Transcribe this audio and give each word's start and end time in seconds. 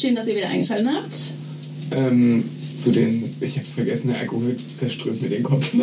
Schön, 0.00 0.14
dass 0.14 0.28
ihr 0.28 0.36
wieder 0.36 0.48
eingeschaltet 0.48 0.88
habt. 0.94 1.14
Ähm, 1.90 2.42
zu 2.78 2.90
den, 2.90 3.22
ich 3.42 3.58
hab's 3.58 3.74
vergessen, 3.74 4.08
der 4.08 4.20
Alkohol 4.20 4.56
zerströmt 4.74 5.20
mir 5.20 5.28
den 5.28 5.42
Kopf. 5.42 5.74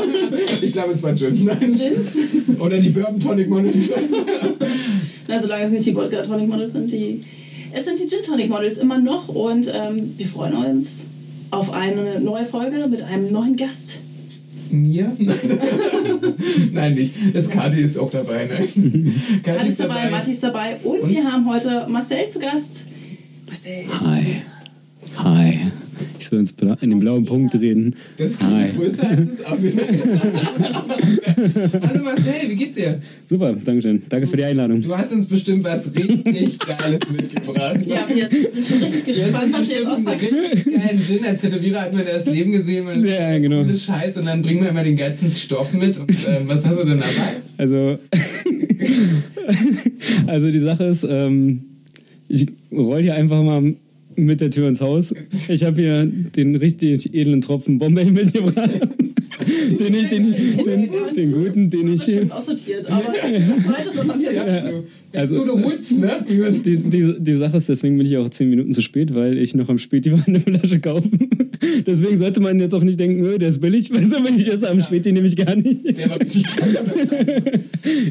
ich 0.62 0.72
glaube, 0.72 0.94
es 0.94 1.02
war 1.02 1.14
Gin. 1.14 1.44
Nein. 1.44 1.74
Gin? 1.74 2.56
Oder 2.58 2.78
die 2.78 2.88
Bourbon 2.88 3.20
Tonic 3.20 3.50
Models. 3.50 3.90
Na, 5.28 5.38
solange 5.38 5.64
es 5.64 5.72
nicht 5.72 5.84
die 5.84 5.94
Wodka 5.94 6.22
Tonic 6.22 6.48
Models 6.48 6.72
sind, 6.72 6.90
die. 6.90 7.20
Es 7.70 7.84
sind 7.84 7.98
die 7.98 8.08
Gin 8.08 8.22
Tonic 8.24 8.48
Models 8.48 8.78
immer 8.78 8.98
noch 8.98 9.28
und 9.28 9.70
ähm, 9.70 10.14
wir 10.16 10.26
freuen 10.26 10.54
uns 10.54 11.04
auf 11.50 11.70
eine 11.70 12.18
neue 12.20 12.46
Folge 12.46 12.88
mit 12.88 13.02
einem 13.02 13.30
neuen 13.30 13.56
Gast. 13.56 13.98
Mir? 14.70 15.14
Nein, 16.72 16.94
nicht. 16.94 17.12
Das 17.34 17.50
Kati 17.50 17.82
ist 17.82 17.98
auch 17.98 18.10
dabei. 18.10 18.48
Nein. 18.50 19.20
Kati 19.42 19.68
ist 19.68 19.80
dabei, 19.80 20.08
Matti 20.08 20.30
ist 20.30 20.42
dabei 20.42 20.76
und, 20.82 21.00
Und? 21.00 21.10
wir 21.10 21.30
haben 21.30 21.46
heute 21.46 21.86
Marcel 21.90 22.26
zu 22.28 22.38
Gast. 22.38 22.84
Marcel. 23.46 23.84
Hi. 24.04 24.42
Hi. 25.18 25.58
Ich 26.18 26.26
soll 26.26 26.40
ins 26.40 26.52
Bla 26.52 26.76
in 26.82 26.90
den 26.90 26.98
blauen 26.98 27.24
Punkt 27.24 27.54
reden. 27.54 27.94
Das 28.18 28.38
Hi. 28.40 28.64
klingt 28.70 28.76
größer 28.76 29.08
als 29.08 29.20
es 29.38 29.44
aussieht. 29.44 29.80
Hallo 31.82 32.04
Marcel, 32.04 32.48
wie 32.50 32.54
geht's 32.56 32.74
dir? 32.76 33.00
Super, 33.28 33.54
Dankeschön. 33.54 34.02
Danke 34.08 34.26
für 34.26 34.36
die 34.36 34.44
Einladung. 34.44 34.82
Du 34.82 34.96
hast 34.96 35.12
uns 35.12 35.26
bestimmt 35.26 35.64
was 35.64 35.86
richtig 35.94 36.58
Geiles 36.66 37.00
mitgebracht. 37.10 37.80
Ja, 37.86 38.06
wir 38.08 38.28
sind 38.28 38.66
schon 38.66 38.78
richtig 38.82 39.04
Du 39.16 39.22
hast 39.22 39.22
gespannt, 39.22 39.44
uns 39.44 39.52
was 39.54 39.68
du 39.68 39.74
jetzt 39.74 39.86
bestimmt 39.86 39.88
einen 39.88 40.08
auspackst. 40.08 40.32
richtig 40.32 40.74
geilen 40.74 41.00
Gin. 41.00 41.24
Als 41.24 41.40
Tätowierer 41.40 41.80
hat 41.82 41.92
man 41.94 42.04
das 42.04 42.26
Leben 42.26 42.52
gesehen. 42.52 42.84
Man 42.84 43.06
Ja, 43.06 43.38
genau. 43.38 43.62
Coole 43.62 43.76
Scheiß 43.76 44.16
und 44.18 44.26
dann 44.26 44.42
bringen 44.42 44.62
wir 44.62 44.70
immer 44.70 44.84
den 44.84 44.96
geilsten 44.96 45.30
Stoff 45.30 45.72
mit. 45.72 45.96
Und 45.96 46.10
ähm, 46.26 46.42
was 46.46 46.64
hast 46.66 46.78
du 46.78 46.84
denn 46.84 46.98
dabei? 46.98 47.36
Also, 47.58 47.98
also 50.26 50.50
die 50.50 50.58
Sache 50.58 50.84
ist, 50.84 51.06
ähm, 51.08 51.62
ich 52.28 52.46
roll 52.72 53.02
hier 53.02 53.14
einfach 53.14 53.42
mal 53.42 53.74
mit 54.16 54.40
der 54.40 54.50
Tür 54.50 54.68
ins 54.68 54.80
Haus. 54.80 55.14
Ich 55.48 55.62
habe 55.64 55.80
hier 55.80 56.06
den 56.06 56.56
richtig 56.56 57.14
edlen 57.14 57.42
Tropfen 57.42 57.78
Bombay 57.78 58.06
mitgebracht. 58.06 58.70
den 59.78 59.94
ich, 59.94 60.08
den, 60.08 60.34
den, 60.64 60.90
den 61.14 61.32
guten, 61.32 61.68
den 61.68 61.94
ich. 61.94 62.04
Schon 62.04 62.30
aussortiert, 62.30 62.90
aber 62.90 63.04
Also- 65.12 65.44
du 65.44 65.62
Woods, 65.62 65.92
ne? 65.92 66.24
Die, 66.64 66.76
die, 66.76 67.14
die 67.18 67.34
Sache 67.34 67.56
ist, 67.56 67.68
deswegen 67.68 67.96
bin 67.96 68.06
ich 68.06 68.16
auch 68.16 68.28
zehn 68.28 68.50
Minuten 68.50 68.72
zu 68.72 68.82
spät, 68.82 69.14
weil 69.14 69.38
ich 69.38 69.54
noch 69.54 69.68
am 69.68 69.78
Späti 69.78 70.12
war 70.12 70.22
eine 70.26 70.40
Flasche 70.40 70.80
kaufen. 70.80 71.28
Deswegen 71.86 72.18
sollte 72.18 72.40
man 72.40 72.60
jetzt 72.60 72.74
auch 72.74 72.82
nicht 72.82 72.98
denken, 72.98 73.24
öh, 73.24 73.38
der 73.38 73.50
ist 73.50 73.60
billig, 73.60 73.90
weil 73.94 74.08
so 74.08 74.16
ich 74.36 74.48
erst 74.48 74.64
am 74.64 74.80
Späti 74.80 75.12
nämlich 75.12 75.36
gar 75.36 75.56
nicht. 75.56 75.96
Der 75.96 76.10
war 76.10 76.18
teuer. 76.18 76.84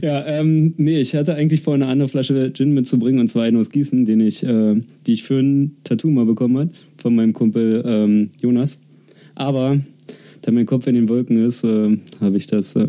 Ja, 0.02 0.26
ähm, 0.26 0.74
nee, 0.78 1.02
ich 1.02 1.16
hatte 1.16 1.36
eigentlich 1.36 1.62
vor, 1.62 1.74
eine 1.74 1.88
andere 1.88 2.08
Flasche 2.08 2.54
Gin 2.54 2.74
mitzubringen, 2.74 3.20
und 3.20 3.28
zwar 3.28 3.44
einen 3.44 3.58
aus 3.58 3.70
Gießen, 3.70 4.06
den 4.06 4.22
ich, 4.22 4.44
äh, 4.44 4.76
die 5.06 5.14
ich 5.14 5.24
für 5.24 5.40
ein 5.40 5.76
Tattoo 5.84 6.10
mal 6.10 6.26
bekommen 6.26 6.58
hat, 6.58 6.70
von 6.98 7.14
meinem 7.14 7.34
Kumpel 7.34 7.84
ähm, 7.86 8.30
Jonas. 8.42 8.80
Aber 9.36 9.80
da 10.42 10.52
mein 10.52 10.66
Kopf 10.66 10.88
in 10.88 10.96
den 10.96 11.10
Wolken 11.10 11.38
ist, 11.44 11.64
äh, 11.64 11.98
habe 12.22 12.38
ich 12.38 12.48
das 12.48 12.76
äh, 12.76 12.88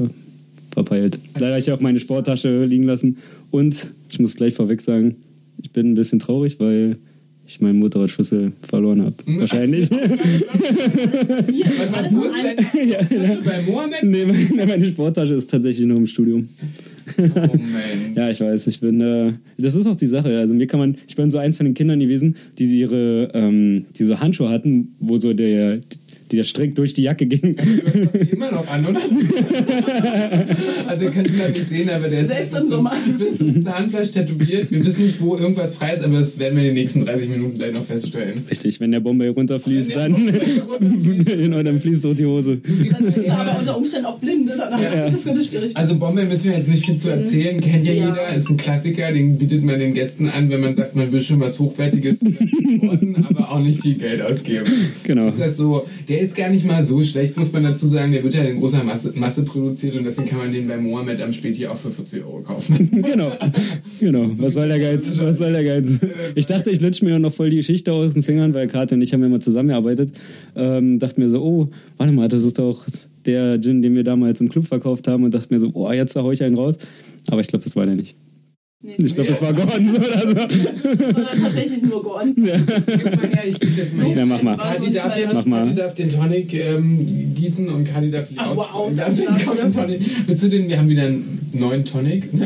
verpeilt. 0.70 1.19
Leider 1.34 1.53
habe 1.53 1.58
ich 1.58 1.73
auch 1.73 1.80
meine 1.80 1.98
Sporttasche 2.01 2.64
liegen 2.67 2.84
lassen. 2.84 3.17
Und 3.51 3.89
ich 4.11 4.19
muss 4.19 4.36
gleich 4.36 4.55
vorweg 4.55 4.80
sagen, 4.80 5.17
ich 5.62 5.70
bin 5.70 5.92
ein 5.92 5.95
bisschen 5.95 6.19
traurig, 6.19 6.61
weil 6.61 6.98
ich 7.47 7.61
meinen 7.61 7.78
Motorradschlüssel 7.78 8.52
verloren 8.69 9.02
habe. 9.02 9.14
Wahrscheinlich. 9.39 9.91
Was 9.91 10.00
wo 12.12 12.23
ist 12.24 12.34
ein- 12.34 12.57
dein 12.57 12.89
ja, 12.89 13.01
ja. 13.01 13.40
bei 13.45 13.62
Mohammed? 13.70 14.02
Nee, 14.02 14.24
meine, 14.27 14.67
meine 14.67 14.86
Sporttasche 14.89 15.34
ist 15.34 15.51
tatsächlich 15.51 15.86
noch 15.86 15.96
im 15.96 16.06
Studium. 16.06 16.48
Oh. 17.18 17.23
Ja, 18.17 18.30
ich 18.30 18.40
weiß, 18.40 18.67
ich 18.67 18.80
bin, 18.80 19.01
äh, 19.01 19.33
das 19.58 19.74
ist 19.74 19.86
auch 19.86 19.95
die 19.95 20.06
Sache. 20.06 20.39
Also 20.39 20.55
mir 20.55 20.67
kann 20.67 20.80
man, 20.80 20.96
ich 21.06 21.14
bin 21.14 21.30
so 21.30 21.36
eins 21.39 21.56
von 21.58 21.67
den 21.67 21.74
Kindern 21.74 22.01
gewesen, 22.01 22.35
die 22.58 22.64
ihre, 22.80 23.30
ähm, 23.35 23.85
die 23.98 24.05
so 24.05 24.18
Handschuhe 24.18 24.48
hatten, 24.48 24.95
wo 25.01 25.20
so 25.20 25.33
der, 25.35 25.80
der 26.33 26.45
Strick 26.45 26.75
durch 26.75 26.95
die 26.95 27.03
Jacke 27.03 27.27
ging. 27.27 27.57
Du 27.57 27.63
hast 27.63 28.14
doch 28.14 28.20
die 28.20 28.31
immer 28.31 28.51
noch 28.51 28.67
an, 28.69 28.85
oder? 28.87 29.01
also 30.87 31.05
ihr 31.05 31.11
könnt 31.11 31.29
ihn 31.29 31.39
da 31.39 31.48
nicht 31.48 31.69
sehen, 31.69 31.89
aber 31.91 32.09
der 32.09 32.20
ist 32.20 32.29
Selbst 32.29 32.55
halt 32.55 32.64
im 32.64 32.70
Sommer. 32.70 32.92
bis 33.19 33.39
zum 33.39 33.63
Zahnfleisch 33.63 34.11
tätowiert. 34.11 34.70
Wir 34.70 34.85
wissen 34.85 35.05
nicht, 35.05 35.20
wo 35.20 35.36
irgendwas 35.36 35.75
frei 35.77 35.95
ist, 35.95 36.05
aber 36.05 36.19
das 36.19 36.39
werden 36.39 36.57
wir 36.57 36.63
in 36.63 36.75
den 36.75 36.83
nächsten 36.83 37.05
30 37.05 37.29
Minuten 37.29 37.59
gleich 37.59 37.73
noch 37.75 37.85
feststellen. 37.85 38.42
Richtig, 38.51 38.81
wenn 38.81 38.92
der 38.92 39.01
Bombay 39.01 39.29
runterfließt, 39.29 39.91
der 39.91 40.09
dann, 40.09 40.15
runterfließt. 40.15 41.27
genau, 41.27 41.63
dann 41.63 41.81
fließt 41.81 42.05
doch 42.05 42.15
die 42.15 42.27
Hose. 42.27 42.59
Wir 42.65 43.33
aber 43.36 43.59
unter 43.59 43.77
Umständen 43.77 44.07
auch 44.07 44.19
blinde. 44.19 44.55
Danach 44.57 44.81
Ja. 44.81 45.09
Das 45.11 45.25
könnte 45.25 45.45
schwierig 45.45 45.75
werden. 45.75 45.77
Also 45.77 45.97
Bombay 45.98 46.25
müssen 46.25 46.51
wir 46.51 46.59
jetzt 46.59 46.69
nicht 46.69 46.85
viel 46.86 46.97
zu 46.98 47.11
erzählen, 47.11 47.61
kennt 47.61 47.85
ja, 47.85 47.92
Ja. 47.92 48.09
jeder, 48.09 48.29
ist 48.36 48.48
ein 48.51 48.57
Klassiker, 48.57 49.13
den 49.13 49.39
bietet 49.39 49.63
man 49.65 49.79
den 49.79 49.95
Gästen 49.95 50.29
an, 50.29 50.51
wenn 50.51 50.61
man 50.61 50.75
sagt, 50.75 50.97
man 50.97 51.11
will 51.13 51.20
schon 51.20 51.41
was 51.41 51.59
Hochwertiges 51.59 52.20
aber 53.29 53.53
auch 53.53 53.61
nicht 53.61 53.81
viel 53.81 53.95
Geld 53.95 54.23
ausgeben. 54.23 54.67
Genau. 55.05 55.29
Ist 55.29 55.41
das 55.41 55.57
so, 55.57 55.86
der 56.09 56.16
ist 56.21 56.37
gar 56.37 56.51
nicht 56.51 56.65
mal 56.65 56.85
so 56.85 57.03
schlecht, 57.03 57.37
muss 57.37 57.53
man 57.53 57.63
dazu 57.63 57.87
sagen, 57.87 58.13
der 58.13 58.23
wird 58.23 58.35
ja 58.35 58.43
in 58.43 58.59
großer 58.59 58.85
Masse, 58.85 59.13
Masse 59.15 59.43
produziert 59.43 59.97
und 59.97 60.05
deswegen 60.05 60.29
kann 60.29 60.39
man 60.39 60.53
den 60.53 60.69
bei 60.69 60.77
Mohammed 60.77 61.21
am 61.21 61.33
Späti 61.33 61.67
auch 61.67 61.77
für 61.77 61.91
40 61.91 62.25
Euro 62.25 62.41
kaufen. 62.41 62.91
Genau, 63.07 63.33
genau. 64.01 64.31
Was 64.39 64.55
soll 64.55 64.69
der 64.69 64.81
Geiz? 64.81 65.13
Was 65.19 65.39
soll 65.39 65.53
der 65.53 65.65
Geiz? 65.65 65.99
Ich 66.35 66.47
dachte, 66.47 66.71
ich 66.71 66.81
lutsch 66.81 67.03
mir 67.03 67.19
noch 67.19 67.33
voll 67.33 67.51
die 67.51 67.57
Geschichte 67.57 67.93
aus 67.93 68.15
den 68.15 68.23
Fingern, 68.23 68.53
weil 68.53 68.67
Kati 68.67 68.95
und 68.95 69.03
ich 69.03 69.13
haben 69.13 69.23
ja 69.23 69.29
mal 69.29 69.41
zusammengearbeitet. 69.41 70.13
Ähm, 70.57 70.99
dachte 70.99 71.21
mir 71.21 71.29
so, 71.29 71.43
oh, 71.43 71.69
warte 71.97 72.13
mal, 72.13 72.29
das 72.29 72.43
ist 72.43 72.59
doch 72.59 72.85
der 73.25 73.61
Gin, 73.61 73.83
den 73.83 73.95
wir 73.95 74.05
damals 74.05 74.41
im 74.41 74.48
Club 74.48 74.67
verkauft 74.67 75.09
haben 75.09 75.25
und 75.25 75.35
dachte 75.35 75.53
mir 75.53 75.61
so, 75.61 75.71
boah, 75.71 75.95
jetzt 75.95 76.17
hau 76.17 76.33
ich 76.33 76.43
einen 76.43 76.57
raus. 76.57 76.79
Aber 77.29 77.41
ich 77.41 77.47
glaube, 77.47 77.65
das 77.65 77.77
war 77.77 77.87
der 77.87 77.95
nicht. 77.95 78.17
Nee. 78.83 78.95
Ich 78.98 79.14
glaube, 79.14 79.31
das 79.31 79.41
war 79.41 79.55
Gordons 79.55 79.95
oder 79.95 80.20
so. 80.20 80.35
Das 80.35 81.17
war 81.17 81.42
tatsächlich 81.42 81.83
nur 81.83 82.03
Gordon. 82.03 82.35
Gib 82.35 82.45
mal 82.45 83.29
her, 83.29 83.45
ich 83.47 83.77
jetzt 83.77 84.03
mal. 84.03 84.17
Ja, 84.17 84.27
mach 84.27 84.42
mal. 84.42 84.57
Darf, 84.57 85.17
ja, 85.19 85.33
Mach 85.33 85.47
mal. 85.47 85.75
Darf 85.75 85.95
den 85.95 86.11
Tonic 86.11 86.53
ähm, 86.53 87.35
gießen 87.35 87.69
und 87.69 87.85
Kati 87.85 88.11
darf 88.11 88.29
dich 88.29 88.39
aus. 88.39 88.57
wow, 88.57 88.92
darf 88.95 89.15
den, 89.15 89.73
Tonic. 89.73 90.01
Willst 90.27 90.45
du 90.45 90.48
den? 90.48 90.69
Wir 90.69 90.79
haben 90.79 90.89
wieder 90.91 91.05
einen 91.05 91.51
neuen 91.53 91.85
Tonic. 91.85 92.29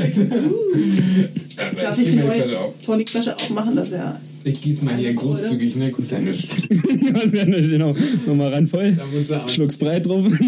Darf 1.79 1.99
ich 1.99 2.07
ich 2.07 2.13
die 2.13 2.19
neue. 2.19 2.73
Tonicflasche 2.85 3.35
aufmachen? 3.35 3.77
Das 3.77 3.89
ist 3.89 3.95
ja. 3.95 4.21
Ich 4.45 4.61
gieße 4.63 4.85
mal 4.85 4.97
hier 4.97 5.13
großzügig, 5.13 5.77
ne? 5.77 5.87
Nichts. 5.87 6.13
Was 7.13 7.33
ja 7.35 7.45
nicht, 7.45 7.71
genau. 7.71 7.95
Nochmal 8.27 8.53
ran 8.55 8.67
voll. 8.67 8.93
Da 8.93 9.05
muss 9.07 9.29
er 9.31 9.45
auch. 9.45 9.49
Schluck's 9.49 9.77
breit 9.77 10.07
drauf. 10.07 10.25
Was 10.31 10.39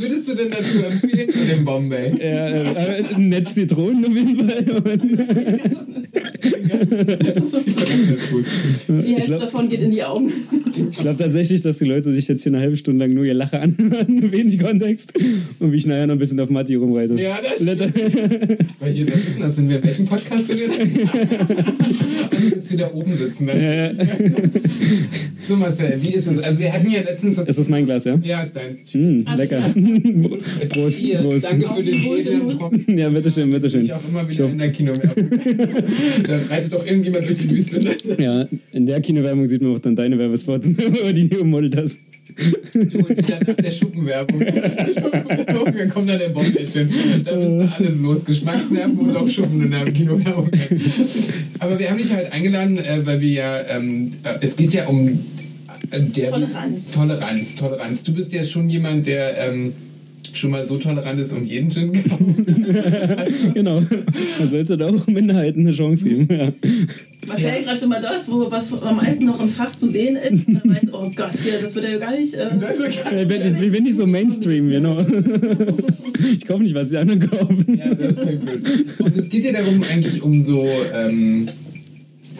würdest 0.00 0.28
du 0.28 0.34
denn 0.34 0.50
dazu 0.50 0.78
empfehlen 0.84 1.32
zu 1.32 1.44
dem 1.46 1.64
Bombay? 1.64 2.12
Ja, 2.18 2.48
äh, 2.48 3.00
äh, 3.00 3.14
ein 3.14 3.28
Netz 3.28 3.54
Zitronen 3.54 4.04
auf 4.04 4.14
jeden 4.14 4.38
Fall. 4.48 4.64
Das 6.82 7.12
ist 7.20 8.30
gut. 8.30 8.44
Die 8.88 9.12
Hälfte 9.14 9.26
glaub- 9.30 9.40
davon 9.40 9.68
geht 9.68 9.80
in 9.82 9.90
die 9.90 10.02
Augen. 10.02 10.32
Ich 10.90 10.98
glaube 10.98 11.22
tatsächlich, 11.22 11.62
dass 11.62 11.78
die 11.78 11.84
Leute 11.84 12.12
sich 12.12 12.26
jetzt 12.28 12.42
hier 12.42 12.50
eine 12.52 12.60
halbe 12.60 12.76
Stunde 12.76 13.04
lang 13.04 13.14
nur 13.14 13.24
ihr 13.24 13.34
Lache 13.34 13.60
anhören, 13.60 14.32
wenig 14.32 14.58
Kontext. 14.58 15.12
Und 15.60 15.72
wie 15.72 15.76
ich 15.76 15.86
nachher 15.86 16.06
noch 16.06 16.14
ein 16.14 16.18
bisschen 16.18 16.40
auf 16.40 16.50
Matti 16.50 16.74
rumreite. 16.74 17.14
Ja, 17.14 17.38
das 17.40 17.60
Letter- 17.60 17.88
Weil 18.80 18.92
hier, 18.92 19.06
was 19.08 19.16
ist 19.16 19.34
denn 19.34 19.40
das? 19.40 19.56
Sind 19.56 19.68
wir 19.68 19.76
in 19.76 19.84
welchem 19.84 20.06
Podcast 20.06 20.46
sind 20.48 20.58
wir 20.58 20.68
Yeah. 22.02 22.48
jetzt 22.62 22.72
wieder 22.72 22.94
oben 22.94 23.12
sitzen. 23.14 23.48
Ja, 23.48 23.56
ja. 23.56 23.92
So 25.44 25.56
Marcel, 25.56 25.98
wie 26.00 26.10
ist 26.14 26.28
es? 26.28 26.40
Also 26.40 26.60
wir 26.60 26.72
hatten 26.72 26.88
ja 26.88 27.00
letztens 27.00 27.34
das 27.34 27.48
Ist 27.48 27.58
das 27.58 27.68
mein 27.68 27.84
Glas, 27.84 28.04
ja? 28.04 28.16
Ja, 28.22 28.42
ist 28.42 28.54
deins. 28.54 28.94
Mm, 28.94 29.22
Also, 29.24 29.38
lecker. 29.38 29.60
Prost, 30.68 30.98
Hier, 31.00 31.18
Prost. 31.18 31.44
Danke 31.44 31.68
für 31.68 31.82
den. 31.82 32.56
Tropfen. 32.56 32.98
Ja, 32.98 33.08
bitteschön, 33.08 33.50
bitteschön. 33.50 33.84
Ich 33.84 33.92
auch 33.92 34.08
immer 34.08 34.28
wieder 34.28 34.44
in 34.48 34.58
der 34.58 34.70
Kinowerbung. 34.70 35.30
da 36.28 36.38
reitet 36.48 36.72
doch 36.72 36.86
irgendjemand 36.86 37.28
durch 37.28 37.40
die 37.40 37.50
Wüste. 37.50 37.80
Ne? 37.80 37.96
Ja, 38.18 38.48
in 38.72 38.86
der 38.86 39.00
Kinowerbung 39.00 39.48
sieht 39.48 39.62
man 39.62 39.74
auch 39.74 39.80
dann 39.80 39.96
deine 39.96 40.16
Werbespots, 40.16 40.68
die 41.12 41.28
du 41.28 41.38
gemodelt 41.38 41.76
hast. 41.76 41.98
Du, 42.72 42.98
und 42.98 43.30
dann 43.30 43.40
nach 43.46 43.54
der 43.56 43.70
Schuppenwerbung. 43.70 44.40
Schuppenwerbung, 44.40 45.74
dann 45.76 45.88
kommt 45.90 46.08
dann 46.08 46.18
der 46.18 46.28
Bombmädchen. 46.28 46.88
Da 47.24 47.30
ist 47.32 47.72
alles 47.78 47.96
los. 48.00 48.24
Geschmacksnerven 48.24 48.98
und 48.98 49.16
auch 49.16 49.28
Schuppen 49.28 49.62
in 49.64 49.70
der 49.70 49.84
Kinowerbung. 49.92 50.48
Aber 51.58 51.78
wir 51.78 51.90
haben 51.90 51.98
dich 51.98 52.10
halt 52.10 52.32
eingeladen, 52.32 52.51
äh, 52.54 53.06
weil 53.06 53.20
wir 53.20 53.30
ja, 53.30 53.60
ähm, 53.68 54.12
äh, 54.22 54.34
es 54.40 54.56
geht 54.56 54.72
ja 54.72 54.86
um 54.86 55.08
äh, 55.08 56.00
der 56.00 56.30
Toleranz. 56.30 56.90
Toleranz, 56.90 57.54
Toleranz. 57.54 58.02
Du 58.02 58.12
bist 58.14 58.32
ja 58.32 58.42
schon 58.44 58.68
jemand, 58.68 59.06
der 59.06 59.38
ähm, 59.38 59.72
schon 60.32 60.50
mal 60.50 60.64
so 60.64 60.78
tolerant 60.78 61.20
ist 61.20 61.32
und 61.32 61.44
jeden 61.44 61.70
Gin 61.70 61.92
kauft. 61.92 62.22
Genau. 63.54 63.82
Man 64.38 64.48
sollte 64.48 64.76
da 64.78 64.86
auch 64.88 65.06
Minderheiten 65.06 65.60
eine 65.60 65.72
Chance 65.72 66.04
geben. 66.04 66.28
Ja. 66.30 66.52
Marcel 67.26 67.64
greift 67.64 67.82
immer 67.82 68.00
das, 68.00 68.30
wo, 68.30 68.50
was 68.50 68.72
am 68.82 68.96
meisten 68.96 69.26
noch 69.26 69.40
im 69.40 69.48
Fach 69.48 69.74
zu 69.74 69.86
sehen 69.86 70.16
ist. 70.16 70.46
Dann 70.48 70.62
weiß, 70.64 70.88
oh 70.92 71.10
Gott, 71.14 71.36
hier, 71.42 71.60
das 71.60 71.74
wird 71.74 71.84
ja 71.84 71.98
gar 71.98 72.12
nicht. 72.12 72.34
Äh, 72.34 72.48
Das 72.58 72.78
ist 72.78 72.96
ja 72.96 73.12
Ich 73.12 73.28
bin, 73.28 73.62
ich 73.62 73.72
bin 73.72 73.84
nicht 73.84 73.96
so 73.96 74.06
Mainstream, 74.06 74.68
genau. 74.70 75.04
Ich 76.36 76.46
kaufe 76.46 76.62
nicht, 76.62 76.74
was 76.74 76.90
die 76.90 76.96
anderen 76.98 77.20
kaufen. 77.28 77.78
Ja, 77.78 77.92
das 77.94 78.12
ist 78.12 78.20
voll 78.20 78.36
gut. 78.36 79.00
Und 79.00 79.16
es 79.16 79.28
geht 79.28 79.44
ja 79.44 79.52
darum, 79.52 79.82
eigentlich 79.92 80.22
um 80.22 80.42
so 80.42 80.68
ähm, 80.94 81.48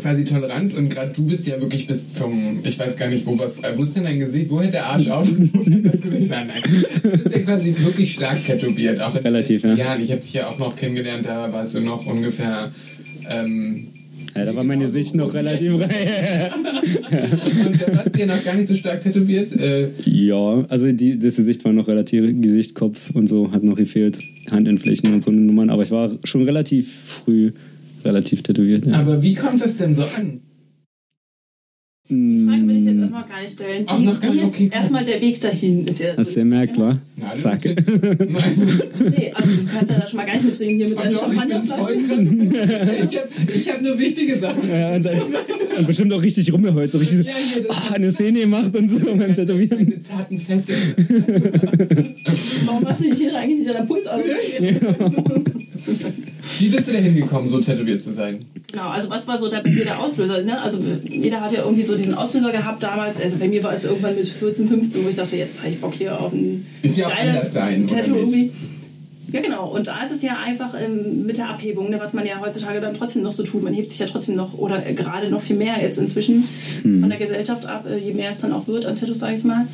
quasi 0.02 0.24
Toleranz 0.24 0.74
und 0.74 0.88
gerade 0.90 1.12
du 1.14 1.24
bist 1.26 1.46
ja 1.46 1.60
wirklich 1.60 1.86
bis 1.86 2.12
zum, 2.12 2.58
ich 2.64 2.78
weiß 2.78 2.96
gar 2.96 3.08
nicht, 3.08 3.24
wo 3.24 3.38
was, 3.38 3.58
wo 3.76 3.82
ist 3.82 3.96
denn 3.96 4.04
dein 4.04 4.18
Gesicht, 4.18 4.50
wo 4.50 4.60
hört 4.60 4.74
der 4.74 4.86
Arsch 4.86 5.08
auf? 5.08 5.28
Nein, 5.38 6.28
nein. 6.28 6.62
Du 7.02 7.10
bist 7.10 7.34
ja 7.34 7.42
quasi 7.42 7.74
wirklich 7.78 8.12
stark 8.14 8.44
tätowiert. 8.44 9.00
Auch 9.00 9.14
in 9.14 9.22
Relativ, 9.22 9.62
ja. 9.64 9.74
Jahren. 9.74 10.02
Ich 10.02 10.10
habe 10.10 10.20
dich 10.20 10.32
ja 10.34 10.48
auch 10.48 10.58
noch 10.58 10.76
kennengelernt, 10.76 11.24
da 11.26 11.52
warst 11.52 11.74
du 11.74 11.80
noch 11.80 12.04
ungefähr. 12.06 12.70
Ähm, 13.28 13.86
Ja, 14.34 14.44
da 14.46 14.56
war 14.56 14.64
meine 14.64 14.82
Genau, 14.84 14.92
Sicht 14.92 15.14
noch 15.14 15.32
relativ 15.34 15.74
rein. 15.74 15.88
und 17.66 17.96
warst 17.96 18.14
du 18.14 18.18
ja 18.20 18.26
noch 18.26 18.44
gar 18.44 18.54
nicht 18.54 18.68
so 18.68 18.74
stark 18.76 19.02
tätowiert. 19.02 19.52
Äh, 19.52 19.88
Ja, 20.04 20.64
also 20.68 20.90
die, 20.92 21.18
das 21.18 21.36
Gesicht 21.36 21.64
war 21.64 21.72
noch 21.72 21.88
relativ, 21.88 22.24
Gesicht, 22.40 22.74
Kopf 22.74 23.10
und 23.14 23.28
so 23.28 23.52
hat 23.52 23.62
noch 23.62 23.76
gefehlt. 23.76 24.18
Handinnenflächen 24.50 25.12
und 25.14 25.22
so 25.22 25.30
eine 25.30 25.40
Nummern, 25.40 25.70
aber 25.70 25.82
ich 25.84 25.90
war 25.90 26.18
schon 26.24 26.44
relativ 26.44 26.92
früh 27.04 27.52
relativ 28.04 28.42
tätowiert. 28.42 28.86
Ja. 28.86 28.94
aber 29.00 29.22
wie 29.22 29.34
kommt 29.34 29.60
das 29.60 29.76
denn 29.76 29.94
so 29.94 30.02
an? 30.02 30.40
Die 32.10 32.44
Frage 32.46 32.68
will 32.68 32.76
ich 32.76 32.84
jetzt 32.84 32.98
erstmal 32.98 33.24
gar 33.24 33.40
nicht 33.40 33.52
stellen. 33.52 33.86
Wie, 33.96 34.04
noch 34.04 34.20
gar 34.20 34.34
wie 34.34 34.38
ist 34.40 34.46
okay, 34.48 34.68
erstmal 34.70 35.04
der 35.04 35.20
Weg 35.22 35.40
dahin? 35.40 35.86
Ist 35.86 36.00
ja 36.00 36.08
Hast 36.14 36.32
du 36.36 36.40
gemerkt, 36.40 36.78
wa? 36.78 36.92
Na, 37.16 37.34
Zack. 37.36 37.64
Nein. 37.64 38.80
Nee, 39.16 39.32
also 39.32 39.56
du 39.56 39.66
kannst 39.72 39.92
ja 39.92 39.98
da 39.98 40.06
schon 40.06 40.16
mal 40.18 40.26
gar 40.26 40.34
nicht 40.34 40.44
mitreden 40.44 40.76
hier 40.76 40.88
mit 40.90 40.98
Oh, 40.98 41.02
deinen 41.02 41.12
ich 41.12 41.18
voll 41.18 41.34
Champagnerflaschen. 41.36 42.50
krass. 42.52 42.68
Ich 43.10 43.18
habe 43.18 43.28
ich 43.54 43.72
hab 43.72 43.82
nur 43.82 43.98
wichtige 43.98 44.38
Sachen. 44.38 44.68
Ja, 44.68 44.94
und 44.96 45.02
dann 45.06 45.18
und 45.78 45.86
bestimmt 45.86 46.12
auch 46.12 46.20
richtig 46.20 46.52
rumgeheult, 46.52 46.92
so 46.92 46.98
richtig 46.98 47.18
so, 47.18 47.24
Ja, 47.24 47.30
hier, 47.54 47.62
das- 47.68 47.76
ah, 47.76 47.94
eine 47.94 48.10
Szene 48.10 48.40
gemacht 48.40 48.76
und 48.76 48.90
so 48.90 48.98
beim 48.98 49.34
Tätowieren. 49.34 49.78
Meine 49.84 50.02
zarten 50.02 50.38
Fesseln. 50.38 50.94
Warum 52.66 52.86
hast 52.88 53.00
du 53.00 53.04
dich 53.08 53.18
hier 53.20 53.34
eigentlich 53.38 53.60
nicht 53.60 53.74
an 53.74 53.76
der 53.76 53.84
Puls 53.94 54.06
Wie 56.58 56.68
bist 56.68 56.88
du 56.88 56.92
da 56.92 56.98
hingekommen, 56.98 57.48
so 57.48 57.60
tätowiert 57.60 58.02
zu 58.02 58.12
sein? 58.12 58.44
Genau, 58.70 58.88
also 58.88 59.10
was 59.10 59.28
war 59.28 59.36
so 59.36 59.48
der, 59.48 59.60
bei 59.60 59.70
dir 59.70 59.84
der 59.84 60.00
Auslöser? 60.00 60.42
Ne? 60.42 60.60
Also 60.60 60.78
jeder 61.04 61.40
hat 61.40 61.52
ja 61.52 61.62
irgendwie 61.62 61.82
so 61.82 61.96
diesen 61.96 62.14
Auslöser 62.14 62.50
gehabt 62.50 62.82
damals. 62.82 63.20
Also 63.20 63.36
bei 63.38 63.48
mir 63.48 63.62
war 63.62 63.72
es 63.72 63.84
irgendwann 63.84 64.16
mit 64.16 64.26
14, 64.26 64.68
15, 64.68 65.04
wo 65.04 65.08
ich 65.08 65.16
dachte, 65.16 65.36
jetzt 65.36 65.60
habe 65.60 65.70
ich 65.70 65.80
Bock 65.80 65.94
hier 65.94 66.18
auf 66.18 66.32
ein 66.32 66.66
Ist 66.82 66.96
ja 66.96 67.06
auch 67.06 67.14
anders 67.14 67.52
sein, 67.52 67.86
Tattoo 67.86 68.16
irgendwie. 68.16 68.50
Ja, 69.30 69.40
genau. 69.40 69.70
Und 69.74 69.86
da 69.86 70.02
ist 70.02 70.10
es 70.12 70.20
ja 70.22 70.38
einfach 70.44 70.74
ähm, 70.78 71.24
mit 71.24 71.38
der 71.38 71.48
Abhebung, 71.48 71.88
ne, 71.90 71.98
was 72.00 72.12
man 72.12 72.26
ja 72.26 72.40
heutzutage 72.40 72.80
dann 72.80 72.94
trotzdem 72.94 73.22
noch 73.22 73.32
so 73.32 73.42
tut. 73.44 73.62
Man 73.62 73.72
hebt 73.72 73.88
sich 73.88 73.98
ja 73.98 74.06
trotzdem 74.06 74.36
noch 74.36 74.58
oder 74.58 74.86
äh, 74.86 74.92
gerade 74.94 75.30
noch 75.30 75.40
viel 75.40 75.56
mehr 75.56 75.80
jetzt 75.80 75.96
inzwischen 75.98 76.44
Hm. 76.82 77.00
von 77.00 77.08
der 77.08 77.18
Gesellschaft 77.18 77.64
ab, 77.66 77.86
äh, 77.88 77.96
je 77.98 78.12
mehr 78.12 78.30
es 78.30 78.40
dann 78.40 78.52
auch 78.52 78.66
wird 78.66 78.84
an 78.84 78.96
Tattoos, 78.96 79.20
sage 79.20 79.36
ich 79.36 79.44
mal. 79.44 79.66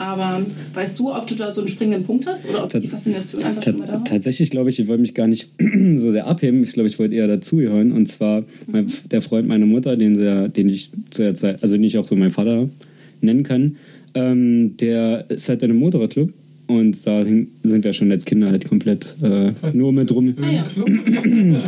Aber 0.00 0.44
weißt 0.74 0.98
du, 0.98 1.14
ob 1.14 1.26
du 1.28 1.34
da 1.34 1.50
so 1.50 1.60
einen 1.60 1.68
springenden 1.68 2.04
Punkt 2.04 2.26
hast 2.26 2.46
oder 2.48 2.64
ob 2.64 2.68
Ta- 2.70 2.78
die 2.80 2.88
Faszination 2.88 3.42
einfach 3.44 3.62
schon 3.62 3.78
mal 3.78 3.86
da 3.86 3.92
war? 3.94 4.04
tatsächlich 4.04 4.50
glaube 4.50 4.70
ich, 4.70 4.78
ich 4.80 4.88
wollte 4.88 5.00
mich 5.02 5.14
gar 5.14 5.28
nicht 5.28 5.50
so 5.96 6.10
sehr 6.10 6.26
abheben. 6.26 6.62
Ich 6.64 6.72
glaube, 6.72 6.88
ich 6.88 6.98
wollte 6.98 7.14
eher 7.14 7.28
dazugehören. 7.28 7.92
Und 7.92 8.06
zwar 8.08 8.42
mein, 8.66 8.92
der 9.10 9.22
Freund 9.22 9.46
meiner 9.48 9.66
Mutter, 9.66 9.96
den, 9.96 10.16
sie, 10.16 10.48
den 10.50 10.68
ich 10.68 10.90
zu 11.10 11.22
der 11.22 11.34
Zeit, 11.34 11.62
also 11.62 11.76
nicht 11.76 11.96
auch 11.98 12.06
so 12.06 12.16
mein 12.16 12.30
Vater 12.30 12.68
nennen 13.20 13.44
kann, 13.44 13.76
ähm, 14.14 14.76
der 14.78 15.24
ist 15.30 15.48
halt 15.48 15.62
in 15.62 15.70
einem 15.70 15.78
Motorradclub. 15.78 16.32
Und 16.66 17.06
da 17.06 17.24
sind 17.24 17.84
wir 17.84 17.92
schon 17.92 18.10
als 18.10 18.24
Kinder 18.24 18.50
halt 18.50 18.68
komplett 18.68 19.14
äh, 19.22 19.52
nur 19.72 19.92
mit 19.92 20.12
rum. 20.12 20.34
Ah, 20.40 20.50
ja. 20.50 20.64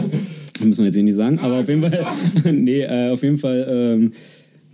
Muss 0.65 0.79
man 0.79 0.87
jetzt 0.87 0.97
eh 0.97 1.03
nicht 1.03 1.15
sagen, 1.15 1.39
aber 1.39 1.61
auf 1.61 1.69
jeden 1.69 1.83
Fall, 1.83 2.07
nee, 2.53 2.81
äh, 2.81 3.11
auf 3.11 3.23
jeden 3.23 3.39
Fall 3.39 3.67
ähm, 3.71 4.13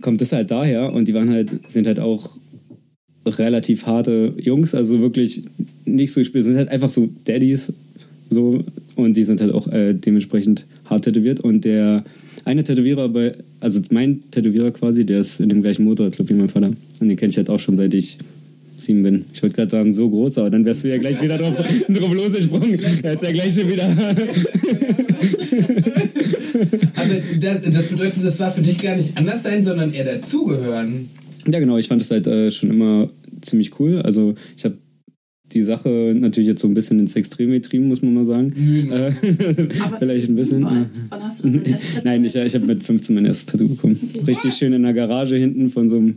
kommt 0.01 0.19
das 0.21 0.31
halt 0.31 0.49
daher. 0.49 0.93
Und 0.93 1.07
die 1.07 1.13
waren 1.13 1.29
halt, 1.29 1.69
sind 1.69 1.85
halt 1.85 1.99
auch 1.99 2.37
relativ 3.25 3.85
harte 3.85 4.33
Jungs, 4.37 4.73
also 4.73 5.01
wirklich 5.01 5.43
nicht 5.85 6.11
so 6.11 6.21
gespielt, 6.21 6.43
sind 6.43 6.57
halt 6.57 6.69
einfach 6.69 6.89
so 6.89 7.09
Daddies, 7.25 7.71
so. 8.29 8.63
Und 8.95 9.17
die 9.17 9.25
sind 9.25 9.41
halt 9.41 9.51
auch 9.51 9.67
äh, 9.67 9.93
dementsprechend 9.93 10.65
hart 10.85 11.03
tätowiert. 11.03 11.39
Und 11.41 11.65
der 11.65 12.03
eine 12.45 12.63
Tätowierer 12.63 13.09
bei, 13.09 13.35
also 13.59 13.81
mein 13.91 14.23
Tätowierer 14.31 14.71
quasi, 14.71 15.05
der 15.05 15.19
ist 15.19 15.39
in 15.39 15.49
dem 15.49 15.61
gleichen 15.61 15.83
Motorradclub 15.83 16.29
wie 16.29 16.33
mein 16.33 16.49
Vater. 16.49 16.71
Und 16.99 17.07
den 17.09 17.17
kenne 17.17 17.29
ich 17.29 17.37
halt 17.37 17.49
auch 17.49 17.59
schon 17.59 17.75
seit 17.75 17.93
ich 17.93 18.17
sieben 18.77 19.03
bin. 19.03 19.25
Ich 19.33 19.41
wollte 19.41 19.55
gerade 19.55 19.71
sagen, 19.71 19.93
so 19.93 20.09
groß, 20.09 20.37
aber 20.39 20.49
dann 20.49 20.65
wärst 20.65 20.83
du 20.83 20.89
ja 20.89 20.97
gleich 20.97 21.21
wieder 21.21 21.37
drauf, 21.37 21.55
drauf 21.89 22.13
losgesprungen. 22.13 22.79
Jetzt 23.03 23.23
ja 23.23 23.31
gleich 23.31 23.53
schon 23.53 23.69
wieder. 23.69 23.85
Aber 26.95 27.13
das, 27.39 27.61
das 27.71 27.87
bedeutet, 27.87 28.23
das 28.23 28.39
war 28.39 28.51
für 28.51 28.61
dich 28.61 28.81
gar 28.81 28.95
nicht 28.95 29.17
anders 29.17 29.43
sein, 29.43 29.63
sondern 29.63 29.93
eher 29.93 30.05
dazugehören. 30.05 31.09
Ja, 31.47 31.59
genau. 31.59 31.77
Ich 31.77 31.87
fand 31.87 32.01
das 32.01 32.11
halt 32.11 32.27
äh, 32.27 32.51
schon 32.51 32.69
immer 32.69 33.09
ziemlich 33.41 33.79
cool. 33.79 34.01
Also 34.01 34.35
ich 34.57 34.65
habe 34.65 34.77
die 35.53 35.61
Sache 35.61 36.13
natürlich 36.15 36.47
jetzt 36.47 36.61
so 36.61 36.67
ein 36.67 36.73
bisschen 36.73 36.99
ins 36.99 37.15
Extrem 37.15 37.51
getrieben, 37.51 37.87
muss 37.87 38.01
man 38.01 38.13
mal 38.13 38.25
sagen. 38.25 38.51
Äh, 38.91 39.11
Aber 39.83 39.97
vielleicht 39.99 40.29
ein 40.29 40.35
bisschen. 40.35 40.63
warst, 40.63 41.03
wann 41.09 41.23
hast 41.23 41.43
du 41.43 41.49
dein 41.49 41.65
erstes 41.65 41.93
Tattoo? 41.93 42.07
Nein, 42.07 42.25
ich, 42.25 42.35
ich 42.35 42.55
habe 42.55 42.65
mit 42.65 42.83
15 42.83 43.15
mein 43.15 43.25
erstes 43.25 43.45
Tattoo 43.45 43.67
bekommen. 43.67 43.99
Richtig 44.25 44.53
schön 44.55 44.73
in 44.73 44.83
der 44.83 44.93
Garage 44.93 45.35
hinten 45.35 45.69
von 45.69 45.87
so 45.87 45.97
einem 45.97 46.15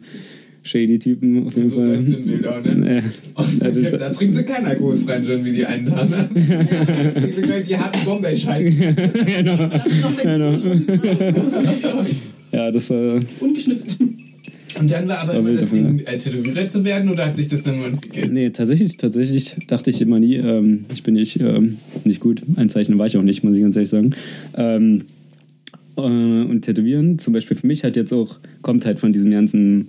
shady 0.69 0.99
Typen 0.99 1.47
auf 1.47 1.57
jeden 1.57 1.71
So 1.71 1.77
Fall. 1.77 2.07
wir 2.07 2.43
da, 2.43 2.61
ne? 2.61 3.03
Ja. 3.39 3.69
Ja, 3.71 3.91
da 3.97 4.11
trinken 4.11 4.37
sie 4.37 4.45
keinen 4.45 4.67
alkoholfreien 4.67 5.25
Gin 5.25 5.45
wie 5.45 5.53
die 5.53 5.67
einen 5.67 5.87
da. 5.87 6.05
Ne? 6.05 6.29
Trinken 7.15 7.33
sie 7.33 7.43
gleich 7.43 7.67
die 7.67 7.77
harten 7.77 8.05
Bombay-Scheiße. 8.05 8.71
genau. 9.43 9.71
Genau. 10.23 12.05
Ja, 12.53 12.71
das 12.71 12.91
äh, 12.91 13.21
ungeschnüffelt. 13.41 13.97
Und 14.79 14.91
dann 14.91 15.09
war 15.09 15.19
aber 15.19 15.33
War 15.33 15.41
immer 15.41 15.49
wild 15.51 15.63
das 15.63 15.71
Ding, 15.71 16.01
äh, 16.05 16.19
Tätowierer 16.19 16.69
zu 16.69 16.85
werden 16.85 17.11
oder 17.11 17.27
hat 17.27 17.37
sich 17.37 17.49
das 17.49 17.63
dann 17.63 17.79
nur 17.79 17.87
entwickelt? 17.89 18.33
Nee, 18.33 18.51
tatsächlich, 18.51 18.97
tatsächlich 18.97 19.57
dachte 19.67 19.91
ich 19.91 20.01
immer 20.01 20.21
nie, 20.21 20.37
ähm, 20.37 20.85
ich 20.93 21.03
bin 21.03 21.15
nicht, 21.15 21.41
ähm, 21.41 21.79
nicht 22.05 22.21
gut. 22.21 22.43
Ein 22.57 22.69
Zeichner 22.69 22.97
war 22.99 23.07
ich 23.07 23.17
auch 23.17 23.23
nicht, 23.23 23.43
muss 23.43 23.57
ich 23.57 23.63
ganz 23.63 23.77
ehrlich 23.77 23.91
sagen. 23.91 24.15
Ähm, 24.57 25.05
äh, 25.97 26.01
und 26.01 26.63
Tätowieren, 26.63 27.19
zum 27.19 27.33
Beispiel 27.33 27.57
für 27.57 27.67
mich 27.67 27.83
halt 27.83 27.97
jetzt 27.97 28.13
auch, 28.13 28.37
kommt 28.63 28.85
halt 28.87 29.01
von 29.01 29.13
diesem 29.13 29.31
ganzen 29.31 29.89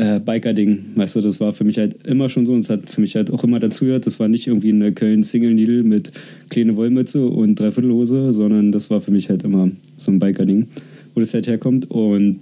äh, 0.00 0.18
Biker-Ding. 0.18 0.92
Weißt 0.94 1.16
du, 1.16 1.20
das 1.20 1.40
war 1.40 1.52
für 1.52 1.64
mich 1.64 1.76
halt 1.78 2.06
immer 2.06 2.28
schon 2.28 2.46
so 2.46 2.54
und 2.54 2.60
es 2.60 2.70
hat 2.70 2.88
für 2.88 3.02
mich 3.02 3.16
halt 3.16 3.30
auch 3.30 3.44
immer 3.44 3.60
dazugehört. 3.60 4.06
Das 4.06 4.18
war 4.18 4.28
nicht 4.28 4.46
irgendwie 4.46 4.70
eine 4.70 4.92
Köln 4.92 5.22
Single 5.22 5.54
Needle 5.54 5.82
mit 5.82 6.10
kleine 6.48 6.74
Wollmütze 6.76 7.26
und 7.26 7.60
Dreiviertelhose, 7.60 8.32
sondern 8.32 8.72
das 8.72 8.88
war 8.88 9.02
für 9.02 9.10
mich 9.10 9.28
halt 9.28 9.44
immer 9.44 9.70
so 9.98 10.10
ein 10.10 10.18
Biker-Ding, 10.18 10.68
wo 11.14 11.20
das 11.20 11.34
halt 11.34 11.46
herkommt. 11.46 11.90
Und 11.90 12.40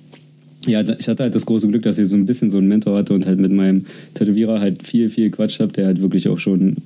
ja, 0.66 0.80
ich 0.80 1.08
hatte 1.08 1.24
halt 1.24 1.34
das 1.34 1.46
große 1.46 1.68
Glück, 1.68 1.82
dass 1.82 1.98
ich 1.98 2.08
so 2.08 2.16
ein 2.16 2.26
bisschen 2.26 2.50
so 2.50 2.58
einen 2.58 2.68
Mentor 2.68 2.96
hatte 2.96 3.14
und 3.14 3.26
halt 3.26 3.40
mit 3.40 3.50
meinem 3.50 3.84
Tätowierer 4.14 4.60
halt 4.60 4.86
viel, 4.86 5.10
viel 5.10 5.30
Quatsch 5.30 5.58
habe, 5.58 5.72
der 5.72 5.86
halt 5.86 6.00
wirklich 6.00 6.28
auch 6.28 6.38
schon 6.38 6.76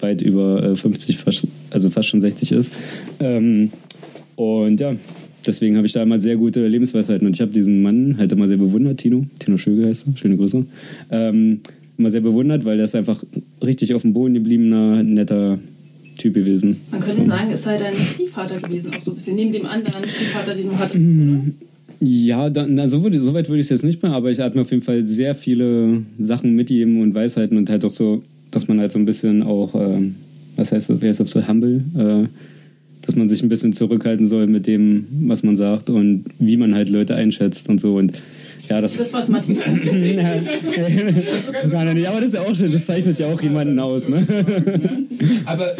weit 0.00 0.22
über 0.22 0.62
äh, 0.62 0.76
50, 0.76 1.18
fast, 1.18 1.46
also 1.70 1.90
fast 1.90 2.08
schon 2.08 2.20
60 2.22 2.52
ist. 2.52 2.72
Ähm, 3.20 3.70
und 4.36 4.80
ja, 4.80 4.94
deswegen 5.46 5.76
habe 5.76 5.86
ich 5.86 5.92
da 5.92 6.02
immer 6.02 6.18
sehr 6.18 6.36
gute 6.36 6.66
Lebensweisheiten 6.66 7.26
und 7.26 7.34
ich 7.34 7.40
habe 7.40 7.52
diesen 7.52 7.82
Mann 7.82 8.16
halt 8.18 8.32
immer 8.32 8.48
sehr 8.48 8.56
bewundert, 8.56 8.98
Tino, 8.98 9.26
Tino 9.38 9.56
Schöge 9.58 9.86
heißt 9.86 10.06
er, 10.08 10.16
schöne 10.16 10.36
Grüße, 10.36 10.64
ähm, 11.10 11.58
immer 11.98 12.10
sehr 12.10 12.20
bewundert, 12.20 12.64
weil 12.64 12.76
der 12.76 12.84
ist 12.86 12.94
einfach 12.94 13.22
richtig 13.64 13.94
auf 13.94 14.02
dem 14.02 14.12
Boden 14.12 14.34
gebliebener, 14.34 15.02
netter 15.02 15.58
Typ 16.18 16.34
gewesen. 16.34 16.76
Man 16.90 17.00
könnte 17.00 17.24
sagen, 17.24 17.50
es 17.52 17.62
sei 17.62 17.76
dein 17.78 17.94
Ziehvater 17.94 18.60
gewesen, 18.60 18.90
auch 18.96 19.00
so 19.00 19.10
ein 19.10 19.14
bisschen 19.14 19.36
neben 19.36 19.52
dem 19.52 19.66
anderen 19.66 20.04
Ziehvater, 20.04 20.54
den 20.54 20.66
du 20.66 20.78
hattest, 20.78 20.94
Mhm. 21.00 21.30
oder? 21.30 21.66
Ja, 22.00 22.50
da, 22.50 22.66
na, 22.68 22.88
so, 22.88 23.02
würde, 23.02 23.18
so 23.20 23.32
weit 23.34 23.48
würde 23.48 23.60
ich 23.60 23.66
es 23.66 23.70
jetzt 23.70 23.84
nicht 23.84 24.02
mehr, 24.02 24.12
aber 24.12 24.30
ich 24.30 24.40
habe 24.40 24.56
mir 24.56 24.62
auf 24.62 24.70
jeden 24.70 24.82
Fall 24.82 25.06
sehr 25.06 25.34
viele 25.34 26.02
Sachen 26.18 26.54
mitgegeben 26.56 27.00
und 27.00 27.14
Weisheiten 27.14 27.56
und 27.56 27.70
halt 27.70 27.84
auch 27.84 27.92
so, 27.92 28.22
dass 28.50 28.68
man 28.68 28.78
halt 28.80 28.92
so 28.92 28.98
ein 28.98 29.04
bisschen 29.04 29.42
auch, 29.42 29.74
ähm, 29.74 30.16
was 30.56 30.72
heißt 30.72 30.90
das, 30.90 31.00
wie 31.00 31.08
heißt 31.08 31.20
das, 31.20 31.30
so 31.30 31.46
humble, 31.46 31.82
äh, 31.96 32.24
dass 33.06 33.16
man 33.16 33.28
sich 33.28 33.42
ein 33.42 33.48
bisschen 33.48 33.72
zurückhalten 33.72 34.26
soll 34.26 34.46
mit 34.46 34.66
dem, 34.66 35.06
was 35.26 35.42
man 35.42 35.56
sagt 35.56 35.90
und 35.90 36.24
wie 36.38 36.56
man 36.56 36.74
halt 36.74 36.88
Leute 36.88 37.14
einschätzt 37.14 37.68
und 37.68 37.80
so 37.80 37.96
und 37.96 38.12
ja, 38.68 38.80
das, 38.80 38.96
Das, 38.96 39.12
was 39.12 39.28
Martin 39.28 39.54
nicht, 39.94 40.18
aber 42.08 42.20
das 42.20 42.28
ist 42.28 42.34
ja 42.34 42.40
auch 42.40 42.54
schön, 42.54 42.72
das 42.72 42.86
zeichnet 42.86 43.20
ja 43.20 43.26
auch 43.26 43.42
jemanden 43.42 43.78
aus, 43.78 44.08
ne? 44.08 44.26
Aber 45.44 45.74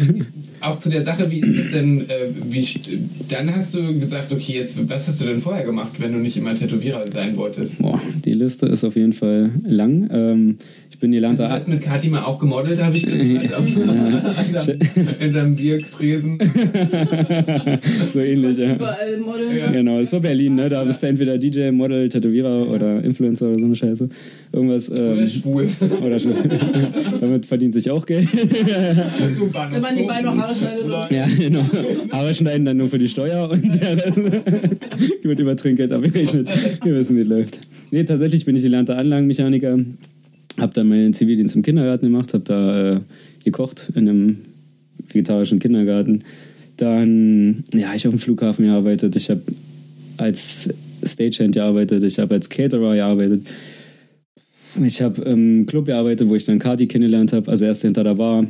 auch 0.60 0.78
zu 0.78 0.90
der 0.90 1.04
Sache, 1.04 1.30
wie 1.30 1.40
ist 1.40 1.58
es 1.58 1.72
denn, 1.72 2.08
äh, 2.08 2.28
wie, 2.48 2.66
dann 3.28 3.54
hast 3.54 3.74
du 3.74 3.98
gesagt, 3.98 4.32
okay, 4.32 4.54
jetzt, 4.54 4.88
was 4.88 5.08
hast 5.08 5.20
du 5.20 5.26
denn 5.26 5.40
vorher 5.40 5.64
gemacht, 5.64 5.92
wenn 5.98 6.12
du 6.12 6.18
nicht 6.18 6.36
immer 6.36 6.54
Tätowierer 6.54 7.10
sein 7.10 7.36
wolltest? 7.36 7.78
Boah, 7.78 8.00
die 8.24 8.34
Liste 8.34 8.66
ist 8.66 8.84
auf 8.84 8.96
jeden 8.96 9.12
Fall 9.12 9.50
lang. 9.64 10.08
Ähm, 10.12 10.58
ich 10.94 11.00
bin 11.00 11.10
Du 11.10 11.16
gelernter 11.16 11.50
hast 11.50 11.66
mit 11.66 11.82
Kathi 11.82 12.08
mal 12.08 12.22
auch 12.22 12.38
gemodelt, 12.38 12.80
habe 12.80 12.96
ich 12.96 13.04
gehört, 13.04 13.52
auf 13.54 13.66
in 15.20 15.32
deinem 15.32 15.56
Biertresen. 15.56 16.38
so 18.12 18.20
ähnlich, 18.20 18.58
ja. 18.58 18.76
überall 18.76 19.16
Model. 19.18 19.58
Ja. 19.58 19.72
Genau, 19.72 19.98
ist 19.98 20.10
so 20.10 20.20
Berlin, 20.20 20.54
ne? 20.54 20.68
Da 20.68 20.84
bist 20.84 21.02
du 21.02 21.08
entweder 21.08 21.36
DJ, 21.36 21.72
Model, 21.72 22.08
Tätowierer 22.08 22.68
oder 22.70 23.02
Influencer 23.02 23.48
oder 23.48 23.58
so 23.58 23.64
eine 23.64 23.74
Scheiße. 23.74 24.08
Irgendwas. 24.52 24.88
Oder 24.92 25.16
Ähm, 25.18 25.26
schwul. 25.26 25.66
oder 26.00 26.20
schon. 26.20 26.34
Damit 27.20 27.44
verdient 27.46 27.74
sich 27.74 27.90
auch 27.90 28.06
Geld. 28.06 28.28
Du 28.32 29.52
Wenn 29.52 29.82
man 29.82 29.96
die 29.96 30.02
Beine 30.04 30.28
noch 30.28 30.36
Haare 30.36 30.54
schneidet. 30.54 30.84
oder? 30.84 31.08
ja, 31.12 31.26
genau. 31.26 31.64
Haare 32.12 32.34
schneiden 32.36 32.64
dann 32.66 32.76
nur 32.76 32.88
für 32.88 33.00
die 33.00 33.08
Steuer 33.08 33.50
und 33.50 33.82
der 33.82 33.96
Rest 33.96 34.16
wird 35.24 35.40
über 35.40 35.56
Trinkgeld 35.56 35.92
abgerechnet. 35.92 36.48
Wir 36.84 36.94
wissen, 36.94 37.16
wie 37.16 37.22
es 37.22 37.26
läuft. 37.26 37.58
Nee, 37.90 38.04
tatsächlich 38.04 38.44
bin 38.44 38.54
ich 38.54 38.62
gelernter 38.62 38.96
Anlagenmechaniker. 38.96 39.80
Hab 40.58 40.75
dann 40.75 40.88
meinen 40.88 41.14
Zivildienst 41.14 41.56
im 41.56 41.62
Kindergarten 41.62 42.06
gemacht, 42.06 42.32
hab 42.32 42.44
da 42.44 42.96
äh, 42.96 43.00
gekocht 43.44 43.90
in 43.94 44.08
einem 44.08 44.38
vegetarischen 45.08 45.58
Kindergarten. 45.58 46.20
Dann, 46.76 47.64
ja, 47.73 47.94
ich 47.94 48.06
auf 48.06 48.14
dem 48.14 48.20
Flughafen 48.20 48.64
gearbeitet. 48.64 49.16
Ich 49.16 49.30
habe 49.30 49.42
als 50.16 50.73
Stagehand 51.02 51.54
gearbeitet, 51.54 52.02
ich 52.04 52.18
habe 52.18 52.34
als 52.34 52.49
Caterer 52.49 52.94
gearbeitet. 52.94 53.42
Ich 54.82 55.00
habe 55.00 55.23
im 55.23 55.66
Club 55.66 55.87
gearbeitet, 55.87 56.28
wo 56.28 56.34
ich 56.34 56.44
dann 56.44 56.58
Kati 56.58 56.87
kennengelernt 56.87 57.32
habe, 57.32 57.50
also 57.50 57.64
erst 57.64 57.82
hinter 57.82 58.02
der 58.02 58.14
Bar, 58.14 58.46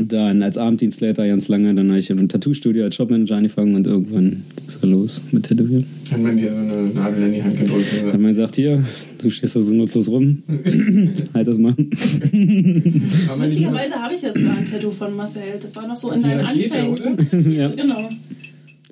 dann 0.00 0.42
als 0.42 0.56
Abenddienstleiter 0.58 1.26
ganz 1.26 1.48
lange, 1.48 1.74
dann 1.74 1.88
habe 1.88 1.98
ich 1.98 2.10
in 2.10 2.18
einem 2.18 2.28
Tattoo-Studio 2.28 2.84
als 2.84 2.94
Shopmanager 2.94 3.36
angefangen 3.36 3.74
und 3.74 3.86
irgendwann 3.86 4.30
ging 4.30 4.42
es 4.66 4.78
los 4.82 5.22
mit 5.32 5.44
Tätowieren. 5.44 5.86
Hat 6.10 6.20
man 6.20 6.36
dir 6.36 6.50
so 6.50 6.58
eine 6.58 6.88
Nadel 6.94 7.24
in 7.24 7.32
die 7.34 7.42
Hand 7.42 7.58
gedrückt 7.58 7.86
hat 8.12 8.20
man 8.20 8.30
gesagt, 8.30 8.56
hier, 8.56 8.82
du 9.20 9.30
stehst 9.30 9.56
da 9.56 9.60
so 9.60 9.74
nutzlos 9.74 10.08
rum, 10.08 10.42
halt 11.34 11.46
das 11.48 11.58
mal. 11.58 11.74
Lustigerweise 13.38 13.94
habe 13.94 14.14
ich 14.14 14.22
ja 14.22 14.32
sogar 14.32 14.56
ein 14.56 14.64
Tattoo 14.64 14.90
von 14.90 15.16
Marcel. 15.16 15.42
Das 15.60 15.74
war 15.76 15.86
noch 15.86 15.96
so 15.96 16.10
in 16.12 16.22
deinen 16.22 16.46
Anfängen. 16.46 17.52
Ja. 17.52 17.68
Genau. 17.68 18.08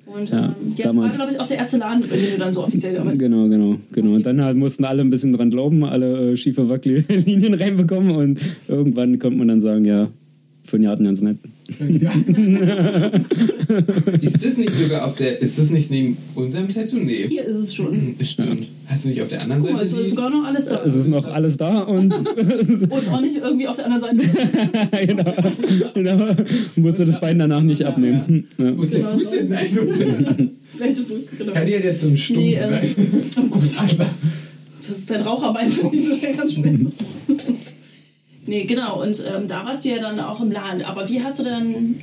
Und 0.05 0.29
Ja, 0.29 0.45
ähm, 0.47 0.55
jetzt 0.75 0.85
damals. 0.85 1.19
war, 1.19 1.25
glaube 1.25 1.33
ich, 1.33 1.39
auch 1.39 1.47
der 1.47 1.57
erste 1.57 1.77
Laden, 1.77 2.03
in 2.03 2.09
dem 2.09 2.31
du 2.31 2.37
dann 2.37 2.53
so 2.53 2.63
offiziell 2.63 2.93
gearbeitet 2.93 3.21
hast. 3.21 3.29
Genau, 3.29 3.49
genau, 3.49 3.77
genau. 3.91 4.13
Und 4.13 4.25
dann 4.25 4.41
halt 4.41 4.57
mussten 4.57 4.85
alle 4.85 5.01
ein 5.01 5.09
bisschen 5.09 5.33
dran 5.33 5.49
glauben, 5.49 5.83
alle 5.83 6.31
äh, 6.31 6.37
schiefe 6.37 6.69
Wackellinien 6.69 7.53
reinbekommen 7.53 8.11
und 8.15 8.39
irgendwann 8.67 9.19
konnte 9.19 9.37
man 9.37 9.47
dann 9.49 9.61
sagen, 9.61 9.85
ja, 9.85 10.09
fünf 10.67 10.83
Jahre 10.83 11.03
ganz 11.03 11.21
nett. 11.21 11.37
Ja. 11.79 12.11
ist 14.21 14.45
das 14.45 14.57
nicht 14.57 14.71
sogar 14.71 15.05
auf 15.05 15.15
der, 15.15 15.41
ist 15.41 15.57
das 15.57 15.69
nicht 15.69 15.89
neben 15.89 16.17
unserem 16.35 16.67
Tattoo? 16.73 16.97
Nee. 16.97 17.25
Hier 17.27 17.43
ist 17.45 17.55
es 17.55 17.73
schon. 17.75 18.15
Stimmt. 18.21 18.67
Hast 18.85 19.05
du 19.05 19.09
nicht 19.09 19.21
auf 19.21 19.27
der 19.29 19.41
anderen 19.41 19.61
Guck 19.61 19.73
mal, 19.73 19.85
Seite? 19.85 20.01
es 20.01 20.07
ist 20.07 20.15
sogar 20.15 20.29
noch 20.29 20.43
alles 20.45 20.65
da. 20.65 20.81
Es 20.83 20.95
ist 20.95 21.07
noch 21.07 21.27
alles 21.27 21.57
da 21.57 21.79
und 21.79 22.13
Und 22.89 23.09
auch 23.11 23.21
nicht 23.21 23.37
irgendwie 23.37 23.67
auf 23.67 23.75
der 23.75 23.85
anderen 23.85 24.17
Seite. 24.19 25.07
genau, 25.07 25.33
genau. 25.93 26.35
musste 26.75 27.05
das 27.05 27.19
Bein 27.19 27.39
danach 27.39 27.61
nicht 27.61 27.83
abnehmen. 27.85 28.45
Ja. 28.57 28.77
Wo 28.77 28.83
ist 28.83 28.93
der 28.93 28.99
Genau 29.01 29.11
Fuß 29.13 29.29
so. 29.29 29.35
hin? 29.37 29.47
Nein, 29.49 29.67
wo 29.73 29.81
ist 29.81 29.99
der? 29.99 30.07
Welche 30.77 31.03
Fuß, 31.03 31.21
genau. 31.37 31.51
Kati 31.53 31.71
hat 31.71 31.83
jetzt 31.83 32.01
so 32.01 32.07
einen 32.07 32.17
Stumpf. 32.17 32.39
Nee, 32.39 32.55
ähm. 32.55 32.71
Oh 33.37 33.41
Gott, 33.49 33.61
Alter. 33.81 34.09
das 34.79 34.89
ist 34.89 35.09
dein 35.09 35.21
Raucherbein 35.21 35.69
ihn, 35.91 36.09
das 36.09 36.17
ist 36.23 36.37
ganz 36.37 36.53
scheiße. 36.53 36.91
Nee, 38.47 38.63
genau. 38.65 39.01
Und 39.03 39.19
ähm, 39.19 39.47
da 39.47 39.65
warst 39.65 39.85
du 39.85 39.89
ja 39.89 39.99
dann 39.99 40.19
auch 40.19 40.41
im 40.41 40.51
Laden. 40.51 40.81
Aber 40.83 41.07
wie 41.09 41.21
hast 41.21 41.39
du 41.39 41.43
denn 41.43 41.95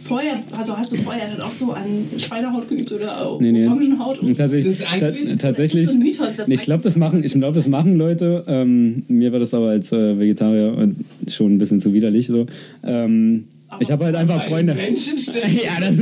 vorher, 0.00 0.40
also 0.56 0.76
hast 0.78 0.92
du 0.92 0.96
vorher 0.96 1.28
dann 1.28 1.40
auch 1.40 1.50
so 1.52 1.72
an 1.72 1.84
Schweinehaut 2.16 2.68
geübt 2.68 2.90
oder 2.92 3.36
Nee, 3.40 3.50
nee. 3.52 3.66
Orangenhaut? 3.66 4.20
Und 4.20 4.36
Tatsächlich, 4.38 4.78
Das 4.78 4.88
ist 4.90 5.00
ta 5.00 5.06
eigentlich- 5.06 5.38
tatsächlich 5.38 5.82
Das 5.86 5.90
ist 5.90 5.94
so 5.94 6.00
ein 6.00 6.06
Mythos, 6.06 6.36
das 6.36 6.48
ich 6.48 6.60
glaube, 6.62 6.82
das 6.84 6.96
machen, 6.96 7.24
ich 7.24 7.32
glaube, 7.32 7.56
das 7.56 7.66
machen 7.68 7.96
Leute. 7.98 8.44
Ähm, 8.46 9.02
mir 9.08 9.32
war 9.32 9.40
das 9.40 9.52
aber 9.54 9.70
als 9.70 9.90
äh, 9.92 10.18
Vegetarier 10.18 10.78
äh, 10.78 11.30
schon 11.30 11.54
ein 11.54 11.58
bisschen 11.58 11.80
zu 11.80 11.92
widerlich. 11.92 12.28
So. 12.28 12.46
Ähm, 12.84 13.44
ich 13.80 13.90
habe 13.90 14.06
halt 14.06 14.14
einfach 14.16 14.42
Freunde. 14.44 14.74
Menschen. 14.74 15.14
Ja, 15.34 15.80
das, 15.80 15.96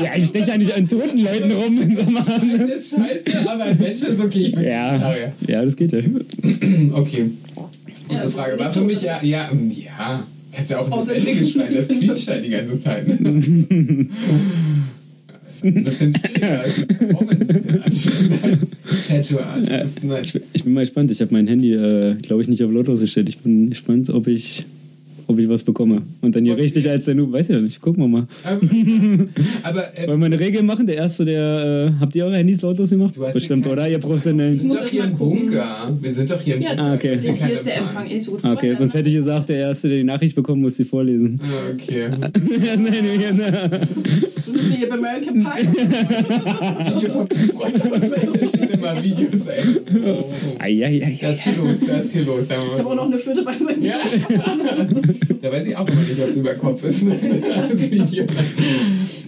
ja, 0.00 0.10
ich 0.16 0.24
steche 0.26 0.48
ja 0.52 0.56
nicht 0.58 0.72
an 0.72 0.88
toten 0.88 1.18
Leuten 1.18 1.50
rum 1.52 1.78
in 1.82 1.96
so 1.96 2.02
einem 2.02 2.58
Das 2.60 2.70
ist 2.70 2.90
scheiße, 2.90 3.50
aber 3.50 3.64
ein 3.64 3.78
Mensch 3.78 4.02
ist 4.02 4.20
okay. 4.24 4.54
Ja, 4.62 5.12
ja, 5.46 5.64
das 5.64 5.76
geht 5.76 5.92
ja. 5.92 5.98
Okay. 6.94 7.30
Gute 8.04 8.14
Ja, 8.16 8.22
das 8.22 8.34
Frage. 8.34 8.58
War 8.58 8.72
für 8.72 8.80
mich 8.82 9.02
ja, 9.02 9.20
ja, 9.22 9.48
ähm, 9.52 9.70
ja. 9.70 10.26
Kannst 10.52 10.70
ja 10.70 10.78
auch 10.78 10.88
Außer- 10.90 11.14
lebendiges 11.14 11.50
Schwein, 11.52 11.74
das 11.74 11.88
quietscht 11.88 12.28
halt 12.28 12.44
die 12.44 12.50
ganze 12.50 12.80
Zeit. 12.80 13.06
Ne? 13.18 14.08
Ein 15.62 15.84
bisschen. 15.84 16.12
Ich, 20.22 20.34
ich 20.52 20.64
bin 20.64 20.72
mal 20.72 20.80
gespannt. 20.80 21.10
Ich 21.10 21.20
habe 21.20 21.32
mein 21.32 21.46
Handy, 21.46 21.72
äh, 21.72 22.14
glaube 22.16 22.42
ich, 22.42 22.48
nicht 22.48 22.62
auf 22.62 22.70
lautlos 22.70 23.00
gestellt. 23.00 23.28
Ich 23.28 23.38
bin 23.38 23.70
gespannt, 23.70 24.10
ob 24.10 24.26
ich, 24.26 24.64
ob 25.26 25.38
ich 25.38 25.48
was 25.48 25.64
bekomme. 25.64 26.00
Und 26.20 26.34
dann 26.36 26.44
hier 26.44 26.54
Okay. 26.54 26.62
richtig 26.62 26.88
als 26.90 27.04
der 27.06 27.14
Noob. 27.14 27.32
Weiß 27.32 27.48
ich 27.48 27.54
ja 27.54 27.60
nicht. 27.60 27.80
Gucken 27.80 28.02
wir 28.04 28.08
mal. 28.08 28.26
Also, 28.44 28.66
aber 29.62 29.98
äh, 29.98 30.06
Wollen 30.08 30.20
wir 30.20 30.26
eine 30.26 30.40
Regel 30.40 30.62
machen? 30.62 30.86
Der 30.86 30.96
Erste, 30.96 31.24
der. 31.24 31.92
Äh, 31.96 32.00
habt 32.00 32.14
ihr 32.16 32.24
eure 32.24 32.36
Handys 32.36 32.60
lautlos 32.62 32.90
gemacht? 32.90 33.14
Bestimmt, 33.32 33.66
oder? 33.66 33.86
Ihr 33.86 33.92
wir 33.92 33.98
professionellen. 34.00 34.56
sind 34.56 34.68
muss 34.68 34.80
doch 34.80 34.86
hier 34.86 35.02
mal 35.04 35.10
im 35.10 35.18
gucken. 35.18 35.40
Bunker. 35.46 35.98
Wir 36.00 36.12
sind 36.12 36.30
doch 36.30 36.40
hier 36.40 36.56
im 36.56 36.62
Ja, 36.62 36.68
Bunker. 36.70 36.84
Ah, 36.84 36.94
okay. 36.94 37.18
das 37.22 37.44
hier 37.44 37.54
ist 37.54 37.66
der. 37.66 37.76
Empfang 37.78 38.10
eh 38.10 38.18
so 38.18 38.32
gut. 38.32 38.44
Okay, 38.44 38.52
vorher, 38.54 38.76
sonst 38.76 38.94
hätte 38.94 39.08
ich 39.08 39.14
gesagt, 39.16 39.48
der 39.48 39.56
Erste, 39.56 39.88
der 39.88 39.98
die 39.98 40.04
Nachricht 40.04 40.34
bekommen 40.34 40.62
muss, 40.62 40.76
die 40.76 40.84
vorlesen. 40.84 41.38
Ah, 41.42 41.72
Okay. 41.74 42.04
Das 44.54 44.62
nennen 44.62 44.70
wir, 44.70 44.70
ne? 44.70 44.70
Sind 44.70 44.76
hier 44.76 44.88
bei 44.88 44.94
American 44.94 45.34
Pie. 45.44 45.68
Das 46.64 46.96
Video 46.96 47.10
von 47.10 47.28
Freund 47.28 47.92
aus 47.92 48.00
der 48.00 48.46
schickt 48.46 48.70
immer 48.70 49.02
Videos, 49.02 49.46
ey. 49.46 49.62
Oh, 50.04 50.08
oh. 50.08 50.32
Eieiei. 50.58 51.18
Da 51.20 51.30
ist 51.30 51.42
viel 51.42 51.54
los, 51.56 51.74
da 51.86 51.96
ist 51.96 52.12
viel 52.12 52.22
los. 52.22 52.44
Ich 52.44 52.50
habe 52.50 52.66
auch 52.70 52.82
so. 52.84 52.94
noch 52.94 53.06
eine 53.06 53.18
Flöte 53.18 53.42
bei 53.42 53.58
seinem 53.58 53.82
Ja. 53.82 53.98
da 55.42 55.52
weiß 55.52 55.66
ich 55.66 55.76
auch 55.76 55.88
immer 55.88 56.00
nicht, 56.00 56.20
ob 56.20 56.28
es 56.28 56.36
über 56.36 56.54
Kopf 56.54 56.84
ist. 56.84 57.02
das 57.04 57.90
Video. 57.90 58.24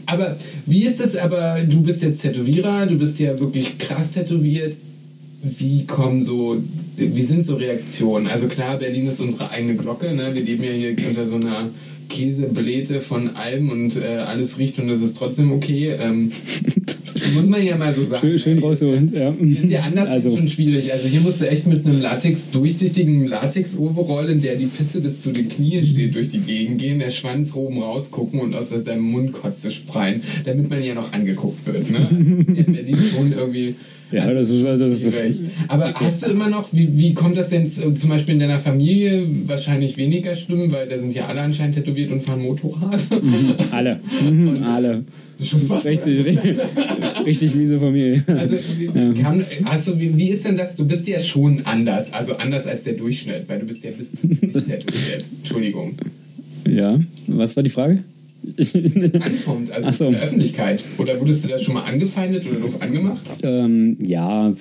Aber 0.07 0.37
wie 0.67 0.85
ist 0.85 1.01
das 1.01 1.17
aber, 1.17 1.59
du 1.69 1.83
bist 1.83 2.03
jetzt 2.03 2.23
Tätowierer, 2.23 2.87
du 2.87 2.97
bist 2.99 3.19
ja 3.19 3.39
wirklich 3.39 3.79
krass 3.79 4.11
tätowiert. 4.11 4.77
Wie 5.43 5.85
kommen 5.87 6.25
so, 6.25 6.57
wie 6.97 7.23
sind 7.23 7.47
so 7.47 7.57
Reaktionen? 7.57 8.27
Also 8.27 8.47
klar, 8.47 8.79
Berlin 8.79 9.09
ist 9.09 9.21
unsere 9.21 9.51
eigene 9.51 9.75
Glocke, 9.77 10.13
ne? 10.15 10.35
Wir 10.35 10.43
leben 10.43 10.65
ja 10.65 10.71
hier 10.71 11.09
unter 11.09 11.27
so 11.27 11.37
einer 11.37 11.69
Käsebläte 12.09 13.01
von 13.01 13.31
Alben 13.37 13.71
und 13.71 13.97
äh, 13.97 14.19
alles 14.27 14.59
riecht 14.59 14.79
und 14.79 14.89
das 14.89 15.01
ist 15.01 15.17
trotzdem 15.17 15.53
okay. 15.53 15.95
Ähm, 16.01 16.33
muss 17.35 17.47
man 17.47 17.65
ja 17.65 17.77
mal 17.77 17.95
so 17.95 18.05
sagen. 18.05 18.21
Schön, 18.21 18.39
schön 18.39 18.57
ne? 18.57 18.63
rausholen. 18.63 19.13
Ja. 19.15 19.31
Ist 19.31 19.65
ja 19.65 19.83
anders 19.83 20.09
Also, 20.09 20.37
schon 20.37 20.49
schwierig. 20.49 20.93
Also 20.93 21.09
hier 21.09 21.21
musst 21.21 21.41
du 21.41 21.49
echt 21.49 21.67
mit 21.67 21.85
einem 21.85 22.01
Latex, 22.01 22.51
durchsichtigen 22.51 23.27
Latex-Overall, 23.27 24.29
in 24.29 24.43
der 24.43 24.57
die 24.57 24.67
Pisse 24.67 25.01
bis 25.01 25.21
zu 25.21 25.33
den 25.33 25.49
Knien 25.49 25.85
steht, 25.85 26.15
durch 26.15 26.29
die 26.29 26.41
Gegend 26.41 26.81
gehen, 26.81 26.99
der 26.99 27.11
Schwanz 27.11 27.55
oben 27.55 27.83
rausgucken 27.83 28.41
und 28.41 28.55
aus 28.55 28.71
deinem 28.71 29.03
Mund 29.03 29.33
Kotze 29.33 29.71
spreien, 29.71 30.23
damit 30.45 30.71
man 30.71 30.83
ja 30.83 30.95
noch 30.95 31.13
angeguckt 31.13 31.67
wird. 31.67 31.91
Ne? 31.91 32.01
Das 32.01 32.11
ist 32.49 32.57
ja 32.57 32.65
in 32.65 32.73
Berlin 32.73 32.99
schon 32.99 33.33
irgendwie. 33.33 33.75
Ja, 34.13 34.33
das 34.33 34.51
ist- 34.51 34.65
das 34.65 34.81
ist-. 35.03 35.13
Aber 35.69 35.93
hast 35.95 36.25
du 36.25 36.31
immer 36.31 36.49
noch, 36.49 36.69
wie, 36.73 36.97
wie 36.97 37.13
kommt 37.13 37.37
das 37.37 37.49
denn 37.49 37.71
z- 37.73 37.99
zum 37.99 38.11
Beispiel 38.11 38.35
in 38.35 38.41
deiner 38.41 38.59
Familie 38.59 39.27
wahrscheinlich 39.47 39.97
weniger 39.97 40.35
schlimm, 40.35 40.71
weil 40.71 40.89
da 40.89 40.97
sind 40.99 41.13
ja 41.15 41.27
alle 41.27 41.41
anscheinend 41.41 41.75
tätowiert 41.75 42.11
und 42.13 42.23
fahren 42.23 42.43
Motorrad? 42.43 43.01
alle. 43.73 43.99
Mhm, 44.23 44.63
alle. 44.63 45.05
Schusswaffen. 45.43 45.91
Richtig, 45.91 46.25
richtig, 46.25 46.57
richtig 47.27 47.55
miese 47.57 47.79
Familie. 47.79 48.25
Also, 48.27 48.57
wie, 48.79 49.21
kann, 49.21 49.45
hast 49.65 49.89
du, 49.89 50.01
wie, 50.01 50.17
wie 50.17 50.29
ist 50.31 50.45
denn 50.47 50.57
das? 50.57 50.75
Du 50.77 50.87
bist 50.87 51.07
ja 51.09 51.21
schon 51.21 51.61
anders, 51.67 52.11
also 52.13 52.37
anders 52.37 52.65
als 52.67 52.85
der 52.85 52.95
Durchschnitt, 52.95 53.43
weil 53.49 53.59
du 53.59 53.67
bist 53.67 53.85
ja 53.85 53.91
bis 53.91 54.07
Gesicht 54.23 54.67
tätowiert. 54.67 55.25
Entschuldigung. 55.41 55.95
Ja, 56.67 56.99
was 57.27 57.55
war 57.57 57.63
die 57.63 57.71
Frage? 57.71 58.03
Ankommt, 59.21 59.73
also 59.73 59.91
so. 59.91 60.07
in 60.07 60.13
der 60.13 60.23
Öffentlichkeit. 60.23 60.83
Oder 60.99 61.19
wurdest 61.21 61.45
du 61.45 61.49
da 61.49 61.59
schon 61.59 61.75
mal 61.75 61.83
angefeindet 61.83 62.47
oder 62.49 62.61
doof 62.61 62.81
angemacht? 62.81 63.21
ähm, 63.43 63.97
ja, 64.01 64.55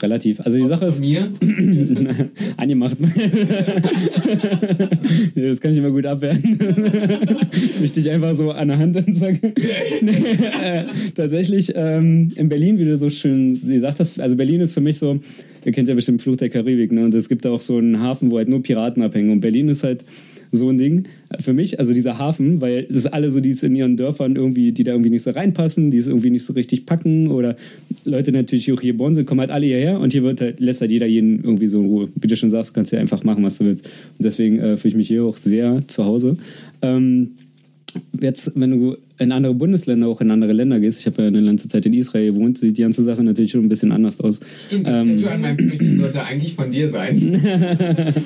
relativ. 0.00 0.40
Also 0.40 0.58
die 0.58 0.66
Sache 0.66 0.86
ist, 0.86 1.00
mir? 1.00 1.28
angemacht. 2.56 2.96
nee, 5.34 5.48
das 5.48 5.60
kann 5.60 5.72
ich 5.72 5.78
immer 5.78 5.90
gut 5.90 6.06
abwehren. 6.06 6.40
Mich 7.80 7.92
dich 7.92 8.08
einfach 8.10 8.36
so 8.36 8.52
an 8.52 8.68
der 8.68 8.78
Hand 8.78 8.96
und 8.96 9.16
sage. 9.16 9.52
nee, 10.00 10.12
äh, 10.62 10.84
tatsächlich, 11.14 11.72
ähm, 11.74 12.28
in 12.36 12.48
Berlin, 12.48 12.78
wie 12.78 12.84
du 12.84 12.96
so 12.96 13.10
schön 13.10 13.60
gesagt 13.60 13.98
hast, 13.98 14.20
also 14.20 14.36
Berlin 14.36 14.60
ist 14.60 14.74
für 14.74 14.80
mich 14.80 14.98
so, 14.98 15.18
ihr 15.64 15.72
kennt 15.72 15.88
ja 15.88 15.94
bestimmt 15.94 16.22
Fluch 16.22 16.36
der 16.36 16.48
Karibik, 16.48 16.92
ne? 16.92 17.04
Und 17.04 17.14
es 17.14 17.28
gibt 17.28 17.44
da 17.44 17.50
auch 17.50 17.60
so 17.60 17.76
einen 17.76 18.00
Hafen, 18.00 18.30
wo 18.30 18.38
halt 18.38 18.48
nur 18.48 18.62
Piraten 18.62 19.02
abhängen. 19.02 19.30
Und 19.30 19.40
Berlin 19.40 19.68
ist 19.68 19.82
halt 19.82 20.04
so 20.52 20.68
ein 20.68 20.76
Ding 20.76 21.08
für 21.40 21.54
mich, 21.54 21.78
also 21.78 21.94
dieser 21.94 22.18
Hafen, 22.18 22.60
weil 22.60 22.86
es 22.88 22.96
ist 22.96 23.06
alle 23.06 23.30
so, 23.30 23.40
die 23.40 23.50
es 23.50 23.62
in 23.62 23.74
ihren 23.74 23.96
Dörfern 23.96 24.36
irgendwie, 24.36 24.72
die 24.72 24.84
da 24.84 24.92
irgendwie 24.92 25.10
nicht 25.10 25.22
so 25.22 25.30
reinpassen, 25.30 25.90
die 25.90 25.96
es 25.96 26.06
irgendwie 26.06 26.30
nicht 26.30 26.44
so 26.44 26.52
richtig 26.52 26.84
packen 26.84 27.28
oder 27.28 27.56
Leute 28.04 28.32
natürlich 28.32 28.70
auch 28.70 28.80
hier 28.80 28.92
geboren 28.92 29.14
sind, 29.14 29.26
kommen 29.26 29.40
halt 29.40 29.50
alle 29.50 29.64
hierher 29.64 29.98
und 29.98 30.12
hier 30.12 30.22
wird 30.22 30.42
halt, 30.42 30.60
lässt 30.60 30.82
halt 30.82 30.90
jeder 30.90 31.06
jeden 31.06 31.42
irgendwie 31.42 31.68
so 31.68 31.80
in 31.80 31.86
Ruhe. 31.86 32.08
Wie 32.14 32.26
du 32.26 32.36
schon 32.36 32.50
sagst, 32.50 32.74
kannst 32.74 32.92
du 32.92 32.96
ja 32.96 33.02
einfach 33.02 33.24
machen, 33.24 33.42
was 33.42 33.58
du 33.58 33.64
willst. 33.64 33.86
Und 33.86 34.24
deswegen 34.24 34.58
äh, 34.58 34.76
fühle 34.76 34.90
ich 34.90 34.96
mich 34.96 35.08
hier 35.08 35.24
auch 35.24 35.38
sehr 35.38 35.82
zu 35.88 36.04
Hause. 36.04 36.36
Ähm, 36.82 37.30
jetzt, 38.20 38.52
wenn 38.54 38.70
du 38.70 38.96
in 39.22 39.32
andere 39.32 39.54
Bundesländer, 39.54 40.08
auch 40.08 40.20
in 40.20 40.30
andere 40.30 40.52
Länder 40.52 40.80
gehst, 40.80 41.00
ich 41.00 41.06
habe 41.06 41.22
ja 41.22 41.28
eine 41.28 41.44
ganze 41.44 41.68
Zeit 41.68 41.86
in 41.86 41.94
Israel 41.94 42.32
gewohnt, 42.32 42.58
sieht 42.58 42.76
die 42.76 42.82
ganze 42.82 43.02
Sache 43.04 43.22
natürlich 43.22 43.52
schon 43.52 43.64
ein 43.64 43.68
bisschen 43.68 43.92
anders 43.92 44.20
aus. 44.20 44.40
Stimmt, 44.66 44.86
das 44.86 45.06
Ähm, 45.06 45.16
Tattoo 45.16 45.34
an 45.34 45.40
meinem 45.40 45.56
Knöchel 45.56 45.96
sollte 45.96 46.24
eigentlich 46.24 46.54
von 46.54 46.70
dir 46.70 46.90
sein. 46.90 47.42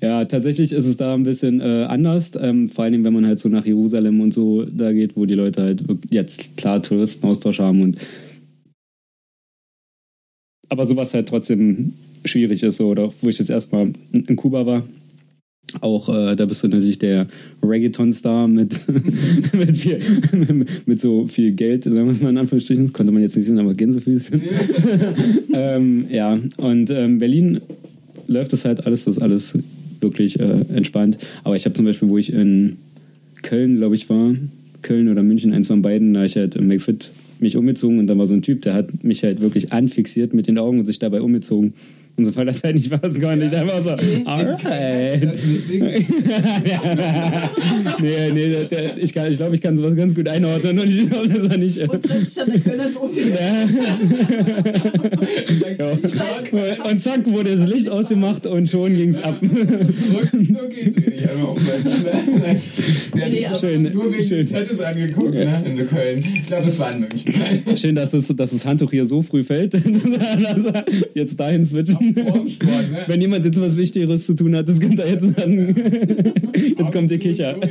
Ja, 0.00 0.24
tatsächlich 0.24 0.72
ist 0.72 0.86
es 0.86 0.96
da 0.96 1.14
ein 1.14 1.22
bisschen 1.22 1.60
äh, 1.60 1.84
anders. 1.84 2.32
Ähm, 2.40 2.68
vor 2.68 2.90
Dingen, 2.90 3.04
wenn 3.04 3.12
man 3.12 3.26
halt 3.26 3.38
so 3.38 3.48
nach 3.48 3.64
Jerusalem 3.64 4.20
und 4.20 4.34
so 4.34 4.64
da 4.64 4.92
geht, 4.92 5.16
wo 5.16 5.26
die 5.26 5.34
Leute 5.34 5.62
halt 5.62 5.84
jetzt 6.10 6.56
klar 6.56 6.82
Touristenaustausch 6.82 7.60
haben 7.60 7.82
und 7.82 7.98
aber 10.68 10.86
sowas 10.86 11.14
halt 11.14 11.28
trotzdem 11.28 11.92
schwierig 12.24 12.62
ist, 12.62 12.78
so, 12.78 12.88
oder 12.88 13.12
wo 13.20 13.28
ich 13.28 13.38
jetzt 13.38 13.50
erstmal 13.50 13.92
in 14.12 14.36
Kuba 14.36 14.64
war. 14.66 14.84
Auch 15.80 16.08
äh, 16.08 16.36
da 16.36 16.46
bist 16.46 16.62
du 16.62 16.68
natürlich 16.68 16.98
der 16.98 17.26
Reggaeton-Star 17.62 18.48
mit, 18.48 18.80
mit, 19.52 19.76
viel, 19.76 19.98
mit 20.86 21.00
so 21.00 21.26
viel 21.26 21.52
Geld, 21.52 21.84
sagen 21.84 22.04
wir 22.04 22.12
es 22.12 22.20
mal 22.20 22.30
in 22.30 22.38
Anführungsstrichen. 22.38 22.86
Das 22.86 22.92
konnte 22.92 23.12
man 23.12 23.22
jetzt 23.22 23.36
nicht 23.36 23.46
sehen, 23.46 23.58
aber 23.58 23.74
Gänsefüßchen. 23.74 24.42
ähm, 25.54 26.06
ja, 26.10 26.38
und 26.58 26.90
ähm, 26.90 27.18
Berlin 27.18 27.60
läuft 28.26 28.52
das 28.52 28.64
halt 28.64 28.86
alles, 28.86 29.04
das 29.04 29.16
ist 29.16 29.22
alles 29.22 29.58
wirklich 30.00 30.38
äh, 30.40 30.64
entspannt. 30.74 31.18
Aber 31.44 31.56
ich 31.56 31.64
habe 31.64 31.74
zum 31.74 31.84
Beispiel, 31.84 32.08
wo 32.08 32.18
ich 32.18 32.32
in 32.32 32.76
Köln, 33.42 33.76
glaube 33.76 33.94
ich, 33.94 34.08
war, 34.08 34.34
Köln 34.82 35.08
oder 35.08 35.22
München, 35.22 35.52
eins 35.52 35.68
von 35.68 35.82
beiden, 35.82 36.12
da 36.14 36.20
hab 36.20 36.26
ich 36.26 36.36
halt 36.36 36.56
im 36.56 36.66
McFit 36.66 37.10
mich 37.38 37.56
umgezogen 37.56 37.98
und 37.98 38.06
da 38.06 38.16
war 38.16 38.26
so 38.26 38.34
ein 38.34 38.42
Typ, 38.42 38.62
der 38.62 38.74
hat 38.74 39.04
mich 39.04 39.22
halt 39.24 39.40
wirklich 39.40 39.72
anfixiert 39.72 40.32
mit 40.32 40.46
den 40.46 40.58
Augen 40.58 40.78
und 40.78 40.86
sich 40.86 40.98
dabei 40.98 41.20
umgezogen. 41.22 41.74
Und 42.16 42.26
so, 42.26 42.36
weil 42.36 42.44
das 42.44 42.62
halt 42.62 42.76
nicht 42.76 42.94
fassen 42.94 43.20
konnte. 43.22 43.46
Ich 43.46 43.56
einfach 43.56 43.82
so, 43.82 43.90
alright. 44.26 45.24
Das 45.24 45.44
nicht 45.44 45.68
nee, 48.00 48.30
nee, 48.32 48.50
der, 48.50 48.64
der, 48.64 48.98
ich, 48.98 49.14
kann, 49.14 49.30
ich 49.30 49.38
glaube, 49.38 49.54
ich 49.54 49.60
kann 49.62 49.76
sowas 49.78 49.96
ganz 49.96 50.14
gut 50.14 50.28
einordnen 50.28 50.78
und 50.78 50.88
ich 50.88 51.08
glaube, 51.08 51.28
das 51.28 51.48
war 51.48 51.56
nicht. 51.56 51.78
Und 51.78 52.02
plötzlich 52.02 52.28
stand 52.28 52.52
der 52.52 52.60
Kölner 52.60 52.88
ja. 55.78 55.92
Und 56.90 57.00
zack, 57.00 57.26
wurde 57.26 57.56
das 57.56 57.66
Licht 57.66 57.88
ausgemacht 57.88 58.46
und 58.46 58.68
schon 58.68 58.94
ging's 58.94 59.18
ab. 59.18 59.40
So 60.02 60.18
einmal 60.18 60.66
um? 61.46 61.58
Der 63.14 63.50
hat. 63.50 63.60
Schön, 63.60 63.92
nur 63.92 64.12
wegen 64.12 64.24
schön. 64.24 64.46
Tattoos 64.46 64.80
angeguckt, 64.80 65.34
ne? 65.34 65.62
In 65.64 65.76
Köln. 65.86 66.24
Ich 66.34 66.46
glaube, 66.46 66.66
es 66.66 66.78
war 66.78 66.92
in 66.92 67.00
München. 67.00 67.34
Nein. 67.38 67.76
Schön, 67.76 67.94
dass 67.94 68.10
das, 68.10 68.26
dass 68.28 68.50
das 68.50 68.66
Handtuch 68.66 68.90
hier 68.90 69.06
so 69.06 69.22
früh 69.22 69.44
fällt. 69.44 69.74
dass 69.74 70.64
er 70.64 70.84
jetzt 71.14 71.38
dahin 71.38 71.64
switchen. 71.64 72.01
Sport, 72.02 72.90
ne? 72.90 73.04
Wenn 73.06 73.20
jemand 73.20 73.44
jetzt 73.44 73.60
was 73.60 73.76
Wichtigeres 73.76 74.26
zu 74.26 74.34
tun 74.34 74.56
hat, 74.56 74.68
das 74.68 74.80
könnte 74.80 75.02
er 75.02 75.10
jetzt 75.10 75.24
machen. 75.36 75.74
Jetzt 76.78 76.92
kommt 76.92 77.10
die 77.10 77.18
Kicher. 77.18 77.56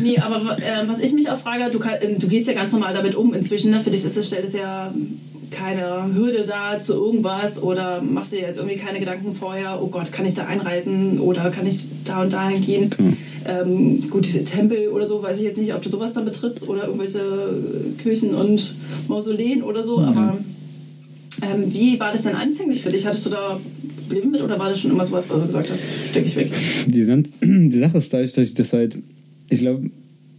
Nee, 0.00 0.18
aber 0.18 0.56
äh, 0.58 0.88
was 0.88 1.00
ich 1.00 1.12
mich 1.12 1.28
auch 1.28 1.36
frage, 1.36 1.70
du, 1.70 1.78
kann, 1.78 1.94
äh, 1.94 2.14
du 2.18 2.28
gehst 2.28 2.46
ja 2.46 2.54
ganz 2.54 2.72
normal 2.72 2.94
damit 2.94 3.14
um 3.14 3.34
inzwischen. 3.34 3.70
Ne? 3.70 3.80
Für 3.80 3.90
dich 3.90 4.04
ist 4.04 4.16
das, 4.16 4.26
stellt 4.26 4.44
es 4.44 4.54
ja 4.54 4.92
keine 5.50 6.14
Hürde 6.14 6.44
dar 6.44 6.78
zu 6.80 6.94
irgendwas 6.94 7.62
oder 7.62 8.02
machst 8.02 8.32
dir 8.32 8.40
jetzt 8.40 8.58
irgendwie 8.58 8.76
keine 8.76 8.98
Gedanken 8.98 9.32
vorher, 9.32 9.80
oh 9.82 9.88
Gott, 9.88 10.12
kann 10.12 10.26
ich 10.26 10.34
da 10.34 10.46
einreisen 10.46 11.20
oder 11.20 11.50
kann 11.50 11.66
ich 11.66 11.84
da 12.04 12.22
und 12.22 12.32
dahin 12.32 12.62
gehen? 12.62 12.90
Ähm, 13.46 14.10
gut, 14.10 14.26
Tempel 14.44 14.88
oder 14.88 15.06
so, 15.06 15.22
weiß 15.22 15.38
ich 15.38 15.44
jetzt 15.44 15.58
nicht, 15.58 15.74
ob 15.74 15.82
du 15.82 15.88
sowas 15.88 16.14
dann 16.14 16.24
betrittst 16.24 16.68
oder 16.68 16.86
irgendwelche 16.86 17.20
Kirchen 18.02 18.34
und 18.34 18.74
Mausoleen 19.08 19.62
oder 19.62 19.84
so, 19.84 20.00
aber 20.00 20.38
ähm, 21.42 21.72
wie 21.72 21.98
war 22.00 22.12
das 22.12 22.22
denn 22.22 22.34
anfänglich 22.34 22.82
für 22.82 22.90
dich? 22.90 23.06
Hattest 23.06 23.26
du 23.26 23.30
da 23.30 23.60
Probleme 24.06 24.30
mit 24.32 24.42
oder 24.42 24.58
war 24.58 24.68
das 24.68 24.80
schon 24.80 24.90
immer 24.90 25.04
sowas, 25.04 25.28
wo 25.30 25.34
du 25.34 25.46
gesagt 25.46 25.70
hast, 25.70 25.82
steck 26.10 26.26
ich 26.26 26.36
weg? 26.36 26.50
Die, 26.86 27.02
sind, 27.02 27.28
die 27.42 27.78
Sache 27.78 27.98
ist 27.98 28.12
dadurch, 28.12 28.32
dass 28.32 28.48
ich 28.48 28.54
das 28.54 28.72
halt, 28.72 28.98
ich 29.48 29.60
glaube, 29.60 29.90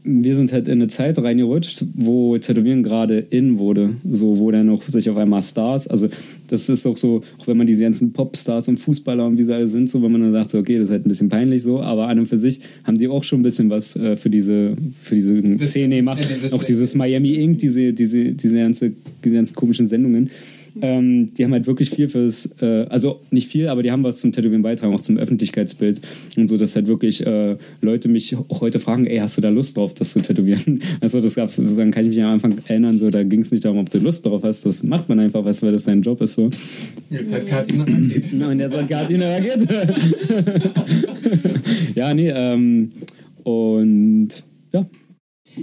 wir 0.10 0.36
sind 0.36 0.54
halt 0.54 0.70
in 0.70 0.75
eine 0.75 0.88
Zeit 0.88 1.20
reingerutscht, 1.20 1.84
wo 1.94 2.38
Tätowieren 2.38 2.82
gerade 2.82 3.18
in 3.18 3.58
wurde. 3.58 3.96
So, 4.10 4.39
wo 4.39 4.50
dann 4.51 4.70
auch 4.70 4.82
sich 4.84 5.10
auf 5.10 5.18
einmal 5.18 5.42
Stars, 5.42 5.88
also 5.88 6.08
das 6.48 6.70
ist 6.70 6.86
auch 6.86 6.96
so, 6.96 7.24
auch 7.39 7.48
wenn 7.48 7.58
man 7.58 7.68
diese 7.68 7.84
ganzen 7.84 8.13
Popstars 8.13 8.70
und 8.70 8.80
Fußballer 8.80 9.25
und 9.25 9.38
wie 9.38 9.44
sie 9.44 9.54
alle 9.54 9.68
sind, 9.68 9.89
so, 9.89 10.01
wenn 10.01 10.12
man 10.13 10.22
dann 10.22 10.32
sagt, 10.32 10.51
so, 10.51 10.60
okay, 10.60 10.77
das 10.77 10.86
ist 10.86 10.92
halt 10.92 11.06
ein 11.06 11.10
bisschen 11.10 11.27
peinlich 11.27 11.62
so, 11.62 11.82
aber 11.82 12.08
an 12.08 12.20
und 12.20 12.27
für 12.27 12.38
sich 12.38 12.62
haben 12.86 12.98
die 12.98 13.10
auch 13.10 13.25
schon 13.25 13.42
ein 13.42 13.44
bisschen 13.44 13.70
was 13.70 13.98
äh, 13.98 14.16
für 14.16 14.30
diese, 14.30 14.77
für 15.01 15.16
diese 15.16 15.60
Szene 15.60 15.98
gemacht. 15.98 16.25
auch 16.51 16.63
dieses 16.63 16.96
Miami 16.96 17.34
Ink, 17.36 17.60
diese, 17.60 17.92
diese, 17.92 18.32
diese 18.32 18.56
ganze, 18.56 18.94
diese 19.25 19.36
ganzen 19.36 19.56
komischen 19.56 19.89
Sendungen. 19.89 20.30
Ähm, 20.82 21.34
die 21.34 21.44
haben 21.44 21.54
halt 21.54 21.68
wirklich 21.68 21.90
viel 21.90 22.10
fürs, 22.10 22.50
äh, 22.62 22.86
also 22.90 23.22
nicht 23.32 23.50
viel, 23.50 23.68
aber 23.68 23.84
die 23.84 23.92
haben 23.92 24.04
was 24.04 24.20
zum 24.20 24.32
Tätowieren 24.32 24.62
beitragen, 24.62 24.94
auch 24.94 25.02
zum 25.02 25.18
Öffentlichkeitsbild 25.18 26.02
und 26.38 26.48
so, 26.48 26.58
dass 26.58 26.76
halt 26.76 26.88
wirklich 26.88 27.26
äh, 27.26 27.58
Leute 27.82 28.10
mich 28.10 28.36
auch 28.36 28.62
heute 28.62 28.80
fragen, 28.80 29.06
ey, 29.06 29.18
hast 29.18 29.38
du 29.38 29.42
da 29.42 29.50
Lust 29.50 29.78
drauf, 29.78 29.94
das 29.94 30.14
zu 30.14 30.22
tätowieren? 30.22 30.82
Also 31.00 31.22
das 31.22 31.36
gab's, 31.36 31.56
dann 31.56 31.92
kann 31.92 32.06
ich 32.06 32.10
mich 32.10 32.24
am 32.24 32.34
Anfang 32.34 32.56
erinnern, 32.66 32.98
so, 32.98 33.10
da 33.10 33.24
ging 33.24 33.42
es 33.42 33.52
nicht 33.52 33.64
darum, 33.64 33.78
ob 33.78 33.90
du 33.90 34.00
Lust 34.00 34.26
drauf 34.26 34.44
hast, 34.44 34.66
das 34.66 34.84
macht 34.84 35.10
man 35.10 35.20
einfach, 35.20 35.44
du, 35.44 35.62
weil 35.62 35.72
das 35.72 35.84
dein 35.84 36.02
Job 36.02 36.22
ist, 36.22 36.36
so. 36.36 36.50
Jetzt 37.10 37.34
hat 37.34 37.46
Kathi 37.46 37.76
noch 37.76 37.88
ein 37.88 38.10
Lied. 38.10 38.34
Und 38.34 38.58
der 38.58 38.70
sagt, 38.70 38.90
Gardine 38.90 39.26
reagiert. 39.26 39.68
ja, 41.96 42.14
nee, 42.14 42.30
ähm, 42.30 42.92
und 43.44 44.30
ja, 44.74 44.86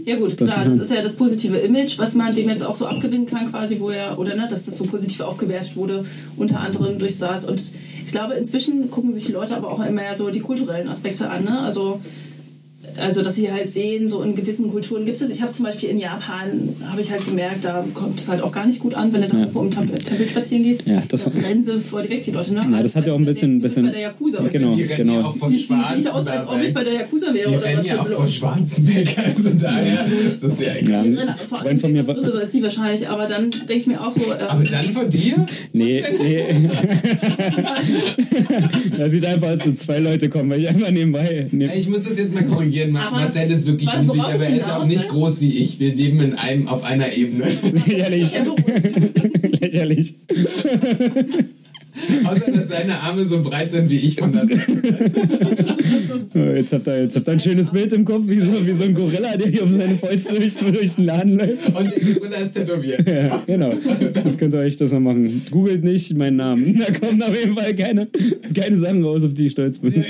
Ja 0.04 0.16
gut, 0.16 0.40
Das 0.40 0.50
klar, 0.50 0.66
ist- 0.66 0.78
das 0.78 0.86
ist 0.88 0.92
ja 0.94 1.02
das 1.02 1.14
positive 1.14 1.56
Image, 1.58 1.98
was 1.98 2.14
man 2.14 2.34
dem 2.34 2.48
jetzt 2.48 2.64
auch 2.64 2.74
so 2.74 2.86
abgewinnen 2.86 3.26
kann, 3.26 3.50
quasi, 3.50 3.78
wo 3.80 3.90
er, 3.90 4.18
oder 4.18 4.34
ne, 4.34 4.46
dass 4.48 4.66
das 4.66 4.76
so 4.78 4.84
positiv 4.84 5.20
aufgewertet 5.20 5.76
wurde, 5.76 6.04
unter 6.36 6.60
anderem 6.60 6.98
durch 6.98 7.16
SARS. 7.16 7.44
Und 7.44 7.62
ich 8.04 8.10
glaube, 8.12 8.34
inzwischen 8.34 8.90
gucken 8.90 9.14
sich 9.14 9.26
die 9.26 9.32
Leute 9.32 9.56
aber 9.56 9.70
auch 9.70 9.84
immer 9.84 10.14
so 10.14 10.30
die 10.30 10.40
kulturellen 10.40 10.88
Aspekte 10.88 11.30
an, 11.30 11.44
ne? 11.44 11.60
Also 11.60 12.00
also 12.98 13.22
dass 13.22 13.34
sie 13.34 13.50
halt 13.50 13.70
sehen, 13.70 14.08
so 14.08 14.22
in 14.22 14.34
gewissen 14.36 14.70
Kulturen 14.70 15.04
gibt 15.04 15.16
es 15.16 15.20
das. 15.22 15.30
Ich 15.30 15.42
habe 15.42 15.50
zum 15.52 15.64
Beispiel 15.64 15.88
in 15.88 15.98
Japan, 15.98 16.68
habe 16.90 17.00
ich 17.00 17.10
halt 17.10 17.24
gemerkt, 17.24 17.64
da 17.64 17.84
kommt 17.94 18.20
es 18.20 18.28
halt 18.28 18.42
auch 18.42 18.52
gar 18.52 18.66
nicht 18.66 18.78
gut 18.78 18.94
an, 18.94 19.12
wenn 19.12 19.22
du 19.22 19.28
da 19.28 19.34
Ja. 19.34 19.40
irgendwo 19.40 19.62
im 19.62 19.70
Tempel, 19.70 19.98
Tempel 19.98 20.28
spazieren 20.28 20.62
gehst. 20.64 20.86
Ja, 20.86 21.02
das- 21.08 21.24
da 21.24 21.30
rennen 21.30 21.64
sie 21.64 21.78
vor 21.80 22.02
dir 22.02 22.10
weg, 22.10 22.22
die 22.24 22.30
Leute. 22.30 22.54
Ne? 22.54 22.60
Na, 22.68 22.82
das 22.82 22.94
hat 22.94 23.06
ja 23.06 23.12
auch 23.14 23.18
ein 23.18 23.24
bisschen- 23.24 23.58
Du 23.58 23.62
bist 23.62 23.74
bisschen- 23.74 23.86
bei 23.86 23.92
der 23.92 24.00
Yakuza. 24.02 24.42
Genau, 24.50 24.74
die 24.74 24.84
genau. 24.86 25.14
ja 25.14 25.24
auch 25.24 25.36
vor 25.36 25.48
Die 25.50 25.56
sieht 25.56 25.70
nicht 25.70 25.80
Schwarzen 25.82 26.08
aus, 26.08 26.26
als 26.28 26.46
ob 26.48 26.62
ich 26.62 26.72
bei 26.74 26.84
der 26.84 26.92
Yakuza 26.94 27.34
wäre 27.34 27.50
Die 27.50 27.56
oder 27.56 27.64
rennen 27.64 27.78
was. 27.78 27.86
ja 27.86 28.00
auch 28.00 28.06
für 28.06 28.14
vor 28.14 28.28
Schwarzenbeck, 28.28 29.16
also 29.18 29.50
daher, 29.58 30.06
das 30.40 30.52
ist 30.52 30.60
ja 30.60 30.66
Ja. 30.66 30.74
egal. 30.80 31.02
Die 31.10 31.14
rennen 31.16 31.34
vor 31.48 31.60
allem 31.62 31.78
von 31.80 31.92
mir 31.92 32.06
war- 32.06 32.14
größer 32.14 32.38
als 32.38 32.52
sie 32.52 32.62
wahrscheinlich, 32.62 33.08
aber 33.08 33.26
dann 33.26 33.50
denke 33.50 33.74
ich 33.74 33.86
mir 33.86 34.00
auch 34.04 34.10
so, 34.10 34.20
ähm, 34.22 34.46
Aber 34.48 34.62
dann 34.62 34.84
von 34.84 35.10
dir? 35.10 35.46
Nee, 35.72 36.04
nee. 36.20 36.44
da 38.98 39.08
sieht 39.10 39.24
einfach 39.24 39.48
aus, 39.50 39.60
so 39.64 39.72
zwei 39.72 39.98
Leute 39.98 40.28
kommen, 40.28 40.50
weil 40.50 40.60
ich 40.60 40.68
einfach 40.68 40.90
nebenbei. 40.90 41.46
Neben 41.50 41.72
Ich 41.72 41.88
muss 41.88 42.02
das 42.04 42.18
jetzt 42.18 42.32
mal 42.34 42.44
korrigieren. 42.44 42.73
Aber 42.82 43.10
Marcel 43.10 43.50
ist 43.50 43.66
wirklich 43.66 43.88
was- 43.88 44.06
worauf 44.06 44.34
aber 44.34 44.42
er 44.44 44.56
ist 44.56 44.70
auch 44.70 44.86
nicht 44.86 45.08
groß 45.08 45.40
wie 45.40 45.58
ich. 45.58 45.78
Wir 45.80 45.94
leben 45.94 46.20
in 46.20 46.34
einem, 46.34 46.68
auf 46.68 46.84
einer 46.84 47.12
Ebene. 47.12 47.44
Lächerlich. 47.86 48.32
er. 48.34 48.46
Lächerlich. 49.60 50.14
Außer, 52.24 52.50
dass 52.50 52.68
seine 52.68 52.98
Arme 53.00 53.24
so 53.24 53.40
breit 53.40 53.70
sind 53.70 53.88
wie 53.88 53.94
ich 53.98 54.16
von 54.16 54.32
der 54.32 54.44
Oh, 56.34 56.38
Jetzt 56.56 56.72
habt 56.72 56.88
ihr, 56.88 57.02
jetzt 57.04 57.14
habt 57.14 57.28
ihr 57.28 57.32
ein 57.32 57.38
schönes 57.40 57.70
Bild 57.70 57.92
im 57.92 58.04
Kopf, 58.04 58.24
wie 58.26 58.40
so, 58.40 58.66
wie 58.66 58.72
so 58.72 58.82
ein 58.82 58.94
Gorilla, 58.94 59.36
der 59.36 59.46
hier 59.48 59.62
auf 59.62 59.70
seine 59.70 59.96
Fäuste 59.96 60.34
durch, 60.34 60.54
durch 60.54 60.96
den 60.96 61.04
Laden 61.06 61.36
läuft. 61.38 61.66
Und 61.68 61.90
der 61.92 62.14
Gorilla 62.14 62.36
ist 62.38 62.52
tätowiert. 62.54 63.08
Ja, 63.08 63.40
genau. 63.46 63.74
Jetzt 64.24 64.38
könnt 64.40 64.54
ihr 64.54 64.58
euch 64.60 64.76
das 64.76 64.90
mal 64.90 64.98
machen. 65.00 65.42
Googelt 65.52 65.84
nicht 65.84 66.16
meinen 66.16 66.36
Namen. 66.38 66.76
Da 66.84 66.92
kommen 66.98 67.22
auf 67.22 67.38
jeden 67.38 67.54
Fall 67.54 67.72
keine, 67.76 68.08
keine 68.52 68.76
Sachen 68.76 69.04
raus, 69.04 69.22
auf 69.22 69.32
die 69.34 69.46
ich 69.46 69.52
stolz 69.52 69.78
bin. 69.78 70.04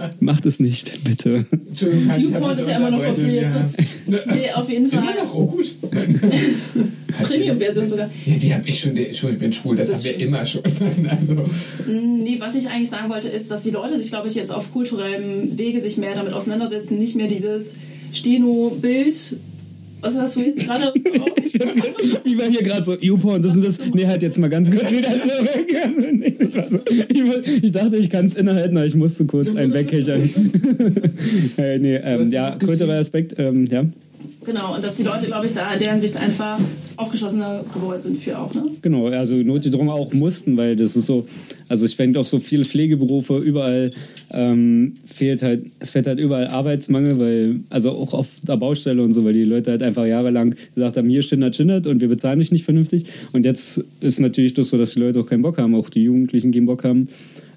Macht 0.20 0.46
es 0.46 0.60
nicht, 0.60 1.04
bitte. 1.04 1.44
Entschuldigung, 1.68 2.14
Viewport 2.16 2.34
einfach 2.44 2.58
ist 2.58 2.68
ja 2.68 2.76
immer 2.76 2.90
noch 2.90 3.00
verfehlt. 3.02 3.32
ja. 3.34 3.68
Nee, 4.06 4.50
auf 4.54 4.68
jeden 4.70 4.90
Immer 4.90 5.02
Fall. 5.04 5.14
noch, 5.16 5.34
oh 5.34 5.46
gut. 5.46 5.74
Premium-Version 7.22 7.88
sogar. 7.88 8.08
Ja, 8.26 8.34
die 8.36 8.54
habe 8.54 8.68
ich 8.68 8.78
schon, 8.80 8.94
die, 8.94 9.06
Entschuldigung, 9.06 9.34
ich 9.34 9.40
bin 9.40 9.52
schwul, 9.52 9.76
das, 9.76 9.88
Das 9.88 9.98
haben 9.98 10.04
wir 10.04 10.12
stimmt. 10.12 10.28
immer 10.28 10.46
schon. 10.46 10.62
Also, 11.10 11.44
Nee, 11.86 12.36
was 12.38 12.54
ich 12.54 12.68
eigentlich 12.68 12.90
sagen 12.90 13.08
wollte, 13.10 13.28
ist, 13.28 13.50
dass 13.50 13.62
die 13.62 13.70
Leute 13.70 13.98
sich, 13.98 14.10
glaube 14.10 14.28
ich, 14.28 14.34
jetzt 14.34 14.50
auf 14.50 14.72
kulturellem 14.72 15.58
Wege 15.58 15.80
sich 15.80 15.96
mehr 15.96 16.14
damit 16.14 16.32
auseinandersetzen. 16.32 16.98
Nicht 16.98 17.16
mehr 17.16 17.26
dieses 17.26 17.72
Steno-Bild. 18.12 19.16
Was 20.00 20.14
hast 20.16 20.36
du 20.36 20.40
jetzt 20.40 20.64
gerade? 20.64 20.92
Ich 22.24 22.38
war 22.38 22.46
hier 22.46 22.62
gerade 22.62 22.84
so, 22.84 22.94
YouPorn, 22.94 23.42
das 23.42 23.56
ist 23.56 23.80
das. 23.80 23.90
Nee, 23.92 24.06
halt 24.06 24.22
jetzt 24.22 24.38
mal 24.38 24.48
ganz 24.48 24.70
kurz 24.70 24.90
wieder 24.92 25.10
zurück. 25.10 25.48
Ich 27.62 27.72
dachte, 27.72 27.96
ich 27.96 28.10
kann 28.10 28.26
es 28.26 28.34
innehalten, 28.34 28.76
aber 28.76 28.86
ich 28.86 28.94
musste 28.94 29.26
kurz 29.26 29.54
einen 29.54 29.72
wegkichern. 29.72 30.30
äh, 31.56 31.78
nee, 31.78 31.96
ähm, 31.96 32.30
ja, 32.30 32.50
kultureller 32.50 33.00
Aspekt, 33.00 33.34
ähm, 33.38 33.66
ja. 33.66 33.86
Genau, 34.44 34.74
und 34.74 34.84
dass 34.84 34.94
die 34.94 35.02
Leute, 35.02 35.26
glaube 35.26 35.46
ich, 35.46 35.52
da 35.52 35.72
in 35.72 35.78
der 35.78 35.92
Hinsicht 35.92 36.16
einfach 36.16 36.58
aufgeschlossener 36.96 37.64
geworden 37.72 38.00
sind 38.00 38.18
für 38.18 38.38
auch, 38.38 38.52
ne? 38.54 38.62
Genau, 38.82 39.06
also 39.06 39.34
notgedrungen 39.36 39.90
auch 39.90 40.12
mussten, 40.12 40.56
weil 40.56 40.76
das 40.76 40.96
ist 40.96 41.06
so, 41.06 41.26
also 41.68 41.86
ich 41.86 41.96
finde 41.96 42.18
auch 42.18 42.26
so 42.26 42.38
viele 42.38 42.64
Pflegeberufe, 42.64 43.38
überall 43.38 43.90
ähm, 44.32 44.94
fehlt 45.06 45.42
halt, 45.42 45.66
es 45.78 45.90
fehlt 45.90 46.06
halt 46.06 46.18
überall 46.18 46.48
Arbeitsmangel, 46.48 47.18
weil, 47.18 47.60
also 47.70 47.92
auch 47.92 48.14
auf 48.14 48.28
der 48.42 48.56
Baustelle 48.56 49.02
und 49.02 49.12
so, 49.12 49.24
weil 49.24 49.32
die 49.32 49.44
Leute 49.44 49.70
halt 49.70 49.82
einfach 49.82 50.06
jahrelang 50.06 50.54
gesagt 50.74 50.96
haben, 50.96 51.08
hier 51.08 51.22
schindert, 51.22 51.56
schindert 51.56 51.86
und 51.86 52.00
wir 52.00 52.08
bezahlen 52.08 52.38
dich 52.38 52.50
nicht 52.50 52.64
vernünftig. 52.64 53.06
Und 53.32 53.44
jetzt 53.44 53.84
ist 54.00 54.20
natürlich 54.20 54.54
das 54.54 54.70
so, 54.70 54.78
dass 54.78 54.94
die 54.94 55.00
Leute 55.00 55.20
auch 55.20 55.26
keinen 55.26 55.42
Bock 55.42 55.58
haben, 55.58 55.74
auch 55.74 55.88
die 55.88 56.02
Jugendlichen 56.02 56.52
keinen 56.52 56.66
Bock 56.66 56.84
haben, 56.84 57.08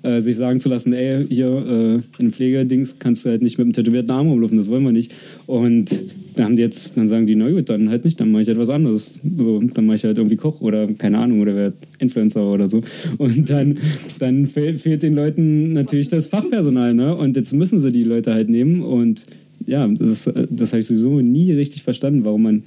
äh, 0.04 0.20
sich 0.22 0.36
sagen 0.36 0.60
zu 0.60 0.70
lassen, 0.70 0.94
ey, 0.94 1.26
hier 1.28 2.02
äh, 2.20 2.22
in 2.22 2.32
Pflegedings 2.32 2.98
kannst 3.00 3.26
du 3.26 3.30
halt 3.30 3.42
nicht 3.42 3.58
mit 3.58 3.66
einem 3.66 3.74
tätowierten 3.74 4.12
Arm 4.12 4.28
rumlaufen, 4.28 4.58
das 4.58 4.70
wollen 4.70 4.84
wir 4.84 4.92
nicht. 4.92 5.14
Und 5.46 5.92
dann 6.36 6.46
haben 6.46 6.56
die 6.56 6.62
jetzt, 6.62 6.98
dann 6.98 7.08
sagen 7.08 7.28
die, 7.28 7.36
na 7.36 7.50
gut, 7.50 7.70
dann 7.70 7.90
halt 7.90 8.06
nicht, 8.06 8.20
dann 8.20 8.32
mache 8.32 8.44
ich 8.44 8.48
halt 8.48 8.58
was 8.58 8.70
anderes. 8.70 9.20
So, 9.38 9.60
dann 9.60 9.86
mache 9.86 9.98
ich 9.98 10.04
halt 10.04 10.18
irgendwie 10.18 10.38
Koch 10.38 10.62
oder 10.62 10.88
keine 10.94 11.18
Ahnung, 11.18 11.42
oder 11.42 11.56
werde 11.56 11.76
Influencer 12.00 12.44
oder 12.44 12.70
so. 12.70 12.82
Und 13.18 13.50
dann, 13.50 13.78
dann 14.20 14.48
fehl, 14.48 14.78
fehlt 14.78 15.04
den 15.04 15.16
Leuten 15.16 15.74
natürlich 15.74 16.08
das 16.08 16.28
Fachpersonal, 16.28 16.94
ne? 16.94 17.16
Und 17.16 17.36
jetzt 17.36 17.54
müssen 17.54 17.80
sie 17.80 17.92
die 17.92 18.04
Leute 18.04 18.34
halt 18.34 18.50
nehmen. 18.50 18.82
Und 18.82 19.26
ja, 19.66 19.88
das, 19.88 20.10
ist, 20.10 20.28
äh, 20.28 20.48
das 20.50 20.72
habe 20.72 20.80
ich 20.80 20.88
sowieso 20.88 21.20
nie 21.20 21.52
richtig 21.52 21.84
verstanden, 21.84 22.24
warum 22.24 22.44
man 22.44 22.64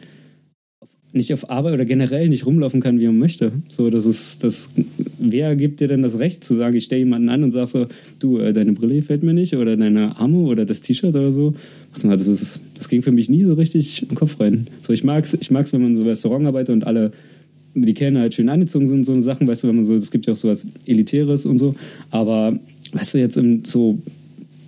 nicht 1.15 1.33
auf 1.33 1.49
Arbeit 1.49 1.75
oder 1.75 1.85
generell 1.85 2.29
nicht 2.29 2.45
rumlaufen 2.45 2.81
kann, 2.81 2.99
wie 2.99 3.07
man 3.07 3.19
möchte. 3.19 3.53
So, 3.69 3.89
das 3.89 4.05
ist, 4.05 4.43
das, 4.43 4.71
wer 5.19 5.55
gibt 5.55 5.81
dir 5.81 5.89
denn 5.89 6.03
das 6.03 6.19
Recht 6.19 6.43
zu 6.43 6.55
sagen, 6.55 6.77
ich 6.77 6.85
stelle 6.85 7.01
jemanden 7.01 7.29
an 7.29 7.45
und 7.45 7.53
sage 7.53 7.69
so, 7.69 7.87
du, 8.19 8.39
äh, 8.39 8.53
deine 8.53 8.73
Brille 8.73 8.97
gefällt 8.97 9.23
mir 9.23 9.33
nicht 9.33 9.55
oder 9.55 9.77
deine 9.77 10.19
Arme 10.19 10.39
oder 10.39 10.65
das 10.67 10.81
T-Shirt 10.81 11.15
oder 11.15 11.31
so. 11.31 11.55
Mal, 12.03 12.17
das 12.17 12.27
ist, 12.27 12.61
das 12.77 12.89
ging 12.89 13.03
für 13.03 13.13
mich 13.13 13.29
nie 13.29 13.45
so 13.45 13.55
richtig 13.55 14.11
im 14.11 14.17
Kopf 14.17 14.41
rein. 14.41 14.67
So, 14.83 14.93
ich 14.93 15.05
mag's, 15.05 15.35
ich 15.35 15.51
mag's, 15.53 15.73
wenn 15.73 15.83
man 15.83 15.95
so 15.95 16.03
Restaurant 16.03 16.47
arbeitet 16.47 16.75
und 16.75 16.85
alle 16.85 17.13
die 17.75 17.95
Kellner 17.95 18.21
halt 18.21 18.35
schön 18.35 18.49
angezogen 18.49 18.89
sind, 18.89 19.05
so 19.05 19.19
Sachen, 19.21 19.47
weißt 19.47 19.65
du, 19.65 19.69
wenn 19.69 19.77
man 19.77 19.85
so, 19.85 19.95
es 19.95 20.11
gibt 20.11 20.27
ja 20.27 20.33
auch 20.33 20.37
sowas 20.37 20.67
Elitäres 20.87 21.47
und 21.47 21.59
so, 21.59 21.75
aber 22.11 22.59
weißt 22.93 23.15
du, 23.15 23.19
jetzt 23.19 23.37
in 23.37 23.65
so 23.65 23.99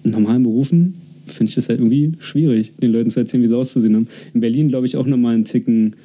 normalen 0.04 0.44
Berufen, 0.44 0.94
finde 1.26 1.50
ich 1.50 1.56
das 1.56 1.68
halt 1.68 1.80
irgendwie 1.80 2.12
schwierig, 2.20 2.72
den 2.80 2.92
Leuten 2.92 3.10
zu 3.10 3.20
erzählen, 3.20 3.42
wie 3.42 3.48
sie 3.48 3.56
auszusehen 3.56 3.96
haben. 3.96 4.08
In 4.34 4.40
Berlin, 4.40 4.68
glaube 4.68 4.86
ich, 4.86 4.96
auch 4.96 5.06
nochmal 5.06 5.34
einen 5.34 5.44
Ticken 5.44 5.96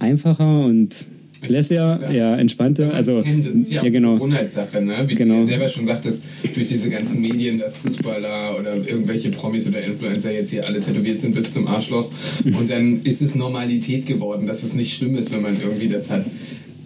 einfacher 0.00 0.64
und 0.64 1.06
lässiger, 1.46 1.98
Ja. 2.02 2.10
ja, 2.10 2.36
entspannter. 2.36 2.86
Man 2.88 2.96
Also, 2.96 3.22
das 3.22 3.28
ist 3.46 3.70
ja, 3.72 3.76
ja, 3.76 3.88
auch 3.88 3.92
genau. 3.92 4.08
eine 4.10 4.16
Gewohnheitssache, 4.18 4.82
ne? 4.82 4.92
Wie 5.06 5.14
Genau. 5.14 5.34
du 5.36 5.40
ja 5.42 5.46
selber 5.46 5.68
schon 5.68 5.86
sagtest, 5.86 6.18
durch 6.54 6.66
diese 6.66 6.90
ganzen 6.90 7.20
Medien, 7.22 7.58
dass 7.58 7.76
Fußballer 7.78 8.58
oder 8.58 8.74
irgendwelche 8.76 9.30
Promis 9.30 9.66
oder 9.66 9.82
Influencer 9.82 10.32
jetzt 10.32 10.50
hier 10.50 10.66
alle 10.66 10.80
tätowiert 10.80 11.20
sind 11.20 11.34
bis 11.34 11.50
zum 11.50 11.66
Arschloch. 11.66 12.10
Und 12.44 12.68
dann 12.68 13.00
ist 13.04 13.22
es 13.22 13.34
Normalität 13.34 14.04
geworden, 14.06 14.46
dass 14.46 14.62
es 14.62 14.74
nicht 14.74 14.92
schlimm 14.94 15.14
ist, 15.14 15.32
wenn 15.32 15.40
man 15.42 15.56
irgendwie 15.62 15.88
das 15.88 16.10
hat. 16.10 16.26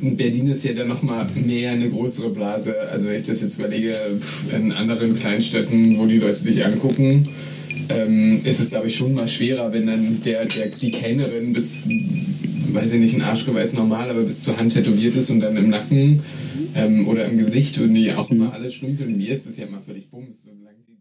In 0.00 0.16
Berlin 0.16 0.46
ist 0.48 0.62
ja 0.64 0.72
dann 0.72 0.88
nochmal 0.88 1.26
mehr 1.34 1.72
eine 1.72 1.88
größere 1.88 2.30
Blase. 2.30 2.74
Also 2.92 3.08
wenn 3.08 3.20
ich 3.20 3.26
das 3.26 3.40
jetzt 3.40 3.58
überlege, 3.58 3.96
in 4.56 4.70
anderen 4.70 5.16
Kleinstädten, 5.16 5.98
wo 5.98 6.06
die 6.06 6.18
Leute 6.18 6.44
dich 6.44 6.64
angucken, 6.64 7.26
ähm, 7.88 8.40
ist 8.44 8.60
es, 8.60 8.70
glaube 8.70 8.86
ich, 8.86 8.94
schon 8.94 9.14
mal 9.14 9.26
schwerer, 9.26 9.72
wenn 9.72 9.86
dann 9.86 10.18
der, 10.24 10.44
der, 10.46 10.66
die 10.68 10.90
Kellnerin 10.90 11.52
bis, 11.52 11.64
weiß 12.74 12.92
ich 12.92 13.00
nicht, 13.00 13.14
ein 13.14 13.22
Arschgeweih 13.22 13.62
ist 13.62 13.74
normal, 13.74 14.10
aber 14.10 14.22
bis 14.22 14.40
zur 14.40 14.58
Hand 14.58 14.72
tätowiert 14.72 15.14
ist 15.14 15.30
und 15.30 15.40
dann 15.40 15.56
im 15.56 15.70
Nacken 15.70 16.20
ähm, 16.74 17.08
oder 17.08 17.26
im 17.26 17.38
Gesicht 17.38 17.78
und 17.78 17.94
die 17.94 18.12
auch 18.12 18.30
immer 18.30 18.52
alles 18.52 18.74
schlimm 18.74 18.96
finden. 18.96 19.16
Mir 19.16 19.30
ist 19.30 19.46
das 19.46 19.56
ja 19.56 19.66
immer 19.66 19.80
völlig 19.80 20.10
bums, 20.10 20.42
solange 20.44 20.78
die 20.88 20.94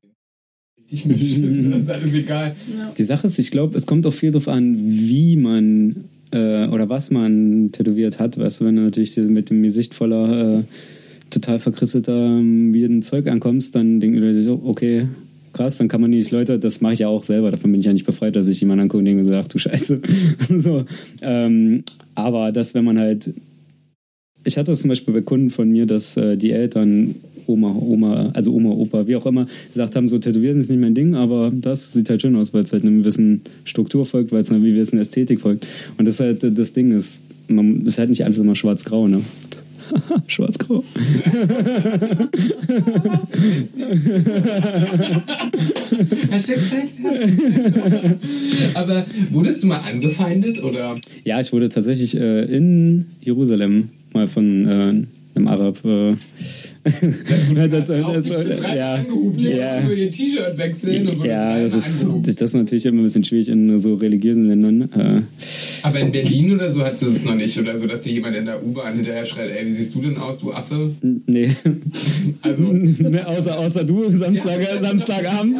richtig 0.94 1.08
beschissen, 1.08 1.72
das 1.72 1.82
ist 1.82 1.92
alles 1.92 2.14
egal. 2.14 2.56
Die 2.98 3.04
Sache 3.04 3.28
ist, 3.28 3.40
ich 3.40 3.52
glaube, 3.52 3.78
es 3.78 3.86
kommt 3.86 4.06
auch 4.06 4.14
viel 4.14 4.32
darauf 4.32 4.48
an, 4.48 4.78
wie 4.78 5.36
man 5.36 6.06
äh, 6.32 6.68
oder 6.68 6.90
was 6.90 7.12
man 7.12 7.72
tätowiert 7.72 8.20
hat. 8.20 8.38
Weißt 8.38 8.62
du, 8.62 8.66
wenn 8.66 8.76
du 8.76 8.82
natürlich 8.84 9.16
mit 9.18 9.50
dem 9.50 9.64
Gesicht 9.64 9.94
voller 9.94 10.60
äh, 10.60 10.64
total 11.30 11.60
verkristelter 11.60 12.38
ähm, 12.38 12.74
weirden 12.74 13.02
Zeug 13.02 13.28
ankommst, 13.28 13.76
dann 13.76 14.00
denken 14.00 14.18
die 14.18 14.22
Leute 14.22 14.44
so, 14.44 14.62
okay, 14.64 15.08
krass, 15.54 15.78
dann 15.78 15.88
kann 15.88 16.02
man 16.02 16.10
nicht, 16.10 16.32
Leute, 16.32 16.60
das 16.60 16.82
mache 16.82 16.94
ich 16.94 17.00
ja 17.00 17.08
auch 17.08 17.24
selber, 17.24 17.52
davon 17.52 17.72
bin 17.72 17.80
ich 17.80 17.86
ja 17.86 17.94
nicht 17.94 18.06
befreit, 18.06 18.36
dass 18.36 18.48
ich 18.48 18.60
jemanden 18.60 18.84
angucke 18.84 19.00
und 19.00 19.06
denke 19.06 19.24
so, 19.24 19.34
ach 19.34 19.48
du 19.48 19.60
Scheiße. 19.60 20.02
so, 20.50 20.86
ähm, 21.22 21.84
aber 22.16 22.52
das, 22.52 22.74
wenn 22.74 22.86
man 22.86 23.00
halt 23.00 23.34
ich 24.46 24.58
hatte 24.58 24.72
das 24.72 24.82
zum 24.82 24.89
Beispiel 24.89 25.13
bei 25.13 25.22
Kunden 25.22 25.50
von 25.50 25.70
mir, 25.70 25.86
dass 25.86 26.18
äh, 26.18 26.38
die 26.38 26.52
Eltern, 26.52 27.16
Oma, 27.48 27.76
Oma, 27.80 28.32
also 28.34 28.54
Oma, 28.54 28.72
Opa, 28.72 29.08
wie 29.08 29.16
auch 29.16 29.26
immer, 29.26 29.48
gesagt 29.68 29.96
haben, 29.96 30.08
so 30.08 30.18
tätowieren 30.18 30.60
ist 30.60 30.70
nicht 30.70 30.80
mein 30.80 30.96
Ding, 30.96 31.16
aber 31.16 31.52
das 31.54 31.94
sieht 31.94 32.10
halt 32.10 32.22
schön 32.22 32.36
aus, 32.36 32.54
weil 32.54 32.63
es 32.63 32.74
halt 32.74 32.84
einer 32.84 32.98
gewissen 32.98 33.42
Struktur 33.63 34.06
folgt, 34.06 34.32
weil 34.32 34.42
es 34.42 34.52
einer 34.52 34.63
gewissen 34.63 35.00
Ästhetik 35.00 35.42
folgt. 35.42 35.66
Und 35.98 36.06
das 36.06 36.16
ist 36.16 36.20
halt 36.20 36.58
das 36.58 36.74
Ding 36.74 36.92
ist, 36.92 37.22
man, 37.48 37.86
ist 37.86 37.98
halt 37.98 38.10
nicht 38.10 38.26
alles 38.26 38.39
immer 38.39 38.56
schwarz-grau, 38.56 39.08
ne? 39.08 39.22
Schwarz-grau. 40.28 40.84
Aber 48.74 49.06
wurdest 49.30 49.63
du 49.63 49.67
mal 49.67 49.80
angefeindet 49.80 50.63
oder? 50.63 50.96
Ja, 51.24 51.39
ich 51.39 51.54
wurde 51.54 51.69
tatsächlich 51.69 52.15
äh, 52.15 52.43
in 52.43 53.06
Jerusalem 53.22 53.89
mal 54.13 54.28
von 54.28 54.65
äh, 54.65 55.38
einem 55.38 55.48
Arab. 55.48 55.84
Äh, 55.86 56.15
das, 56.84 57.50
nicht 57.50 57.74
das, 57.74 58.76
ja, 58.76 58.96
angehupt, 58.96 59.39
die 59.39 59.50
ja. 59.52 59.80
ihr 59.89 60.12
T-Shirt 60.12 60.58
wechseln 60.58 61.08
und 61.08 61.26
ja, 61.26 61.62
das 61.62 61.74
ist, 61.74 62.08
das 62.26 62.41
ist 62.50 62.54
natürlich 62.54 62.86
immer 62.86 63.02
ein 63.02 63.04
bisschen 63.04 63.24
schwierig 63.24 63.48
in 63.48 63.80
so 63.80 63.96
religiösen 63.96 64.48
Ländern. 64.48 64.82
Äh, 64.91 65.22
Aber 65.84 66.00
in 66.00 66.12
Berlin 66.12 66.54
oder 66.54 66.69
so 66.72 66.84
hat 66.84 67.02
es 67.02 67.24
noch 67.24 67.36
nicht. 67.36 67.58
Oder 67.58 67.78
so, 67.78 67.88
dass 67.88 68.02
dir 68.02 68.13
jemand 68.13 68.36
in 68.36 68.46
der 68.46 68.62
U-Bahn 68.63 68.96
hinterher 68.96 69.26
schreit, 69.26 69.52
ey, 69.52 69.65
wie 69.65 69.74
siehst 69.74 69.96
du 69.96 70.02
denn 70.02 70.17
aus, 70.17 70.39
du 70.39 70.52
Affe? 70.54 70.91
nee. 71.26 71.50
Also, 72.41 72.74
Ne, 72.74 73.26
außer, 73.28 73.58
außer 73.58 73.84
du, 73.84 74.13
Samstag, 74.13 74.60
Samstagabend. 74.82 75.58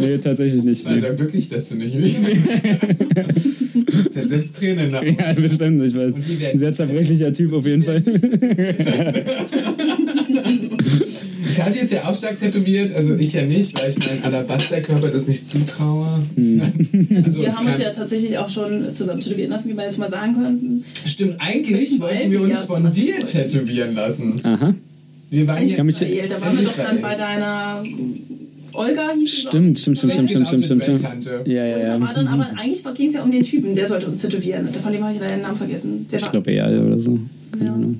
nee, 0.00 0.18
tatsächlich 0.18 0.64
nicht. 0.64 0.84
Nee. 0.86 0.92
Alter, 0.94 1.14
glücklich, 1.14 1.48
dass 1.48 1.68
du 1.68 1.76
nicht 1.76 1.96
Zersetzt 4.12 4.56
Tränen 4.56 4.86
in 4.86 4.90
der 4.92 5.00
Augen. 5.00 5.16
Ja, 5.18 5.32
bestimmt, 5.34 5.82
ich 5.86 5.94
weiß. 5.94 6.14
Sehr 6.54 6.74
zerbrechlicher 6.74 7.32
Typ 7.32 7.52
auf 7.52 7.66
jeden 7.66 7.82
Fall. 7.82 8.02
Kathi 11.56 11.78
ist 11.80 11.92
ja 11.92 12.04
auch 12.04 12.14
stark 12.16 12.38
tätowiert, 12.38 12.94
also 12.94 13.14
ich 13.16 13.32
ja 13.32 13.42
nicht, 13.44 13.80
weil 13.80 13.90
ich 13.90 13.98
meinen 14.06 14.22
Alabasterkörper 14.24 15.08
das 15.08 15.26
nicht 15.26 15.50
zutraue. 15.50 16.06
Hm. 16.36 16.60
Also, 17.24 17.42
Wir 17.42 17.56
haben 17.56 17.66
uns 17.66 17.78
ja 17.78 17.90
tatsächlich 17.90 18.38
auch 18.38 18.48
schon 18.48 18.92
zusammen 18.94 19.20
tätowieren 19.20 19.50
lassen, 19.50 19.68
wie 19.70 19.76
wir 19.76 19.84
jetzt 19.84 19.98
mal 19.98 20.08
sagen 20.08 20.34
könnten. 20.34 20.84
Stimmt, 21.04 21.36
eigentlich 21.38 22.00
Weil 22.00 22.16
wollten 22.16 22.30
wir 22.30 22.40
uns 22.42 22.52
ja 22.52 22.58
von 22.60 22.92
dir 22.92 23.18
tätowieren 23.20 23.94
lassen. 23.94 24.34
Aha. 24.42 24.74
Wir 25.30 25.46
waren 25.46 25.66
jetzt 25.68 25.76
kann 25.76 25.86
mich- 25.86 26.00
Israel, 26.00 26.28
da 26.28 26.40
waren 26.40 26.56
wir 26.56 26.64
doch 26.64 26.76
dann 26.76 27.00
bei 27.00 27.14
deiner 27.14 27.82
Olga 28.72 29.10
hieß 29.14 29.30
sie, 29.30 29.40
Stimmt, 29.48 29.78
stimmt, 29.78 29.98
stimmt, 29.98 30.12
stimmt, 30.14 30.30
stimmt, 30.30 30.46
stimmt, 30.48 30.64
stimmt, 30.64 30.82
stimmt. 30.84 31.02
Tante. 31.02 31.42
Ja, 31.46 31.64
ja, 31.64 31.76
Und 31.76 31.82
da 31.84 32.00
war 32.00 32.08
ja. 32.08 32.14
dann 32.14 32.28
aber 32.28 32.46
eigentlich 32.58 32.84
ging 32.94 33.08
es 33.08 33.14
ja 33.14 33.22
um 33.22 33.30
den 33.30 33.42
Typen, 33.42 33.74
der 33.74 33.86
sollte 33.88 34.06
uns 34.06 34.22
tätowieren. 34.22 34.68
Von 34.72 34.92
dem 34.92 35.02
habe 35.04 35.14
ich 35.14 35.20
leider 35.20 35.36
den 35.36 35.42
Namen 35.42 35.56
vergessen. 35.56 36.06
Der, 36.10 36.18
Ich 36.18 36.24
war, 36.24 36.30
glaube 36.32 36.50
eher 36.50 36.68
oder 36.86 36.98
so. 37.00 37.18
Keine 37.52 37.64
Ja. 37.66 37.72
Ahnung. 37.74 37.98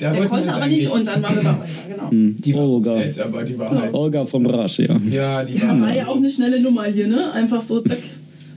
Da 0.00 0.12
der 0.12 0.26
konnte 0.26 0.54
aber 0.54 0.66
nicht 0.68 0.88
und 0.88 1.04
dann 1.08 1.20
waren 1.22 1.34
wir 1.36 1.42
bei 1.42 1.50
Olga, 1.50 1.64
genau. 1.88 2.08
Die 2.12 2.54
war 2.54 2.68
Olga. 2.68 2.94
nett, 2.94 3.18
aber 3.20 3.42
die 3.42 3.58
war 3.58 3.70
halt. 3.80 3.92
Olga 3.92 4.26
vom 4.26 4.46
Rasch, 4.46 4.78
ja. 4.78 4.96
Ja, 5.10 5.44
die 5.44 5.58
Ja, 5.58 5.68
war. 5.68 5.80
war 5.80 5.96
ja 5.96 6.06
auch 6.06 6.16
eine 6.16 6.30
schnelle 6.30 6.60
Nummer 6.60 6.84
hier, 6.84 7.08
ne? 7.08 7.32
Einfach 7.32 7.60
so, 7.60 7.80
zack, 7.80 7.98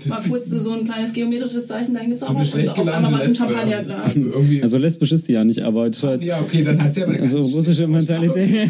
mal 0.08 0.22
kurz 0.30 0.50
so 0.52 0.72
ein 0.74 0.86
kleines 0.86 1.12
geometrisches 1.14 1.66
Zeichen 1.66 1.96
dahin 1.96 2.10
so 2.16 2.26
gezaubert 2.28 2.48
schlecht 2.48 2.78
und 2.78 2.88
auf 2.88 2.96
einmal 2.96 3.12
war 3.14 3.22
es 3.22 3.30
ein. 3.30 3.36
Champagnerglas. 3.36 4.16
Also. 4.16 4.32
Also 4.62 4.78
lesbisch 4.78 5.12
ist 5.14 5.28
die 5.28 5.34
ja 5.34 5.44
nicht, 5.44 5.62
aber 5.64 5.90
halt 6.04 6.24
ja, 6.24 6.40
okay, 6.40 6.64
dann 6.64 6.80
hat 6.84 6.94
sie 6.94 7.02
aber 7.02 7.14
eine 7.14 7.22
also 7.22 7.40
russische 7.40 7.88
Mentalität. 7.88 8.70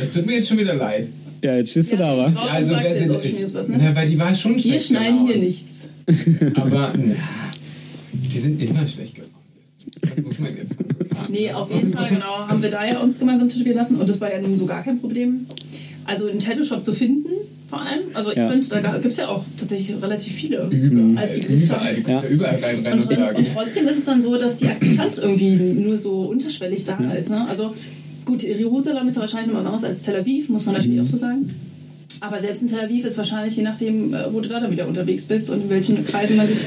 Das 0.00 0.10
tut 0.10 0.26
mir 0.26 0.36
jetzt 0.36 0.48
schon 0.48 0.58
wieder 0.58 0.74
leid. 0.74 1.08
Ja, 1.42 1.56
jetzt 1.56 1.70
stehst 1.70 1.92
du 1.92 1.96
da, 1.96 2.12
Ja, 2.14 2.18
wa? 2.18 2.32
Warum 2.34 2.48
also, 2.50 2.70
wer 2.70 2.98
sie, 2.98 3.54
was, 3.54 3.68
ne? 3.68 3.76
Na, 3.80 3.94
weil 3.96 4.08
die 4.08 4.18
war 4.18 4.34
schon 4.34 4.56
Wir 4.62 4.80
schneiden 4.80 5.26
hier 5.26 5.36
nichts. 5.38 5.88
Aber, 6.54 6.92
na, 6.96 7.14
die 8.12 8.38
sind 8.38 8.62
immer 8.62 8.86
schlecht 8.86 9.14
gelaunt. 9.16 9.32
Das 10.00 10.24
muss 10.24 10.38
man 10.38 10.56
jetzt 10.56 10.74
mal 10.78 10.86
so 10.88 11.14
sagen. 11.16 11.32
Nee, 11.32 11.52
auf 11.52 11.70
jeden 11.72 11.92
Fall, 11.92 12.08
genau, 12.10 12.46
haben 12.48 12.62
wir 12.62 12.70
da 12.70 12.84
ja 12.84 13.00
uns 13.00 13.18
gemeinsam 13.18 13.48
tätowieren 13.48 13.76
lassen 13.76 13.96
und 14.00 14.08
das 14.08 14.20
war 14.20 14.32
ja 14.32 14.40
nun 14.40 14.56
so 14.56 14.66
gar 14.66 14.82
kein 14.82 15.00
Problem. 15.00 15.46
Also 16.04 16.28
einen 16.28 16.40
Tattoo-Shop 16.40 16.84
zu 16.84 16.92
finden, 16.92 17.28
vor 17.68 17.80
allem. 17.80 18.00
Also 18.14 18.30
ich 18.30 18.36
Ja. 18.36 18.50
finde, 18.50 18.66
da 18.68 18.92
gibt 18.98 19.06
es 19.06 19.16
ja 19.16 19.28
auch 19.28 19.44
tatsächlich 19.56 20.00
relativ 20.02 20.32
viele. 20.32 20.68
Überall, 20.70 21.24
Als 21.24 21.44
überall. 21.44 21.98
Ja. 22.06 22.22
ja 22.22 22.28
überall 22.28 22.56
rein, 22.56 22.84
rein 22.84 23.00
und, 23.00 23.38
Und, 23.38 23.48
trotzdem 23.54 23.86
ist 23.88 23.98
es 23.98 24.04
dann 24.04 24.20
so, 24.20 24.36
dass 24.36 24.56
die 24.56 24.66
Akzeptanz 24.66 25.18
irgendwie 25.18 25.56
nur 25.56 25.96
so 25.96 26.22
unterschwellig 26.22 26.84
da 26.84 26.98
ist. 27.12 27.30
Ne? 27.30 27.46
Also 27.48 27.74
gut, 28.24 28.42
Jerusalem 28.42 29.06
ist 29.06 29.16
ja 29.16 29.20
wahrscheinlich 29.20 29.52
noch 29.52 29.58
was 29.58 29.66
anderes 29.66 29.84
als 29.84 30.02
Tel 30.02 30.16
Aviv, 30.16 30.48
muss 30.48 30.66
man 30.66 30.76
natürlich 30.76 31.00
auch 31.00 31.04
so 31.06 31.16
sagen. 31.16 31.50
Aber 32.20 32.38
selbst 32.38 32.62
in 32.62 32.68
Tel 32.68 32.78
Aviv 32.78 33.04
ist 33.04 33.18
wahrscheinlich, 33.18 33.56
je 33.56 33.64
nachdem, 33.64 34.14
äh, 34.14 34.32
wo 34.32 34.40
du 34.40 34.48
da 34.48 34.60
dann 34.60 34.70
wieder 34.70 34.86
unterwegs 34.86 35.24
bist 35.24 35.50
und 35.50 35.64
in 35.64 35.70
welchen 35.70 36.06
Kreisen 36.06 36.36
man 36.36 36.46
sich. 36.46 36.58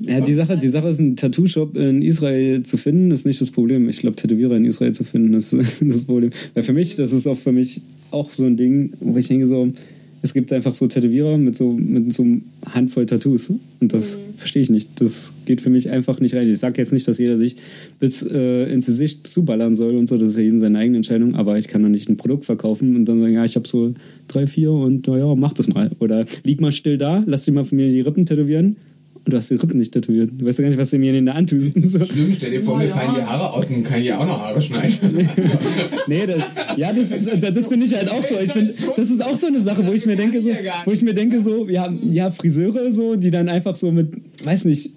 Ja, 0.00 0.20
die 0.20 0.34
Sache, 0.34 0.58
die 0.58 0.68
Sache 0.68 0.88
ist, 0.88 1.00
einen 1.00 1.16
Tattoo-Shop 1.16 1.76
in 1.76 2.02
Israel 2.02 2.62
zu 2.62 2.76
finden, 2.76 3.10
ist 3.10 3.24
nicht 3.24 3.40
das 3.40 3.50
Problem. 3.50 3.88
Ich 3.88 4.00
glaube, 4.00 4.16
Tätowierer 4.16 4.56
in 4.56 4.66
Israel 4.66 4.92
zu 4.92 5.04
finden, 5.04 5.32
ist 5.32 5.56
das 5.80 6.04
Problem. 6.04 6.30
Weil 6.52 6.62
für 6.62 6.74
mich, 6.74 6.96
das 6.96 7.12
ist 7.12 7.26
auch 7.26 7.38
für 7.38 7.52
mich 7.52 7.80
auch 8.10 8.32
so 8.32 8.44
ein 8.44 8.58
Ding, 8.58 8.92
wo 9.00 9.16
ich 9.16 9.28
denke 9.28 9.46
so, 9.46 9.72
es 10.22 10.34
gibt 10.34 10.52
einfach 10.52 10.74
so 10.74 10.86
Tätowierer 10.86 11.38
mit 11.38 11.56
so, 11.56 11.72
mit 11.72 12.12
so 12.12 12.22
einem 12.22 12.42
Handvoll 12.66 13.06
Tattoos. 13.06 13.50
Und 13.80 13.92
das 13.92 14.18
verstehe 14.36 14.62
ich 14.62 14.70
nicht. 14.70 15.00
Das 15.00 15.32
geht 15.46 15.62
für 15.62 15.70
mich 15.70 15.88
einfach 15.88 16.20
nicht 16.20 16.34
rein. 16.34 16.46
Ich 16.46 16.58
sage 16.58 16.80
jetzt 16.80 16.92
nicht, 16.92 17.08
dass 17.08 17.18
jeder 17.18 17.38
sich 17.38 17.56
bis 18.00 18.22
äh, 18.22 18.70
ins 18.70 18.86
Gesicht 18.86 19.26
zuballern 19.26 19.74
soll 19.74 19.96
und 19.96 20.08
so. 20.08 20.18
Das 20.18 20.30
ist 20.30 20.36
ja 20.36 20.42
jedem 20.42 20.58
seine 20.58 20.78
eigene 20.78 20.98
Entscheidung. 20.98 21.36
Aber 21.36 21.58
ich 21.58 21.68
kann 21.68 21.82
doch 21.82 21.88
nicht 21.88 22.08
ein 22.10 22.18
Produkt 22.18 22.44
verkaufen 22.44 22.96
und 22.96 23.06
dann 23.06 23.20
sagen, 23.20 23.32
ja, 23.32 23.44
ich 23.44 23.56
habe 23.56 23.66
so 23.66 23.94
drei, 24.28 24.46
vier 24.46 24.72
und 24.72 25.06
naja, 25.06 25.34
mach 25.34 25.54
das 25.54 25.68
mal. 25.68 25.90
Oder 26.00 26.26
lieg 26.44 26.60
mal 26.60 26.72
still 26.72 26.98
da, 26.98 27.22
lass 27.26 27.44
dir 27.44 27.52
mal 27.52 27.64
von 27.64 27.76
mir 27.76 27.88
die 27.88 28.00
Rippen 28.02 28.26
tätowieren. 28.26 28.76
Und 29.24 29.32
du 29.34 29.36
hast 29.36 29.50
die 29.50 29.56
Rippen 29.56 29.78
nicht 29.78 29.92
tätowiert. 29.92 30.30
Du 30.38 30.46
weißt 30.46 30.58
ja 30.58 30.62
gar 30.62 30.70
nicht, 30.70 30.78
was 30.78 30.90
du 30.90 30.98
mir 30.98 31.12
in 31.14 31.26
der 31.26 31.34
antust. 31.34 31.72
So. 31.90 32.04
Schlimm, 32.04 32.32
stell 32.32 32.50
dir 32.52 32.62
vor, 32.62 32.78
mir 32.78 32.86
Ja. 32.86 32.96
fallen 32.96 33.14
die 33.16 33.22
Haare 33.22 33.52
aus 33.52 33.68
und 33.70 33.82
kann 33.84 34.00
ich 34.00 34.12
auch 34.14 34.26
noch 34.26 34.40
Haare 34.40 34.60
schneiden. 34.62 35.28
Nee, 36.06 36.26
das, 36.26 36.38
ja, 36.76 36.92
das, 36.92 37.10
das, 37.40 37.52
das 37.54 37.66
finde 37.66 37.86
ich 37.86 37.94
halt 37.94 38.10
auch 38.10 38.22
so. 38.24 38.34
Ich 38.42 38.50
find, 38.52 38.72
das 38.96 39.10
ist 39.10 39.22
auch 39.22 39.36
so 39.36 39.46
eine 39.46 39.60
Sache, 39.60 39.86
wo 39.86 39.92
ich 39.92 40.06
mir 40.06 40.16
denke, 40.16 40.40
so, 40.42 40.48
wo 40.84 40.90
ich 40.90 41.02
mir 41.02 41.14
denke, 41.14 41.42
so, 41.42 41.68
ja, 41.68 41.92
ja, 42.02 42.30
Friseure, 42.30 42.92
so, 42.92 43.14
die 43.16 43.30
dann 43.30 43.48
einfach 43.48 43.76
so 43.76 43.92
mit, 43.92 44.08
weiß 44.44 44.64
nicht, 44.64 44.90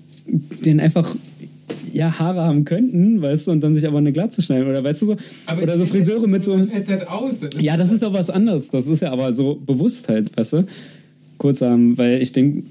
denen 0.65 0.79
einfach 0.79 1.15
ja, 1.91 2.17
Haare 2.17 2.41
haben 2.43 2.65
könnten, 2.65 3.21
weißt 3.21 3.47
du, 3.47 3.51
und 3.51 3.62
dann 3.62 3.75
sich 3.75 3.86
aber 3.88 3.99
eine 3.99 4.12
Glatze 4.12 4.41
schneiden. 4.41 4.67
Oder 4.67 4.83
weißt 4.83 5.01
du 5.03 5.05
so, 5.07 5.15
Aber 5.45 5.62
oder 5.62 5.77
so 5.77 5.86
Friseure 5.86 6.27
mit 6.27 6.43
so. 6.43 6.57
Halt 6.57 7.07
aus. 7.07 7.33
Ja, 7.59 7.77
das 7.77 7.91
ist 7.91 8.01
doch 8.01 8.13
was 8.13 8.29
anderes. 8.31 8.69
Das 8.69 8.88
ist 8.88 9.01
ja 9.01 9.12
aber 9.12 9.33
so 9.33 9.55
Bewusstheit, 9.63 10.31
weißt 10.36 10.53
du? 10.53 10.65
Kurz, 11.38 11.62
ähm, 11.62 11.97
weil 11.97 12.21
ich 12.21 12.31
denke, 12.31 12.63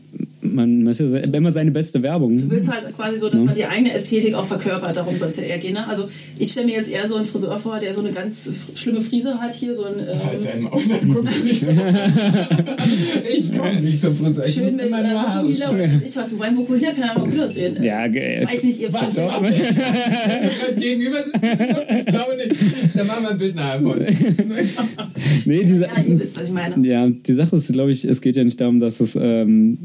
man 0.42 0.86
ist 0.86 1.00
ja 1.00 1.06
immer 1.18 1.52
seine 1.52 1.70
beste 1.70 2.02
Werbung. 2.02 2.36
Du 2.36 2.50
willst 2.50 2.70
halt 2.70 2.84
quasi 2.96 3.16
so, 3.16 3.28
dass 3.28 3.40
man 3.42 3.54
die 3.54 3.64
eigene 3.64 3.92
Ästhetik 3.92 4.34
auch 4.34 4.44
verkörpert, 4.44 4.96
darum 4.96 5.16
soll 5.16 5.28
es 5.28 5.36
ja 5.36 5.44
eher 5.44 5.58
gehen. 5.58 5.74
Ne? 5.74 5.86
Also 5.86 6.08
ich 6.38 6.50
stelle 6.50 6.66
mir 6.66 6.76
jetzt 6.76 6.90
eher 6.90 7.06
so 7.08 7.14
einen 7.16 7.24
Friseur 7.24 7.56
vor, 7.58 7.78
der 7.78 7.94
so 7.94 8.00
eine 8.00 8.10
ganz 8.10 8.50
schlimme 8.74 9.00
Frise 9.00 9.40
hat, 9.40 9.52
hier 9.52 9.74
so 9.74 9.84
ein 9.84 9.94
ähm, 10.00 10.24
Halt 10.24 10.44
dein 10.44 10.62
Maul, 10.62 10.82
dann 10.88 11.14
guck 11.14 11.24
mich 11.24 11.44
nicht 11.44 11.62
so. 11.62 11.68
ich 13.32 13.56
komme 13.56 13.80
nicht 13.80 14.02
zum 14.02 14.16
Friseur. 14.16 14.46
Ich 14.46 14.54
schön 14.54 14.76
mit 14.76 14.86
immer 14.86 15.04
äh, 15.04 15.08
nur 15.08 15.22
Haare 15.22 15.42
Vokuhila 15.44 15.78
weiß 15.78 15.90
ich 16.04 16.16
was. 16.16 16.32
Wobei 16.32 16.46
ein 16.46 16.56
Vokuhila 16.56 16.90
kann 16.92 17.04
ja 17.04 17.16
auch 17.16 17.24
gut 17.24 17.40
aussehen. 17.40 17.82
Ja, 17.82 18.06
ge- 18.08 18.44
Weiß 18.46 18.62
nicht, 18.62 18.80
ihr 18.80 18.92
Was? 18.92 19.14
ja, 19.14 19.40
Gegenüber 20.78 21.22
sitzen? 21.22 21.40
Ich 21.98 22.06
glaube 22.06 22.36
nicht. 22.36 22.96
Dann 22.96 23.06
machen 23.06 23.22
wir 23.22 23.30
ein 23.30 23.38
Bild 23.38 23.54
nachher 23.54 23.80
von. 23.80 23.98
nee, 25.44 25.64
diese, 25.64 25.88
ihr 26.06 26.18
wisst, 26.18 26.38
was 26.38 26.48
ich 26.48 26.52
meine. 26.54 26.86
Ja, 26.86 27.08
die 27.08 27.32
Sache 27.32 27.56
ist, 27.56 27.72
glaube 27.72 27.92
ich, 27.92 28.04
es 28.04 28.20
geht 28.20 28.36
ja 28.36 28.44
nicht 28.44 28.60
darum, 28.60 28.78
dass 28.80 29.00
es, 29.00 29.16
ähm, 29.20 29.78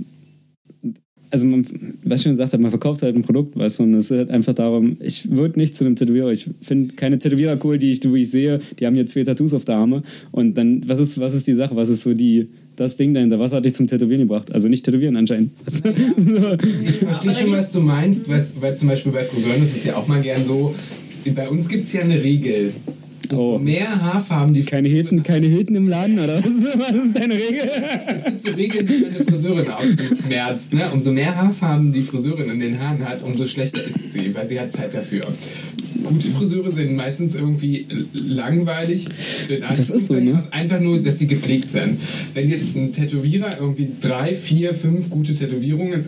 also 1.30 1.46
man, 1.46 1.66
was 2.04 2.20
ich 2.20 2.24
schon 2.24 2.32
gesagt 2.34 2.54
habe, 2.54 2.62
man 2.62 2.72
verkauft 2.72 3.02
halt 3.02 3.16
ein 3.16 3.22
Produkt, 3.22 3.58
weißt 3.58 3.80
du, 3.80 3.84
und 3.84 3.94
es 3.96 4.12
ist 4.12 4.18
halt 4.18 4.30
einfach 4.30 4.54
darum, 4.54 4.98
ich 5.00 5.30
würde 5.30 5.60
nicht 5.60 5.76
zu 5.76 5.86
einem 5.86 5.96
Tätowierer, 5.96 6.32
ich 6.32 6.50
finde 6.62 6.96
keine 6.96 7.20
Tätowierer 7.20 7.58
cool, 7.63 7.78
die 7.78 7.92
ich, 7.92 8.00
die 8.00 8.16
ich 8.18 8.32
sehe, 8.32 8.60
die 8.80 8.86
haben 8.86 8.96
jetzt 8.96 9.12
zwei 9.12 9.24
Tattoos 9.24 9.54
auf 9.54 9.66
der 9.66 9.76
Arme 9.76 10.04
und 10.32 10.58
dann, 10.58 10.88
was 10.88 11.00
ist, 11.00 11.20
was 11.20 11.34
ist 11.34 11.48
die 11.48 11.54
Sache, 11.54 11.76
was 11.76 11.90
ist 11.90 12.04
so 12.04 12.13
die, 12.13 12.50
das 12.76 12.96
Ding 12.96 13.13
dahinter, 13.13 13.40
was 13.40 13.52
hat 13.52 13.66
dich 13.66 13.74
zum 13.74 13.88
Tätowieren 13.88 14.22
gebracht? 14.22 14.54
Also 14.54 14.70
nicht 14.70 14.86
tätowieren 14.86 15.16
anscheinend. 15.16 15.52
Also, 15.66 15.84
so. 16.18 16.58
Ich 16.84 16.98
verstehe 16.98 17.32
schon, 17.32 17.52
was 17.52 17.72
du 17.72 17.82
meinst, 17.82 18.30
was, 18.30 18.54
weil 18.60 18.78
zum 18.78 18.88
Beispiel 18.88 19.12
bei 19.12 19.24
Friseuren 19.24 19.63
ist 19.63 19.78
es 19.78 19.84
ja 19.84 19.96
auch 19.96 20.08
mal 20.08 20.22
gern 20.22 20.46
so, 20.46 20.76
bei 21.36 21.50
uns 21.50 21.68
gibt 21.68 21.86
es 21.86 21.94
ja 21.94 22.02
eine 22.02 22.24
Regel. 22.24 22.74
Oh. 23.32 23.56
Umso 23.56 23.60
mehr 23.60 24.02
Haarfarben 24.02 24.54
die 24.54 24.63
Keine 24.63 24.88
Hilton, 24.88 25.24
keine 25.24 25.48
Hilton 25.48 25.76
im 25.76 25.88
Laden, 25.90 26.20
oder 26.20 26.44
was, 26.44 26.54
was 26.80 27.06
ist 27.06 27.16
deine 27.16 27.34
Regel? 27.36 27.70
Es 28.08 28.24
gibt 28.24 28.42
so 28.42 28.52
Regeln, 28.52 28.86
man 28.86 29.16
eine 29.16 29.24
Friseurin 29.24 29.70
ausmerzt. 29.70 30.74
Ne? 30.74 30.90
Umso 30.92 31.12
mehr 31.12 31.36
Haarfarben 31.36 31.92
die 31.94 32.02
Friseurin 32.02 32.50
in 32.50 32.60
den 32.60 32.80
Haaren 32.80 33.08
hat, 33.08 33.24
umso 33.24 33.46
schlechter 33.46 33.84
ist 33.84 34.13
sie, 34.13 34.34
weil 34.34 34.48
sie 34.48 34.60
hat 34.60 34.74
Zeit 34.74 34.94
dafür. 34.94 35.28
Gute 36.04 36.30
Friseure 36.30 36.72
sind 36.72 36.96
meistens 36.96 37.36
irgendwie 37.36 37.86
langweilig. 38.13 39.08
Das 39.60 39.90
ist 39.90 40.08
so, 40.08 40.13
ne? 40.13 40.42
Einfach 40.52 40.80
nur, 40.80 41.02
dass 41.02 41.20
sie 41.20 41.28
gepflegt 41.28 41.72
sind. 41.72 42.00
Wenn 42.34 42.50
jetzt 42.50 42.76
ein 42.76 42.94
Tätowierer 42.94 43.58
irgendwie 43.60 43.90
drei, 44.00 44.36
vier, 44.36 44.74
fünf 44.74 45.10
gute 45.10 45.34
Tätowierungen 45.34 46.06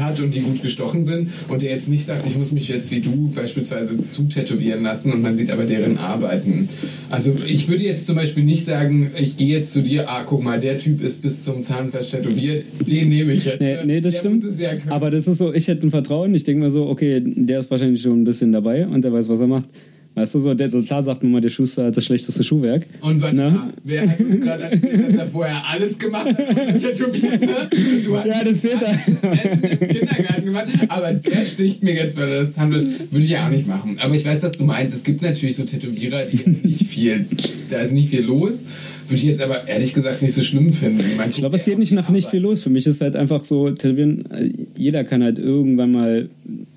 hat 0.00 0.20
und 0.20 0.34
die 0.34 0.40
gut 0.40 0.62
gestochen 0.62 1.04
sind 1.04 1.30
und 1.48 1.62
der 1.62 1.70
jetzt 1.70 1.88
nicht 1.88 2.04
sagt, 2.04 2.26
ich 2.26 2.36
muss 2.36 2.52
mich 2.52 2.68
jetzt 2.68 2.90
wie 2.90 3.00
du 3.00 3.32
beispielsweise 3.34 3.96
zutätowieren 4.12 4.82
lassen 4.82 5.12
und 5.12 5.22
man 5.22 5.36
sieht 5.36 5.50
aber 5.50 5.64
deren 5.64 5.98
Arbeiten. 5.98 6.68
Also 7.10 7.34
ich 7.46 7.68
würde 7.68 7.84
jetzt 7.84 8.06
zum 8.06 8.16
Beispiel 8.16 8.44
nicht 8.44 8.64
sagen, 8.66 9.10
ich 9.18 9.36
gehe 9.36 9.48
jetzt 9.48 9.72
zu 9.72 9.82
dir, 9.82 10.08
ah 10.08 10.24
guck 10.24 10.42
mal, 10.42 10.60
der 10.60 10.78
Typ 10.78 11.02
ist 11.02 11.22
bis 11.22 11.42
zum 11.42 11.62
Zahnfleisch 11.62 12.10
tätowiert, 12.10 12.64
den 12.80 13.08
nehme 13.08 13.32
ich 13.32 13.44
jetzt. 13.44 13.60
Nee, 13.60 13.76
nee 13.84 14.00
das 14.00 14.14
der 14.14 14.20
stimmt. 14.20 14.44
Ja. 14.58 14.70
Aber 14.88 15.10
das 15.10 15.26
ist 15.26 15.38
so, 15.38 15.52
ich 15.52 15.68
hätte 15.68 15.86
ein 15.86 15.90
Vertrauen. 15.90 16.34
Ich 16.34 16.44
denke 16.44 16.64
mir 16.64 16.70
so, 16.70 16.86
okay, 16.86 17.22
der 17.24 17.60
ist 17.60 17.70
wahrscheinlich 17.70 18.02
schon 18.02 18.22
ein 18.22 18.24
bisschen 18.24 18.52
dabei 18.52 18.86
und 18.86 19.02
der 19.04 19.12
weiß, 19.12 19.28
was 19.28 19.40
er 19.40 19.46
macht. 19.46 19.68
Weißt 20.16 20.32
du, 20.36 20.38
so, 20.38 20.54
der, 20.54 20.70
so 20.70 20.80
klar 20.80 21.02
sagt 21.02 21.24
man 21.24 21.32
mal, 21.32 21.40
der 21.40 21.48
Schuster 21.48 21.86
hat 21.86 21.96
das 21.96 22.04
schlechteste 22.04 22.44
Schuhwerk. 22.44 22.86
und 23.00 23.20
warte 23.20 23.34
Na? 23.34 23.50
mal, 23.50 23.72
wer 23.82 24.08
hat 24.08 24.20
uns 24.20 24.40
gerade 24.40 24.62
erzählt, 24.62 25.08
dass 25.08 25.16
er 25.16 25.26
vorher 25.26 25.62
alles 25.68 25.98
gemacht 25.98 26.26
hat, 26.26 26.56
außer 26.74 26.92
tätowieren? 26.92 27.40
ne? 27.40 27.68
Du 28.04 28.16
hast 28.16 28.26
Ja, 28.26 28.44
das 28.44 28.62
seht 28.62 28.76
ihr. 28.80 29.70
im 29.80 29.88
Kindergarten 29.88 30.44
gemacht, 30.44 30.66
aber 30.88 31.14
der 31.14 31.44
sticht 31.44 31.82
mir 31.82 31.94
jetzt, 31.94 32.16
weil 32.16 32.28
er 32.28 32.44
das 32.44 32.56
handelt, 32.56 33.12
würde 33.12 33.24
ich 33.24 33.30
ja 33.32 33.46
auch 33.46 33.50
nicht 33.50 33.66
machen. 33.66 33.98
Aber 34.00 34.14
ich 34.14 34.24
weiß, 34.24 34.44
was 34.44 34.52
du 34.52 34.62
meinst. 34.64 34.94
Es 34.94 35.02
gibt 35.02 35.20
natürlich 35.22 35.56
so 35.56 35.64
Tätowierer, 35.64 36.26
die 36.26 36.48
nicht 36.62 36.86
viel, 36.86 37.26
da 37.70 37.80
ist 37.80 37.90
nicht 37.92 38.10
viel 38.10 38.22
los. 38.22 38.60
Würde 39.08 39.16
ich 39.16 39.24
jetzt 39.24 39.42
aber 39.42 39.66
ehrlich 39.68 39.92
gesagt 39.94 40.22
nicht 40.22 40.32
so 40.32 40.42
schlimm 40.42 40.72
finden. 40.72 41.16
Man 41.16 41.28
Ich 41.28 41.36
glaube, 41.36 41.56
es 41.56 41.64
geht 41.64 41.78
nicht 41.78 41.92
nach 41.92 42.08
nicht 42.08 42.30
viel 42.30 42.40
los. 42.40 42.62
Für 42.62 42.70
mich 42.70 42.86
ist 42.86 43.00
halt 43.02 43.16
einfach 43.16 43.44
so, 43.44 43.68
Tätowieren, 43.70 44.24
jeder 44.76 45.02
kann 45.04 45.22
halt 45.24 45.38
irgendwann 45.40 45.90
mal, 45.92 46.28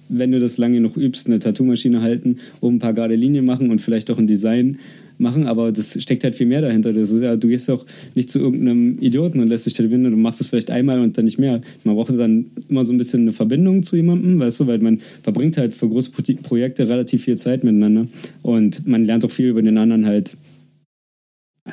wenn 0.10 0.32
du 0.32 0.40
das 0.40 0.58
lange 0.58 0.76
genug 0.76 0.98
übst, 0.98 1.28
eine 1.28 1.40
Tattoo-Maschine 1.40 2.02
halten, 2.02 2.38
oben 2.62 2.78
ein 2.78 2.80
paar 2.80 2.94
gerade 2.94 3.16
Linien 3.16 3.46
machen 3.46 3.72
und 3.72 3.82
vielleicht 3.82 4.10
auch 4.12 4.18
ein 4.18 4.28
Design 4.28 4.78
machen, 5.20 5.48
aber 5.48 5.72
das 5.72 6.02
steckt 6.02 6.24
halt 6.24 6.36
viel 6.36 6.48
mehr 6.48 6.62
dahinter. 6.62 6.94
Das 6.94 7.10
ist 7.10 7.22
ja, 7.22 7.36
du 7.36 7.48
gehst 7.48 7.70
auch 7.70 7.86
nicht 8.16 8.30
zu 8.30 8.40
irgendeinem 8.40 8.98
Idioten 9.00 9.40
und 9.40 9.48
lässt 9.48 9.66
dich 9.66 9.74
tätowieren, 9.74 10.04
du 10.04 10.12
machst 10.12 10.42
es 10.42 10.48
vielleicht 10.48 10.72
einmal 10.72 11.00
und 11.00 11.18
dann 11.18 11.26
nicht 11.26 11.40
mehr. 11.40 11.62
Man 11.84 11.96
braucht 11.96 12.18
dann 12.18 12.48
immer 12.70 12.86
so 12.86 12.94
ein 12.94 12.98
bisschen 12.98 13.22
eine 13.22 13.32
Verbindung 13.32 13.84
zu 13.84 13.96
jemandem, 13.96 14.40
weißt 14.40 14.62
du, 14.62 14.68
weil 14.68 14.80
man 14.80 15.00
verbringt 15.24 15.58
halt 15.58 15.74
für 15.74 15.90
große 15.90 16.12
Pro 16.12 16.24
Projekte 16.44 16.88
relativ 16.88 17.24
viel 17.24 17.38
Zeit 17.38 17.64
miteinander 17.64 18.08
und 18.42 18.88
man 18.88 19.06
lernt 19.06 19.26
auch 19.26 19.32
viel 19.32 19.50
über 19.50 19.62
den 19.62 19.78
anderen 19.78 20.06
halt 20.06 20.36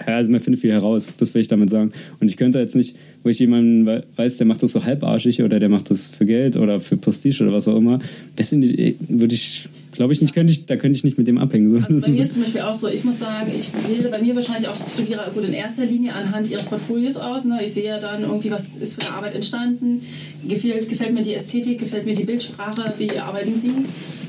ja, 0.07 0.17
also 0.17 0.31
man 0.31 0.41
findet 0.41 0.61
viel 0.61 0.73
heraus, 0.73 1.15
das 1.17 1.35
will 1.35 1.41
ich 1.43 1.49
damit 1.49 1.71
sagen. 1.71 1.93
Und 2.21 2.29
ich 2.29 2.37
könnte 2.37 2.59
jetzt 2.59 2.75
nicht, 2.77 2.97
wo 3.23 3.29
ich 3.29 3.39
jemanden 3.39 3.87
we- 3.87 4.05
weiß, 4.17 4.37
der 4.39 4.47
macht 4.47 4.63
das 4.63 4.73
so 4.73 4.85
halbarschig 4.85 5.43
oder 5.43 5.59
der 5.61 5.69
macht 5.69 5.91
das 5.91 6.11
für 6.11 6.27
Geld 6.27 6.57
oder 6.57 6.81
für 6.81 6.97
Prestige 6.97 7.43
oder 7.43 7.53
was 7.53 7.69
auch 7.69 7.77
immer, 7.77 7.99
das 8.37 8.53
würde 8.53 9.35
ich, 9.35 9.69
glaube 9.93 10.13
ich 10.13 10.21
nicht, 10.21 10.35
könnte 10.35 10.53
ich, 10.53 10.67
da 10.67 10.77
könnte 10.77 10.97
ich 10.97 11.05
nicht 11.05 11.17
mit 11.19 11.27
dem 11.27 11.39
abhängen. 11.39 11.69
So, 11.71 11.77
Also 11.77 12.07
bei 12.07 12.13
mir 12.17 12.23
ist- 12.23 12.33
zum 12.35 12.43
Beispiel 12.43 12.61
auch 12.63 12.75
so, 12.75 12.89
ich 12.89 13.05
muss 13.05 13.19
sagen, 13.21 13.51
ich 13.55 13.71
wähle 13.89 14.09
bei 14.11 14.21
mir 14.21 14.35
wahrscheinlich 14.35 14.69
auch 14.69 14.77
die 14.77 14.91
Tätowierer 14.91 15.31
gut 15.33 15.45
in 15.45 15.53
erster 15.55 15.87
Linie 15.87 16.15
anhand 16.15 16.51
ihres 16.51 16.65
Portfolios 16.65 17.17
aus. 17.17 17.45
Ne? 17.45 17.61
Ich 17.65 17.73
sehe 17.73 17.87
ja 17.87 18.01
dann 18.01 18.23
irgendwie, 18.23 18.51
was 18.51 18.77
ist 18.77 18.95
für 18.95 19.07
eine 19.09 19.17
Arbeit 19.17 19.35
entstanden, 19.37 20.01
gefällt, 20.49 20.89
gefällt 20.89 21.15
mir 21.15 21.23
die 21.23 21.35
Ästhetik, 21.35 21.79
gefällt 21.79 22.05
mir 22.05 22.15
die 22.15 22.25
Bildsprache, 22.25 22.93
wie 22.99 23.11
arbeiten 23.19 23.57
sie. 23.57 23.71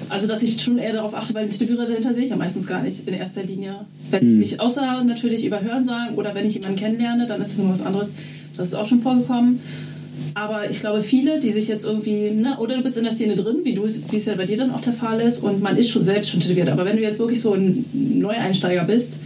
Also 0.10 0.28
dass 0.28 0.42
ich 0.44 0.62
schon 0.62 0.78
eher 0.78 0.94
darauf 0.94 1.14
achte, 1.14 1.34
weil 1.34 1.48
den 1.48 1.58
Tätowierer 1.58 1.86
dahinter 1.86 2.14
sehe 2.14 2.24
ich 2.24 2.30
ja 2.30 2.36
meistens 2.36 2.68
gar 2.68 2.82
nicht 2.84 3.08
in 3.08 3.14
erster 3.14 3.44
Linie. 3.44 3.76
Wenn 4.12 4.28
ich 4.28 4.34
mich 4.36 4.60
außer 4.60 5.04
natürlich 5.04 5.46
über 5.46 5.62
Hören 5.62 5.86
sagen 5.86 6.16
oder 6.16 6.36
wenn 6.36 6.46
ich 6.48 6.56
jemanden 6.56 6.78
kennenlerne, 6.78 7.28
dann 7.28 7.42
ist 7.42 7.52
es 7.54 7.58
nur 7.58 7.70
was 7.70 7.82
anderes. 7.82 8.14
Das 8.58 8.68
ist 8.68 8.74
auch 8.76 8.86
schon 8.86 9.02
vorgekommen. 9.02 9.60
Aber 10.34 10.70
ich 10.70 10.80
glaube, 10.80 11.02
viele, 11.02 11.40
die 11.40 11.52
sich 11.52 11.68
jetzt 11.68 11.86
irgendwie, 11.86 12.30
ne, 12.32 12.58
oder 12.60 12.76
du 12.78 12.84
bist 12.84 12.98
in 12.98 13.04
der 13.04 13.14
Szene 13.14 13.36
drin, 13.36 13.58
wie, 13.64 13.74
du, 13.74 13.86
es- 13.86 14.02
wie 14.12 14.18
es 14.18 14.26
ja 14.26 14.36
bei 14.36 14.46
dir 14.46 14.58
dann 14.58 14.72
auch 14.72 14.82
der 14.82 14.94
Fall 14.94 15.20
ist, 15.22 15.40
und 15.40 15.62
man 15.62 15.78
ist 15.78 15.90
schon 15.90 16.04
selbst 16.04 16.30
schon 16.32 16.40
tätowiert. 16.42 16.70
Aber 16.70 16.86
wenn 16.86 16.98
du 16.98 17.02
jetzt 17.02 17.20
wirklich 17.20 17.40
so 17.42 17.54
ein 17.54 17.86
Neueinsteiger 17.94 18.84
bist, 18.84 19.20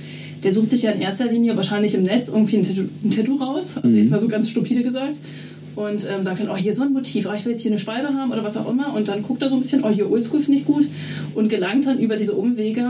der 0.43 0.53
sucht 0.53 0.69
sich 0.69 0.83
ja 0.83 0.91
in 0.91 1.01
erster 1.01 1.25
Linie 1.25 1.55
wahrscheinlich 1.57 1.93
im 1.95 2.03
Netz 2.03 2.29
irgendwie 2.29 2.57
ein 2.57 2.63
Tattoo, 2.63 2.83
ein 3.03 3.11
Tattoo 3.11 3.35
raus, 3.35 3.77
also 3.81 3.97
jetzt 3.97 4.09
mal 4.11 4.19
so 4.19 4.27
ganz 4.27 4.49
stupide 4.49 4.83
gesagt, 4.83 5.15
und 5.75 6.07
ähm, 6.09 6.23
sagt 6.23 6.39
dann, 6.39 6.49
oh, 6.49 6.55
hier 6.55 6.73
so 6.73 6.83
ein 6.83 6.93
Motiv, 6.93 7.27
oh, 7.29 7.33
ich 7.33 7.45
will 7.45 7.53
jetzt 7.53 7.61
hier 7.61 7.71
eine 7.71 7.79
Schwalbe 7.79 8.13
haben 8.13 8.31
oder 8.31 8.43
was 8.43 8.57
auch 8.57 8.69
immer. 8.69 8.93
Und 8.93 9.07
dann 9.07 9.23
guckt 9.23 9.41
er 9.41 9.49
so 9.49 9.55
ein 9.55 9.61
bisschen, 9.61 9.83
oh, 9.83 9.89
hier 9.89 10.09
Oldschool 10.11 10.39
finde 10.39 10.59
ich 10.59 10.65
gut. 10.65 10.85
Und 11.35 11.49
gelangt 11.49 11.87
dann 11.87 11.99
über 11.99 12.15
diese 12.17 12.33
Umwege 12.33 12.85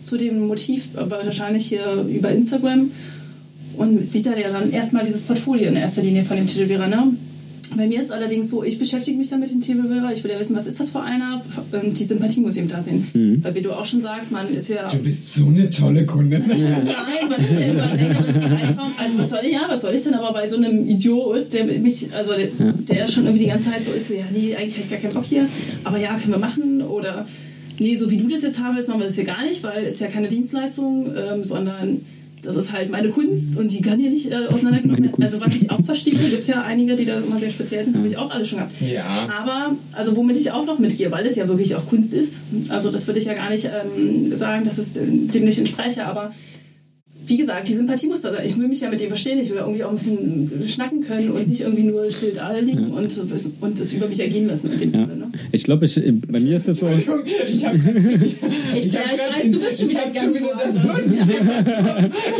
zu 0.00 0.16
dem 0.16 0.46
Motiv, 0.46 0.88
äh, 0.96 1.10
wahrscheinlich 1.10 1.66
hier 1.66 2.04
über 2.08 2.30
Instagram, 2.30 2.90
und 3.76 4.10
sieht 4.10 4.26
da 4.26 4.36
ja 4.36 4.50
dann 4.50 4.72
erstmal 4.72 5.04
dieses 5.04 5.22
Portfolio 5.22 5.68
in 5.68 5.76
erster 5.76 6.02
Linie 6.02 6.24
von 6.24 6.36
dem 6.36 6.46
Tätowierer. 6.46 6.88
Ne? 6.88 7.12
Bei 7.76 7.86
mir 7.86 8.00
ist 8.00 8.10
allerdings 8.10 8.50
so, 8.50 8.64
ich 8.64 8.78
beschäftige 8.78 9.16
mich 9.16 9.28
dann 9.28 9.40
mit 9.40 9.50
dem 9.50 9.60
Tätowierer. 9.60 10.12
Ich 10.12 10.24
will 10.24 10.30
ja 10.30 10.40
wissen, 10.40 10.56
was 10.56 10.66
ist 10.66 10.80
das 10.80 10.90
für 10.90 11.00
einer? 11.00 11.42
Ähm, 11.72 11.94
Die 11.94 12.04
Sympathie 12.04 12.40
muss 12.40 12.56
eben 12.56 12.68
da 12.68 12.82
sein. 12.82 13.06
Weil 13.42 13.54
wie 13.54 13.60
du 13.60 13.72
auch 13.72 13.84
schon 13.84 14.00
sagst, 14.00 14.32
man 14.32 14.48
ist 14.48 14.68
ja... 14.68 14.88
Du 14.88 14.98
bist 14.98 15.34
so 15.34 15.46
eine 15.46 15.68
tolle 15.70 16.06
Kundin. 16.06 16.44
Nein, 16.48 17.28
man 17.28 17.40
ist 17.40 17.50
ja 17.50 17.72
über 17.72 17.82
einen 17.82 17.98
längeren 17.98 18.34
Zeitraum. 18.34 18.92
Also 18.98 19.18
was 19.18 19.30
soll 19.30 19.40
ich, 19.44 19.52
ja, 19.52 19.62
was 19.68 19.82
soll 19.82 19.94
ich 19.94 20.02
denn 20.02 20.14
aber 20.14 20.32
bei 20.32 20.48
so 20.48 20.56
einem 20.56 20.88
Idiot, 20.88 21.52
der 21.52 21.64
mich, 21.64 22.14
also 22.14 22.32
der, 22.32 22.48
der 22.72 23.06
schon 23.06 23.24
irgendwie 23.24 23.44
die 23.44 23.50
ganze 23.50 23.70
Zeit 23.70 23.84
so 23.84 23.92
ist, 23.92 24.08
so, 24.08 24.14
ja, 24.14 24.24
nee, 24.32 24.56
eigentlich 24.56 24.74
habe 24.74 24.84
ich 24.84 24.90
gar 24.90 24.98
keinen 24.98 25.14
Bock 25.14 25.24
hier, 25.24 25.46
aber 25.84 25.98
ja, 25.98 26.16
können 26.18 26.32
wir 26.32 26.38
machen 26.38 26.82
oder 26.82 27.26
nee, 27.78 27.96
so 27.96 28.10
wie 28.10 28.18
du 28.18 28.28
das 28.28 28.42
jetzt 28.42 28.62
haben 28.62 28.76
willst, 28.76 28.88
machen 28.88 29.00
wir 29.00 29.06
das 29.06 29.14
hier 29.16 29.24
gar 29.24 29.44
nicht, 29.44 29.62
weil 29.62 29.84
es 29.84 29.94
ist 29.94 30.00
ja 30.00 30.08
keine 30.08 30.28
Dienstleistung, 30.28 31.10
ähm, 31.16 31.44
sondern 31.44 32.00
das 32.42 32.56
ist 32.56 32.72
halt 32.72 32.90
meine 32.90 33.08
Kunst 33.08 33.58
und 33.58 33.70
die 33.70 33.80
kann 33.80 33.98
hier 33.98 34.10
nicht 34.10 34.30
äh, 34.30 34.46
auseinandergenommen 34.46 35.04
werden. 35.04 35.24
Also 35.24 35.40
was 35.40 35.56
ich 35.56 35.70
auch 35.70 35.82
verstehe, 35.84 36.14
gibt 36.14 36.40
es 36.40 36.46
ja 36.46 36.62
einige, 36.62 36.96
die 36.96 37.04
da 37.04 37.18
immer 37.18 37.38
sehr 37.38 37.50
speziell 37.50 37.84
sind, 37.84 37.96
habe 37.96 38.08
ich 38.08 38.16
auch 38.16 38.30
alle 38.30 38.44
schon 38.44 38.58
gehabt. 38.58 38.80
Ja. 38.80 39.28
Aber, 39.38 39.76
also 39.92 40.16
womit 40.16 40.36
ich 40.36 40.52
auch 40.52 40.64
noch 40.64 40.78
mitgehe, 40.78 41.10
weil 41.10 41.26
es 41.26 41.36
ja 41.36 41.48
wirklich 41.48 41.74
auch 41.74 41.86
Kunst 41.86 42.12
ist. 42.12 42.40
Also 42.68 42.90
das 42.90 43.06
würde 43.06 43.20
ich 43.20 43.26
ja 43.26 43.34
gar 43.34 43.50
nicht 43.50 43.66
ähm, 43.66 44.36
sagen, 44.36 44.64
dass 44.64 44.78
es 44.78 44.94
dem 44.94 45.44
nicht 45.44 45.58
entspreche, 45.58 46.06
aber 46.06 46.32
wie 47.28 47.36
gesagt, 47.36 47.68
die 47.68 47.74
Sympathie 47.74 48.06
muss 48.06 48.22
da 48.22 48.32
sein. 48.32 48.42
Ich 48.46 48.58
will 48.58 48.68
mich 48.68 48.80
ja 48.80 48.88
mit 48.90 49.00
dir 49.00 49.08
verstehen, 49.08 49.38
ich 49.38 49.50
will 49.50 49.58
irgendwie 49.58 49.84
auch 49.84 49.90
ein 49.90 49.96
bisschen 49.96 50.50
schnacken 50.66 51.00
können 51.02 51.30
und 51.30 51.46
nicht 51.48 51.60
irgendwie 51.60 51.82
nur 51.84 52.10
still 52.10 52.32
da 52.34 52.56
liegen 52.58 52.90
und, 52.92 53.18
und 53.60 53.80
es 53.80 53.92
über 53.92 54.08
mich 54.08 54.20
ergehen 54.20 54.46
lassen. 54.48 54.70
Ja. 54.72 54.78
Sinne, 54.78 55.06
ne? 55.16 55.30
Ich 55.52 55.64
glaube, 55.64 55.84
ich, 55.86 56.00
bei 56.28 56.40
mir 56.40 56.56
ist 56.56 56.68
es 56.68 56.80
so, 56.80 56.86
Entschuldigung, 56.86 57.30
ich 57.50 57.64
habe 57.64 57.76
ich, 57.76 58.36
Ich- 58.86 58.92
ja, 58.92 59.00
hab 59.00 59.12
ich 59.12 59.18
grad 59.18 59.36
weiß, 59.36 59.50
du 59.50 59.60
bist 59.60 59.78
schon 59.80 59.88
ich 59.90 59.94
wieder 59.94 60.06
ganz 60.12 60.36
schon 60.36 60.44
wieder 60.46 60.56
das. 60.64 60.74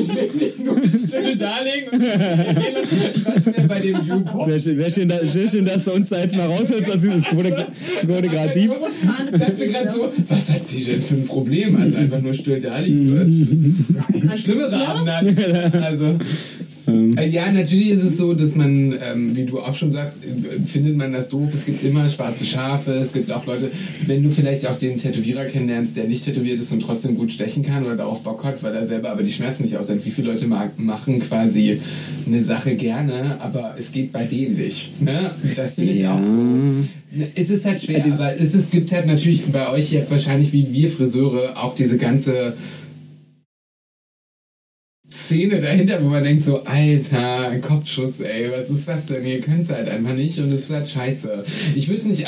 Ich 0.01 0.09
will 0.14 0.31
nicht 0.38 0.64
nur 0.64 0.81
still 0.88 1.37
darlegen 1.37 1.88
und 1.92 2.03
ich 2.03 3.24
war 3.24 3.35
schon 3.42 3.53
wieder 3.53 3.68
bei 3.68 3.81
dem 3.81 3.96
sehr 4.46 4.59
schön, 4.61 4.77
sehr 4.77 4.90
schön, 4.90 5.09
da- 5.09 5.27
sehr 5.27 5.48
schön, 5.48 5.64
dass 5.64 5.85
du 5.85 5.92
uns 5.92 6.09
da 6.09 6.20
jetzt 6.20 6.37
mal 6.37 6.46
raushältst. 6.46 6.90
Also, 6.90 7.11
es 7.11 7.35
wurde, 7.35 7.66
es 7.94 8.09
wurde 8.09 8.29
gerade 8.29 8.55
deep. 8.55 8.70
Ich 9.33 9.38
dachte 9.38 9.66
gerade 9.68 9.90
so, 9.90 10.12
was 10.29 10.51
hat 10.51 10.66
sie 10.68 10.85
denn 10.85 11.01
für 11.01 11.14
ein 11.14 11.27
Problem? 11.27 11.77
Also 11.77 11.96
einfach 11.96 12.20
nur 12.20 12.35
still 12.35 12.61
da 12.61 12.79
liegen. 12.79 13.77
Schlimmere 14.37 14.78
Hat. 14.87 15.75
Also, 15.83 16.14
Äh, 17.19 17.29
Ja, 17.29 17.53
natürlich 17.53 17.91
ist 17.91 18.03
es 18.03 18.17
so, 18.17 18.33
dass 18.33 18.55
man, 18.57 18.95
ähm, 19.12 19.37
wie 19.37 19.45
du 19.45 19.59
auch 19.59 19.75
schon 19.75 19.91
sagst, 19.91 20.14
äh, 20.25 20.59
findet 20.67 20.97
man 20.97 21.12
das 21.12 21.29
doof. 21.29 21.51
Es 21.53 21.67
gibt 21.67 21.85
immer 21.85 22.09
schwarze 22.09 22.47
Schafe. 22.47 22.93
Es 22.93 23.12
gibt 23.12 23.31
auch 23.31 23.45
Leute, 23.45 23.71
wenn 24.07 24.23
du 24.23 24.31
vielleicht 24.31 24.67
auch 24.67 24.79
den 24.79 24.97
Tätowierer 24.97 25.45
kennenlernst, 25.45 25.95
der 25.97 26.05
nicht 26.05 26.25
tätowiert 26.25 26.59
ist 26.59 26.73
und 26.73 26.81
trotzdem 26.81 27.14
gut 27.19 27.31
stechen 27.31 27.62
kann 27.62 27.85
oder 27.85 27.97
darauf 27.97 28.23
Bock 28.23 28.43
hat, 28.43 28.62
weil 28.62 28.75
er 28.75 28.87
selber 28.87 29.11
aber 29.11 29.23
die 29.23 29.31
Schmerzen 29.33 29.64
nicht 29.64 29.77
aushält. 29.77 30.07
Wie 30.07 30.11
viele 30.11 30.33
Leute 30.33 30.47
mag, 30.47 30.79
machen 30.81 31.21
quasi 31.21 31.79
eine 32.27 32.43
Sache 32.43 32.75
gerne, 32.75 33.37
aber 33.41 33.75
es 33.79 33.93
geht 33.93 34.11
bei 34.12 34.25
denen 34.25 34.57
nicht. 34.57 34.99
Ne? 35.03 35.31
Das 35.57 35.75
finde 35.75 35.93
ich 35.93 36.01
Ja. 36.01 36.17
auch 36.19 36.23
so. 36.23 36.33
Ne, 36.37 37.29
Es 37.35 37.51
ist 37.51 37.67
halt 37.67 37.83
schwer, 37.83 38.03
aber 38.03 38.33
es, 38.41 38.55
es 38.55 38.71
gibt 38.71 38.93
halt 38.93 39.07
natürlich 39.07 39.45
bei 39.47 39.69
euch 39.71 39.93
ja 39.93 40.01
wahrscheinlich 40.09 40.53
wie 40.55 40.73
wir 40.73 40.88
Friseure 40.88 41.62
auch 41.62 41.75
diese 41.75 41.99
ganze 41.99 42.55
Szene 45.11 45.59
dahinter, 45.59 46.03
wo 46.05 46.09
man 46.09 46.23
denkt 46.23 46.44
so, 46.44 46.62
Alter, 46.64 47.59
Kopfschuss, 47.61 48.21
ey, 48.21 48.51
was 48.53 48.68
ist 48.68 48.87
das 48.87 49.07
denn? 49.07 49.27
Ihr 49.27 49.40
könnt 49.40 49.62
es 49.62 49.71
halt 49.71 49.88
einfach 49.88 50.14
nicht 50.14 50.38
und 50.38 50.53
es 50.53 50.64
ist 50.64 50.71
halt 50.71 50.88
scheiße. 50.88 51.44
Ich 51.75 51.88
würde 51.88 52.03
es 52.03 52.07
nicht 52.07 52.27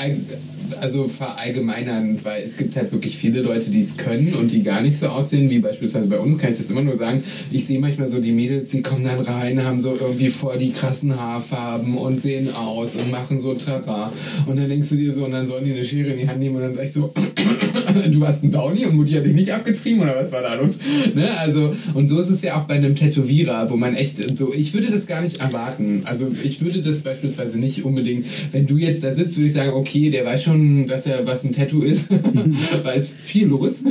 also 0.81 1.09
verallgemeinern, 1.09 2.19
weil 2.23 2.43
es 2.43 2.57
gibt 2.57 2.77
halt 2.77 2.93
wirklich 2.93 3.17
viele 3.17 3.41
Leute, 3.41 3.71
die 3.71 3.81
es 3.81 3.97
können 3.97 4.35
und 4.35 4.53
die 4.53 4.63
gar 4.63 4.81
nicht 4.81 4.99
so 4.99 5.07
aussehen, 5.07 5.51
wie 5.51 5.59
beispielsweise 5.59 6.09
bei 6.09 6.19
uns, 6.19 6.39
kann 6.39 6.53
ich 6.53 6.59
das 6.59 6.71
immer 6.71 6.83
nur 6.83 6.97
sagen. 6.97 7.23
Ich 7.51 7.67
sehe 7.67 7.79
manchmal 7.79 8.09
so 8.09 8.21
die 8.21 8.33
Mädels, 8.33 8.71
die 8.71 8.83
kommen 8.83 9.05
dann 9.05 9.21
rein, 9.21 9.65
haben 9.65 9.81
so 9.81 9.97
irgendwie 10.01 10.29
voll 10.29 10.59
die 10.59 10.71
krassen 10.71 11.19
Haarfarben 11.19 11.97
und 11.97 12.21
sehen 12.21 12.55
aus 12.55 12.97
und 12.97 13.11
machen 13.11 13.41
so 13.41 13.55
Trara. 13.55 14.13
Und 14.47 14.57
dann 14.57 14.69
denkst 14.69 14.89
du 14.89 14.97
dir 14.97 15.15
so, 15.15 15.25
und 15.25 15.33
dann 15.33 15.47
sollen 15.47 15.65
die 15.65 15.73
eine 15.73 15.85
Schere 15.85 16.11
in 16.11 16.19
die 16.19 16.29
Hand 16.29 16.39
nehmen 16.41 16.57
und 16.57 16.63
dann 16.63 16.75
sag 16.75 16.85
ich 16.85 16.93
so, 16.93 17.13
du 18.11 18.27
hast 18.27 18.43
einen 18.43 18.53
Downy 18.53 18.87
und 18.87 18.97
Mutti 18.97 19.13
hat 19.13 19.25
dich 19.25 19.35
nicht 19.35 19.53
abgetrieben 19.53 20.01
oder 20.01 20.15
was 20.17 20.33
war 20.33 20.43
da 20.43 20.55
los? 20.55 20.71
Ne? 21.15 21.31
Also, 21.39 21.75
und 21.95 22.09
so 22.09 22.19
ist 22.19 22.31
es 22.31 22.43
ja 22.43 22.61
auch 22.61 22.65
bei 22.65 22.75
einem 22.75 22.97
Tätowierer, 22.97 23.71
wo 23.71 23.77
man 23.77 23.95
echt 23.95 24.37
so, 24.37 24.53
ich 24.55 24.73
würde 24.75 24.91
das 24.91 25.07
gar 25.07 25.23
nicht 25.23 25.41
erwarten. 25.41 26.03
Also 26.05 26.29
ich 26.43 26.61
würde 26.61 26.83
das 26.83 27.01
beispielsweise 27.01 27.59
nicht 27.59 27.85
unbedingt, 27.85 28.27
wenn 28.53 28.67
du 28.67 28.77
jetzt 28.77 29.03
da 29.03 29.15
sitzt, 29.15 29.37
würde 29.37 29.47
ich 29.47 29.53
sagen, 29.53 29.73
okay, 29.73 30.11
der 30.11 30.25
weiß 30.25 30.43
schon, 30.43 30.60
dass 30.87 31.07
er 31.07 31.27
was 31.27 31.45
ein 31.45 31.53
Tattoo 31.53 31.83
ist, 31.83 32.11
weil 32.83 32.99
es 32.99 33.11
viel 33.11 33.47
los. 33.47 33.83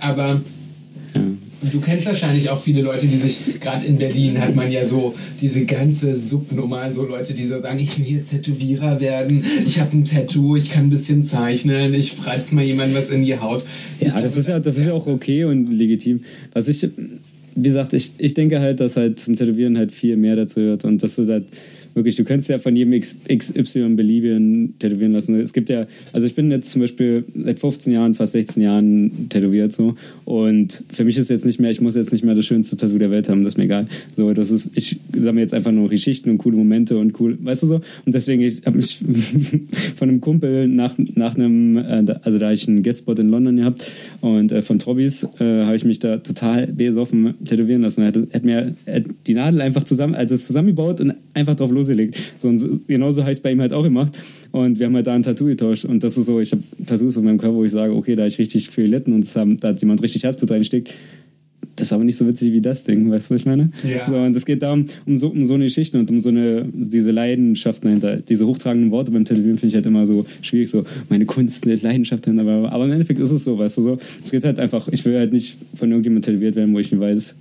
Aber 0.00 0.40
Du 1.72 1.80
kennst 1.80 2.06
wahrscheinlich 2.06 2.50
auch 2.50 2.60
viele 2.60 2.82
Leute, 2.82 3.06
die 3.06 3.16
sich, 3.16 3.38
gerade 3.60 3.84
in 3.84 3.98
Berlin 3.98 4.40
hat 4.40 4.54
man 4.54 4.70
ja 4.70 4.84
so 4.84 5.14
diese 5.40 5.64
ganze 5.64 6.16
Subnummer, 6.16 6.92
so 6.92 7.04
Leute, 7.04 7.34
die 7.34 7.46
so 7.48 7.58
sagen, 7.58 7.80
ich 7.80 7.98
will 7.98 8.06
jetzt 8.06 8.30
Tätowierer 8.30 9.00
werden, 9.00 9.44
ich 9.66 9.80
habe 9.80 9.96
ein 9.96 10.04
Tattoo, 10.04 10.56
ich 10.56 10.70
kann 10.70 10.86
ein 10.86 10.90
bisschen 10.90 11.24
zeichnen, 11.24 11.94
ich 11.94 12.14
reiz 12.24 12.52
mal 12.52 12.64
jemand 12.64 12.94
was 12.94 13.10
in 13.10 13.24
die 13.24 13.36
Haut. 13.36 13.64
Ja, 13.98 14.06
das 14.06 14.34
glaube, 14.34 14.40
ist 14.40 14.48
ja, 14.48 14.60
das 14.60 14.78
ist 14.78 14.86
ja 14.86 14.92
auch 14.92 15.08
okay 15.08 15.44
und 15.44 15.72
legitim. 15.72 16.20
Was 16.52 16.68
ich, 16.68 16.88
wie 17.56 17.68
gesagt, 17.68 17.92
ich, 17.92 18.12
ich 18.18 18.34
denke 18.34 18.60
halt, 18.60 18.78
dass 18.78 18.96
halt 18.96 19.18
zum 19.18 19.34
Tätowieren 19.34 19.76
halt 19.76 19.90
viel 19.90 20.16
mehr 20.16 20.36
dazu 20.36 20.60
gehört 20.60 20.84
und 20.84 21.02
dass 21.02 21.16
du 21.16 21.26
halt 21.26 21.46
wirklich, 21.98 22.16
du 22.16 22.24
könntest 22.24 22.48
ja 22.48 22.58
von 22.58 22.74
jedem 22.74 22.98
XY 22.98 23.94
beliebigen 23.96 24.74
tätowieren 24.78 25.12
lassen. 25.12 25.38
Es 25.38 25.52
gibt 25.52 25.68
ja, 25.68 25.86
also 26.12 26.26
ich 26.26 26.34
bin 26.34 26.50
jetzt 26.50 26.70
zum 26.70 26.80
Beispiel 26.80 27.24
seit 27.34 27.58
15 27.58 27.92
Jahren, 27.92 28.14
fast 28.14 28.32
16 28.32 28.62
Jahren 28.62 29.28
tätowiert 29.28 29.72
so 29.72 29.94
und 30.24 30.82
für 30.92 31.04
mich 31.04 31.18
ist 31.18 31.28
jetzt 31.28 31.44
nicht 31.44 31.60
mehr, 31.60 31.70
ich 31.70 31.80
muss 31.80 31.96
jetzt 31.96 32.12
nicht 32.12 32.24
mehr 32.24 32.34
das 32.34 32.46
schönste 32.46 32.76
Tattoo 32.76 32.98
der 32.98 33.10
Welt 33.10 33.28
haben, 33.28 33.44
das 33.44 33.54
ist 33.54 33.58
mir 33.58 33.64
egal. 33.64 33.86
So, 34.16 34.32
das 34.32 34.50
ist, 34.50 34.70
ich 34.74 34.98
sammle 35.14 35.42
jetzt 35.42 35.54
einfach 35.54 35.72
nur 35.72 35.88
Geschichten 35.88 36.30
und 36.30 36.38
coole 36.38 36.56
Momente 36.56 36.96
und 36.96 37.18
cool, 37.20 37.36
weißt 37.42 37.64
du 37.64 37.66
so? 37.66 37.80
Und 38.06 38.14
deswegen, 38.14 38.42
ich 38.42 38.64
habe 38.64 38.78
mich 38.78 38.98
von 39.96 40.08
einem 40.08 40.20
Kumpel 40.20 40.68
nach, 40.68 40.94
nach 41.14 41.34
einem, 41.34 41.76
äh, 41.76 42.04
also 42.22 42.38
da 42.38 42.52
ich 42.52 42.66
einen 42.68 42.82
Guestspot 42.82 43.18
in 43.18 43.28
London 43.28 43.56
gehabt 43.56 43.90
und 44.20 44.52
äh, 44.52 44.62
von 44.62 44.78
Trobbys 44.78 45.24
äh, 45.40 45.64
habe 45.64 45.76
ich 45.76 45.84
mich 45.84 45.98
da 45.98 46.18
total 46.18 46.68
besoffen 46.68 47.34
tätowieren 47.44 47.82
lassen. 47.82 48.02
Er 48.02 48.08
hat, 48.08 48.16
hat 48.32 48.44
mir 48.44 48.74
hat 48.86 49.04
die 49.26 49.34
Nadel 49.34 49.60
einfach 49.60 49.84
zusammen, 49.84 50.14
also 50.14 50.36
zusammengebaut 50.36 51.00
und 51.00 51.14
einfach 51.38 51.56
drauf 51.56 51.70
losgelegt. 51.70 52.16
So, 52.38 52.48
und 52.48 52.58
so, 52.58 52.68
genauso 52.86 53.22
habe 53.22 53.32
ich 53.32 53.38
es 53.38 53.42
bei 53.42 53.52
ihm 53.52 53.60
halt 53.60 53.72
auch 53.72 53.82
gemacht. 53.82 54.18
Und 54.52 54.78
wir 54.78 54.86
haben 54.86 54.94
halt 54.94 55.06
da 55.06 55.14
ein 55.14 55.22
Tattoo 55.22 55.46
getauscht. 55.46 55.84
Und 55.84 56.02
das 56.02 56.18
ist 56.18 56.26
so, 56.26 56.40
ich 56.40 56.52
habe 56.52 56.62
Tattoos 56.86 57.16
auf 57.16 57.24
meinem 57.24 57.38
Körper, 57.38 57.56
wo 57.56 57.64
ich 57.64 57.72
sage, 57.72 57.94
okay, 57.94 58.16
da 58.16 58.22
habe 58.22 58.28
ich 58.28 58.38
richtig 58.38 58.70
viel 58.70 58.84
gelitten 58.84 59.12
und 59.12 59.24
haben, 59.36 59.56
da 59.56 59.68
hat 59.68 59.80
jemand 59.80 60.02
richtig 60.02 60.24
Herzblut 60.24 60.50
reingesteckt. 60.50 60.92
Das 61.76 61.88
ist 61.88 61.92
aber 61.92 62.02
nicht 62.02 62.16
so 62.16 62.26
witzig 62.26 62.52
wie 62.52 62.60
das 62.60 62.82
Ding, 62.82 63.08
weißt 63.08 63.30
du, 63.30 63.34
was 63.34 63.40
ich 63.40 63.46
meine? 63.46 63.70
Ja. 63.88 64.06
So, 64.08 64.16
und 64.16 64.36
es 64.36 64.44
geht 64.44 64.62
darum, 64.62 64.86
um 65.06 65.16
so, 65.16 65.28
um 65.28 65.44
so 65.44 65.54
eine 65.54 65.64
Geschichte 65.64 65.96
und 65.96 66.10
um 66.10 66.20
so 66.20 66.28
eine, 66.28 66.66
diese 66.72 67.12
Leidenschaften 67.12 67.86
dahinter. 67.86 68.16
Diese 68.16 68.46
hochtragenden 68.48 68.90
Worte 68.90 69.12
beim 69.12 69.24
Tätowieren 69.24 69.58
finde 69.58 69.68
ich 69.68 69.74
halt 69.76 69.86
immer 69.86 70.04
so 70.04 70.26
schwierig, 70.42 70.70
so 70.70 70.84
meine 71.08 71.24
Kunst, 71.24 71.66
eine 71.66 71.76
Leidenschaft 71.76 72.26
dahinter. 72.26 72.42
Aber, 72.42 72.72
aber 72.72 72.84
im 72.86 72.92
Endeffekt 72.92 73.20
ist 73.20 73.30
es 73.30 73.44
so, 73.44 73.58
weißt 73.58 73.78
du, 73.78 73.82
so. 73.82 73.98
Es 74.24 74.32
geht 74.32 74.44
halt 74.44 74.58
einfach, 74.58 74.88
ich 74.88 75.04
will 75.04 75.16
halt 75.16 75.32
nicht 75.32 75.56
von 75.74 75.90
irgendjemandem 75.90 76.32
tätowiert 76.32 76.56
werden, 76.56 76.74
wo 76.74 76.80
ich 76.80 76.90
nicht 76.90 77.00
weiß, 77.00 77.36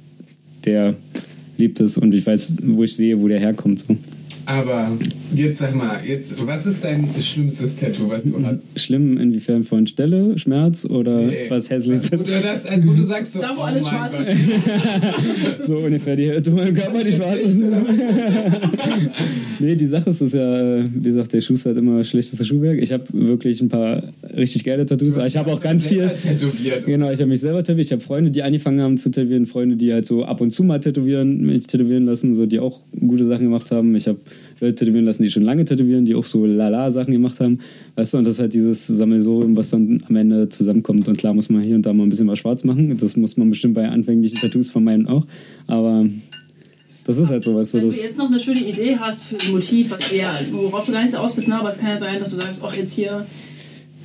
der 0.65 0.95
liebt 1.57 1.79
es 1.79 1.97
und 1.97 2.13
ich 2.13 2.25
weiß, 2.25 2.53
wo 2.63 2.83
ich 2.83 2.95
sehe, 2.95 3.21
wo 3.21 3.27
der 3.27 3.39
herkommt. 3.39 3.79
So. 3.79 3.97
Aber 4.47 4.97
jetzt 5.35 5.57
sag 5.57 5.75
mal, 5.75 5.99
jetzt, 6.07 6.47
was 6.47 6.65
ist 6.65 6.81
dein 6.81 7.05
schlimmstes 7.19 7.75
Tattoo, 7.75 8.07
was 8.09 8.23
du 8.23 8.41
hast? 8.45 8.61
Schlimm 8.77 9.17
inwiefern 9.17 9.65
von 9.65 9.85
Stelle, 9.87 10.39
Schmerz 10.39 10.85
oder 10.85 11.17
Nee. 11.23 11.49
was 11.49 11.69
hässliches? 11.69 12.09
Du, 12.11 12.17
das, 12.19 12.63
wo 12.85 12.93
du 12.93 13.01
sagst 13.01 13.33
so, 13.33 13.41
Da, 13.41 13.51
wo 13.53 13.59
oh 13.59 13.63
alles 13.63 13.85
schwarz 13.85 14.13
ist. 14.17 15.67
So 15.67 15.79
ungefähr 15.79 16.15
die 16.15 16.29
Hälfte 16.29 16.51
meinem 16.51 16.73
Körper, 16.73 17.03
die 17.03 17.11
schwarz 17.11 17.39
ist. 17.41 17.61
nee, 19.59 19.75
die 19.75 19.87
Sache 19.87 20.11
ist, 20.11 20.21
dass 20.21 20.31
ja, 20.31 20.77
äh, 20.77 20.83
wie 20.93 21.09
gesagt, 21.09 21.33
der 21.33 21.41
Schuster 21.41 21.71
hat 21.71 21.77
immer 21.77 22.01
schlechtestes 22.05 22.47
Schuhwerk. 22.47 22.81
Ich 22.81 22.93
habe 22.93 23.03
wirklich 23.11 23.59
ein 23.61 23.67
paar 23.67 24.01
richtig 24.33 24.63
geile 24.63 24.85
Tattoos, 24.85 25.17
aber 25.17 25.27
ich 25.27 25.35
habe 25.35 25.51
auch 25.51 25.59
ganz 25.59 25.87
viel. 25.87 26.07
Selber 26.07 26.17
Tätowiert. 26.17 26.85
Genau, 26.85 27.11
ich 27.11 27.19
habe 27.19 27.27
mich 27.27 27.41
selber 27.41 27.63
tätowiert. 27.65 27.87
Ich 27.87 27.91
habe 27.91 28.01
Freunde, 28.01 28.31
die 28.31 28.43
angefangen 28.43 28.79
haben 28.79 28.97
zu 28.97 29.11
tätowieren, 29.11 29.45
Freunde, 29.45 29.75
die 29.75 29.91
halt 29.91 30.05
so 30.05 30.23
ab 30.23 30.39
und 30.39 30.51
zu 30.51 30.63
mal 30.63 30.79
tätowieren, 30.79 31.41
mich 31.45 31.67
tätowieren 31.67 32.05
lassen, 32.05 32.33
so 32.33 32.45
die 32.45 32.59
auch 32.59 32.79
gute 32.97 33.25
Sachen 33.25 33.43
gemacht 33.43 33.71
haben. 33.71 33.93
Ich 33.95 34.07
habe 34.07 34.19
tätowieren 34.59 35.05
lassen, 35.05 35.23
die 35.23 35.31
schon 35.31 35.43
lange 35.43 35.65
tätowieren, 35.65 36.05
die 36.05 36.15
auch 36.15 36.25
so 36.25 36.45
lala 36.45 36.91
Sachen 36.91 37.11
gemacht 37.11 37.39
haben. 37.39 37.59
Weißt 37.95 38.13
du, 38.13 38.17
und 38.17 38.23
das 38.23 38.35
ist 38.35 38.39
halt 38.39 38.53
dieses 38.53 38.87
Sammelsurium, 38.87 39.55
was 39.55 39.69
dann 39.69 40.03
am 40.07 40.15
Ende 40.15 40.49
zusammenkommt. 40.49 41.07
Und 41.07 41.17
klar 41.17 41.33
muss 41.33 41.49
man 41.49 41.61
hier 41.61 41.75
und 41.75 41.85
da 41.85 41.93
mal 41.93 42.03
ein 42.03 42.09
bisschen 42.09 42.27
was 42.27 42.39
schwarz 42.39 42.63
machen. 42.63 42.97
Das 42.97 43.15
muss 43.17 43.37
man 43.37 43.49
bestimmt 43.49 43.75
bei 43.75 43.87
anfänglichen 43.87 44.37
Tattoos 44.37 44.69
vermeiden 44.69 45.07
auch. 45.07 45.25
Aber 45.67 46.07
das 47.07 47.17
ist 47.17 47.29
halt 47.29 47.43
so, 47.43 47.55
weißt 47.55 47.75
du, 47.75 47.77
Wenn 47.77 47.89
du 47.89 47.95
jetzt 47.95 48.17
noch 48.17 48.27
eine 48.27 48.39
schöne 48.39 48.59
Idee 48.59 48.97
hast 48.99 49.23
für 49.23 49.37
ein 49.39 49.51
Motiv, 49.51 49.91
was 49.91 50.09
dir, 50.09 50.27
worauf 50.51 50.85
du 50.85 50.91
gar 50.91 51.01
nicht 51.01 51.11
so 51.11 51.17
aus 51.17 51.33
bist, 51.33 51.47
ne, 51.47 51.57
aber 51.57 51.69
es 51.69 51.77
kann 51.77 51.89
ja 51.89 51.97
sein, 51.97 52.19
dass 52.19 52.31
du 52.31 52.35
sagst, 52.35 52.61
ach 52.65 52.75
jetzt 52.75 52.93
hier, 52.93 53.25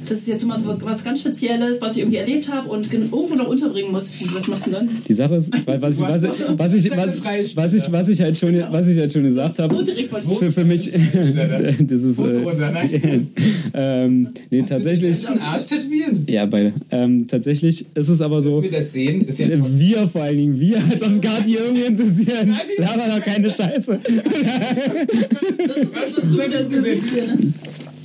das 0.09 0.19
ist 0.19 0.29
jetzt 0.29 0.45
mal 0.47 0.57
so 0.59 0.77
was 0.83 1.05
ganz 1.05 1.21
Spezielles, 1.21 1.81
was 1.81 1.95
ich 1.97 2.01
irgendwie 2.03 2.19
erlebt 2.19 2.51
habe 2.53 2.69
und 2.71 2.91
gen- 2.91 3.09
irgendwo 3.13 3.35
noch 3.35 3.49
unterbringen 3.49 3.93
muss. 3.93 4.11
Was 4.35 4.47
machst 4.47 4.67
du 4.67 4.71
denn 4.71 4.87
dann? 4.87 4.99
Die 5.07 5.13
Sache 5.13 5.37
ist, 5.37 5.51
weil 5.67 5.81
was 5.81 5.99
ich, 5.99 6.03
was 6.09 6.23
ich, 6.25 6.31
was 6.57 6.75
ich, 6.75 6.91
was, 6.91 7.57
was 7.57 7.73
ich, 7.75 7.93
was 7.93 8.09
ich 8.09 8.21
halt 8.21 8.37
schon, 8.39 8.63
was 8.71 8.89
ich 8.89 8.99
halt 8.99 9.13
schon 9.13 9.23
gesagt 9.25 9.59
habe, 9.59 9.75
So 9.75 9.83
direkt 9.83 10.13
was. 10.13 10.25
für, 10.27 10.51
für 10.53 10.65
mich, 10.65 10.91
das 11.81 12.03
ist, 12.03 12.19
äh, 12.19 12.43
ähm, 13.75 14.29
nee, 14.51 14.63
tatsächlich, 14.63 15.27
Arsch 15.29 15.65
tätowieren. 15.67 16.25
ja, 16.29 16.47
beide. 16.47 16.73
Ähm, 16.91 17.27
tatsächlich 17.27 17.87
ist 17.95 18.09
es 18.09 18.21
aber 18.21 18.43
so, 18.43 18.63
Wir 18.63 18.71
das 18.71 18.93
sehen, 18.93 19.23
ist 19.23 19.39
ja 19.39 19.49
wir 19.51 20.09
vor 20.09 20.23
allen 20.23 20.37
Dingen, 20.39 20.59
wir, 20.59 20.79
als 20.91 21.03
ob 21.03 21.11
es 21.11 21.21
gerade 21.21 21.45
hier 21.45 21.61
irgendwie 21.65 21.83
interessieren, 21.85 22.49
Nein, 22.51 22.61
laber 22.79 23.05
doch 23.09 23.25
keine 23.25 23.51
Scheiße. 23.51 23.99
Das 24.03 25.77
ist 25.77 25.95
das, 25.97 26.17
was 26.17 26.25
du 26.31 26.33
wieder 26.35 26.69
so 26.69 26.81
siehst 26.81 27.11
hier, 27.13 27.27
ne? 27.27 27.39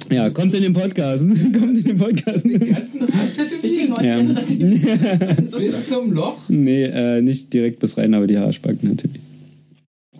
Ja, 0.09 0.29
kommt 0.29 0.53
in 0.53 0.63
den 0.63 0.73
Podcast, 0.73 1.27
kommt 1.59 1.77
in 1.77 1.83
den 1.83 1.97
Podcast. 1.97 2.45
den 2.45 2.59
ganzen 2.59 3.01
Arsch 3.13 3.35
tätowieren. 3.35 3.93
Ja. 4.03 5.33
Bis 5.57 5.87
zum 5.87 6.13
Loch. 6.13 6.37
Nee, 6.47 6.83
äh, 6.83 7.21
nicht 7.21 7.51
direkt 7.53 7.79
bis 7.79 7.97
rein, 7.97 8.13
aber 8.13 8.27
die 8.27 8.37
Haarspacken 8.37 8.89
natürlich. 8.89 9.21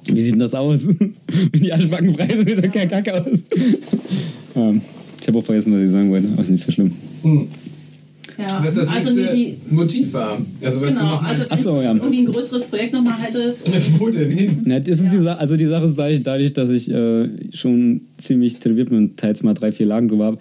Wie 0.06 0.20
sieht 0.20 0.34
denn 0.34 0.40
das 0.40 0.54
aus? 0.54 0.88
Wenn 0.88 1.14
die 1.54 1.72
Haarspacken 1.72 2.14
frei 2.16 2.28
sind, 2.30 2.50
sieht 2.50 2.66
doch 2.66 2.72
kein 2.72 2.90
Kacke 2.90 3.14
aus. 3.22 3.44
ähm, 4.56 4.82
ich 5.20 5.28
habe 5.28 5.40
auch 5.40 5.46
vergessen, 5.46 5.74
was 5.74 5.82
ich 5.82 5.90
sagen 5.90 6.12
wollte, 6.12 6.28
aber 6.30 6.42
ist 6.42 6.50
nicht 6.50 6.64
so 6.64 6.72
schlimm. 6.72 6.92
Hm. 7.24 7.48
Ja, 8.38 8.64
Was 8.64 8.76
das 8.76 8.88
also 8.88 9.12
nächste 9.12 9.36
die, 9.36 9.58
die 9.70 9.76
Motiv 9.76 10.14
war. 10.14 10.38
Also 10.62 10.82
was 10.82 10.90
du 10.90 10.96
genau, 10.96 11.10
noch 11.10 11.24
also 11.24 11.44
Ach 11.50 11.58
so, 11.58 11.70
wenn 11.72 11.78
du 11.78 11.84
ja. 11.84 11.96
irgendwie 11.96 12.20
ein 12.20 12.26
größeres 12.26 12.64
Projekt 12.66 12.94
nochmal 12.94 13.20
hättest. 13.20 13.68
Wo 14.00 14.10
denn 14.10 14.30
hin? 14.30 14.62
Na, 14.66 14.80
das 14.80 15.00
ist 15.00 15.12
die 15.12 15.18
Sache, 15.18 15.40
also 15.40 15.58
die 15.58 15.66
Sache 15.66 15.86
ist 15.86 15.98
dadurch, 15.98 16.24
dadurch 16.24 16.54
dass 16.54 16.70
ich 16.70 16.92
äh, 16.92 17.30
schon 17.52 18.02
ziemlich 18.18 18.58
tätowiert 18.58 18.90
bin 18.90 19.00
und 19.00 19.18
teils 19.18 19.42
mal 19.42 19.56
drei, 19.56 19.72
vier 19.72 19.88
Lagen 19.88 20.08
drüber 20.08 20.26
habe. 20.26 20.38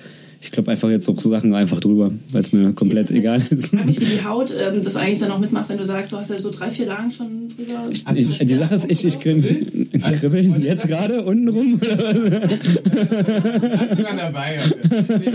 Ich 0.47 0.53
glaube 0.53 0.71
einfach 0.71 0.89
jetzt 0.89 1.09
auch 1.09 1.19
so 1.19 1.29
Sachen 1.29 1.53
einfach 1.55 1.81
drüber, 1.81 2.13
weil 2.31 2.41
es 2.41 2.53
mir 2.53 2.73
komplett 2.73 3.11
Ist 3.11 3.17
egal 3.17 3.43
ist. 3.51 3.65
Ich 3.65 3.71
frage 3.71 3.85
mich, 3.85 4.01
wie 4.01 4.05
die 4.05 4.25
Haut 4.25 4.55
ähm, 4.57 4.81
das 4.81 4.95
eigentlich 4.95 5.19
dann 5.19 5.33
auch 5.33 5.41
mitmacht, 5.41 5.69
wenn 5.69 5.77
du 5.77 5.85
sagst, 5.85 6.13
du 6.13 6.17
hast 6.17 6.31
ja 6.31 6.39
so 6.39 6.51
drei, 6.51 6.71
vier 6.71 6.87
Lagen 6.87 7.11
schon 7.11 7.49
drüber. 7.49 7.83
Hast 8.05 8.07
du 8.07 8.21
Ich, 8.21 8.39
die 8.39 8.55
Sache 8.55 8.77
ist, 8.77 8.89
ich, 8.89 9.05
ich 9.05 9.19
kribbel, 9.19 9.67
Also, 10.03 10.21
kribbeln 10.21 10.53
wollte 10.53 10.65
jetzt 10.65 10.85
ich 10.85 10.91
gerade 10.91 11.25
unten 11.25 11.49
rum. 11.49 11.81
Du 11.81 11.89
mal 14.03 14.17
dabei? 14.17 14.61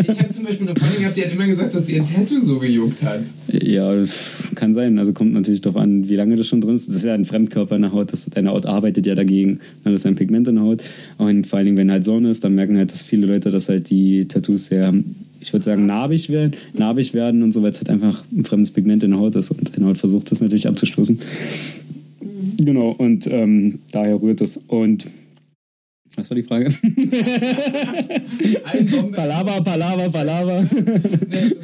Ich 0.07 0.19
habe 0.19 0.29
zum 0.29 0.45
Beispiel 0.45 0.69
eine 0.69 0.79
Freundin 0.79 0.99
gehabt, 1.01 1.17
die 1.17 1.25
hat 1.25 1.31
immer 1.33 1.47
gesagt, 1.47 1.75
dass 1.75 1.89
ihr 1.89 2.05
Tattoo 2.05 2.39
so 2.43 2.57
gejuckt 2.57 3.03
hat. 3.03 3.21
Ja, 3.51 3.93
das 3.93 4.49
kann 4.55 4.73
sein. 4.73 4.97
Also 4.97 5.11
kommt 5.11 5.33
natürlich 5.33 5.59
darauf 5.59 5.81
an, 5.81 6.07
wie 6.07 6.15
lange 6.15 6.37
das 6.37 6.47
schon 6.47 6.61
drin 6.61 6.75
ist. 6.75 6.87
Das 6.87 6.95
ist 6.95 7.03
ja 7.03 7.13
ein 7.13 7.25
Fremdkörper 7.25 7.75
in 7.75 7.81
der 7.81 7.91
Haut. 7.91 8.13
Das, 8.13 8.25
deine 8.25 8.51
Haut 8.51 8.65
arbeitet 8.65 9.05
ja 9.05 9.15
dagegen. 9.15 9.59
Das 9.83 9.93
ist 9.93 10.05
ein 10.05 10.15
Pigment 10.15 10.47
in 10.47 10.55
der 10.55 10.63
Haut. 10.63 10.81
Und 11.17 11.47
vor 11.47 11.57
allen 11.57 11.65
Dingen, 11.65 11.77
wenn 11.77 11.91
halt 11.91 12.05
Sonne 12.05 12.29
ist, 12.29 12.45
dann 12.45 12.55
merken 12.55 12.77
halt, 12.77 12.91
dass 12.91 13.01
viele 13.01 13.27
Leute, 13.27 13.51
dass 13.51 13.67
halt 13.67 13.89
die 13.89 14.27
Tattoos 14.27 14.67
sehr, 14.67 14.93
ich 15.39 15.51
würde 15.53 15.65
sagen, 15.65 15.85
narbig 15.85 16.29
werden, 16.29 16.55
narbig 16.73 17.13
werden 17.13 17.41
und 17.43 17.51
so, 17.51 17.63
weil 17.63 17.71
es 17.71 17.77
halt 17.77 17.89
einfach 17.89 18.23
ein 18.31 18.45
fremdes 18.45 18.71
Pigment 18.71 19.03
in 19.03 19.11
der 19.11 19.19
Haut 19.19 19.35
ist. 19.35 19.51
Und 19.51 19.75
deine 19.75 19.87
Haut 19.87 19.97
versucht 19.97 20.31
das 20.31 20.41
natürlich 20.41 20.67
abzustoßen. 20.67 21.19
Genau, 22.57 22.89
und 22.89 23.27
ähm, 23.27 23.79
daher 23.91 24.21
rührt 24.21 24.41
es. 24.41 24.57
Und 24.67 25.07
was 26.15 26.29
war 26.29 26.35
die 26.35 26.43
Frage? 26.43 26.65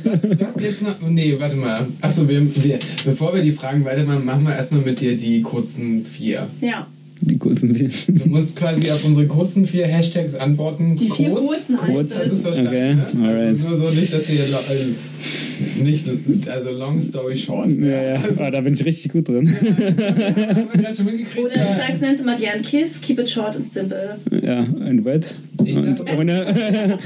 Was, 0.03 0.39
was 0.39 0.63
jetzt 0.63 0.81
noch? 0.81 0.95
oh, 1.05 1.09
Nee, 1.09 1.35
warte 1.38 1.55
mal. 1.55 1.85
Achso, 2.01 2.27
wir, 2.27 2.41
wir, 2.63 2.79
bevor 3.05 3.35
wir 3.35 3.41
die 3.41 3.51
Fragen 3.51 3.83
weitermachen, 3.83 4.25
machen 4.25 4.45
wir 4.45 4.55
erstmal 4.55 4.81
mit 4.81 5.01
dir 5.01 5.17
die 5.17 5.41
kurzen 5.41 6.05
vier. 6.05 6.47
Ja. 6.61 6.88
Die 7.22 7.38
kurzen 7.39 7.74
Bilder. 7.74 7.93
Du 8.07 8.30
musst 8.30 8.55
quasi 8.55 8.91
auf 8.91 9.03
unsere 9.03 9.26
kurzen 9.28 9.65
vier 9.65 9.88
Hashtags 9.88 10.36
antworten. 10.36 10.95
Die 10.95 11.09
vier 11.09 11.30
Kurz. 11.32 11.45
kurzen 11.47 11.78
kurz. 11.78 12.09
Das 12.18 12.28
ist 12.28 12.34
es. 12.34 12.41
verstanden, 12.41 12.70
Okay, 12.70 12.95
ne? 12.95 13.28
alright. 13.28 13.49
Also 13.49 13.68
nur 13.70 13.78
so 13.78 13.89
nicht, 13.89 14.13
dass 14.13 14.30
ihr 14.30 14.47
lo- 14.51 14.57
äh, 14.74 15.84
nicht, 15.84 16.05
also 16.47 16.72
long 16.72 16.99
story 16.99 17.36
short. 17.36 17.72
Ja, 17.72 18.03
ja, 18.13 18.24
ah, 18.38 18.51
da 18.51 18.61
bin 18.61 18.74
ich 18.76 18.86
richtig 18.86 19.11
gut 19.13 19.28
drin. 19.28 19.49
Haben 19.49 20.68
wir 20.72 20.82
gerade 20.82 20.95
schon 20.95 21.05
mitgekriegt. 21.05 21.39
Oder 21.45 21.55
ich 21.55 21.76
sag's, 21.78 22.01
nenn's 22.01 22.22
immer 22.22 22.38
gern 22.38 22.61
Kiss, 22.61 23.01
keep 23.01 23.18
it 23.20 23.30
short 23.30 23.55
and 23.55 23.68
simple. 23.68 24.18
Ja, 24.43 24.59
ein 24.86 25.03
Wett. 25.03 25.34
Ich 25.65 25.74
sag 25.74 25.84
Und 25.84 25.99
immer- 26.01 26.18
ohne. 26.20 26.99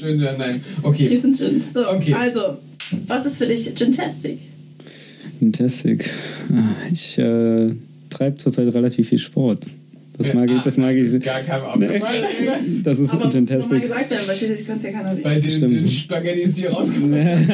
Schön, 0.00 0.20
ja, 0.22 0.30
nein. 0.38 0.64
Okay. 0.82 1.06
Kiss 1.08 1.24
and 1.26 1.36
Gin. 1.36 1.60
So, 1.60 1.86
Okay. 1.86 2.14
also, 2.14 2.56
was 3.06 3.26
ist 3.26 3.36
für 3.36 3.46
dich 3.46 3.74
Gintastic? 3.74 4.38
Fantastic. 5.38 6.08
Ah, 6.52 6.74
Ich 6.92 7.18
äh, 7.18 7.70
treibe 8.10 8.36
zurzeit 8.36 8.72
relativ 8.74 9.08
viel 9.08 9.18
Sport. 9.18 9.64
Das 10.20 10.34
mag 10.34 10.50
ich, 10.50 10.60
das 10.60 10.76
mag 10.76 10.94
ich. 10.94 11.18
Gar 11.22 11.40
keinem 11.40 11.64
aufgefallen. 11.64 12.24
Das 12.84 12.98
ist 12.98 13.14
Aber 13.14 13.32
Fantastic. 13.32 13.80
gesagt 13.80 14.10
werden, 14.10 14.22
weil 14.26 14.36
schließlich 14.36 14.66
kann 14.66 14.76
es 14.76 14.82
ja 14.82 14.90
keiner 14.90 15.14
sehen. 15.14 15.24
Bei 15.24 15.40
den, 15.40 15.50
Stimmt. 15.50 15.76
den 15.76 15.88
Spaghettis, 15.88 16.52
die 16.52 16.66
rauskommen. 16.66 17.14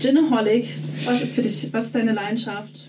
Ginaholic, 0.00 0.64
was 1.04 1.22
ist 1.22 1.34
für 1.34 1.42
dich, 1.42 1.68
was 1.72 1.84
ist 1.86 1.94
deine 1.94 2.12
Leidenschaft? 2.12 2.86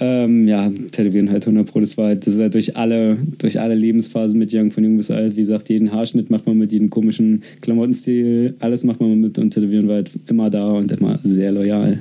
Ähm, 0.00 0.48
ja, 0.48 0.70
Tätowieren 0.92 1.30
halt 1.30 1.42
100 1.46 1.66
Pro. 1.66 1.80
Das 1.80 1.98
war 1.98 2.06
halt, 2.06 2.26
das 2.26 2.34
ist 2.34 2.40
halt 2.40 2.54
durch 2.54 2.76
alle, 2.76 3.18
durch 3.38 3.60
alle 3.60 3.74
Lebensphasen 3.74 4.38
mit 4.38 4.54
Young, 4.54 4.70
von 4.70 4.84
jung 4.84 4.96
bis 4.96 5.10
alt. 5.10 5.36
Wie 5.36 5.40
gesagt, 5.40 5.68
jeden 5.68 5.92
Haarschnitt 5.92 6.30
macht 6.30 6.46
man 6.46 6.56
mit, 6.56 6.72
jeden 6.72 6.88
komischen 6.88 7.42
Klamottenstil, 7.60 8.54
alles 8.60 8.84
macht 8.84 9.00
man 9.00 9.20
mit 9.20 9.38
und 9.38 9.50
Tätowieren 9.50 9.88
war 9.88 9.96
halt 9.96 10.10
immer 10.28 10.48
da 10.48 10.70
und 10.70 10.92
immer 10.92 11.18
sehr 11.24 11.52
loyal. 11.52 11.98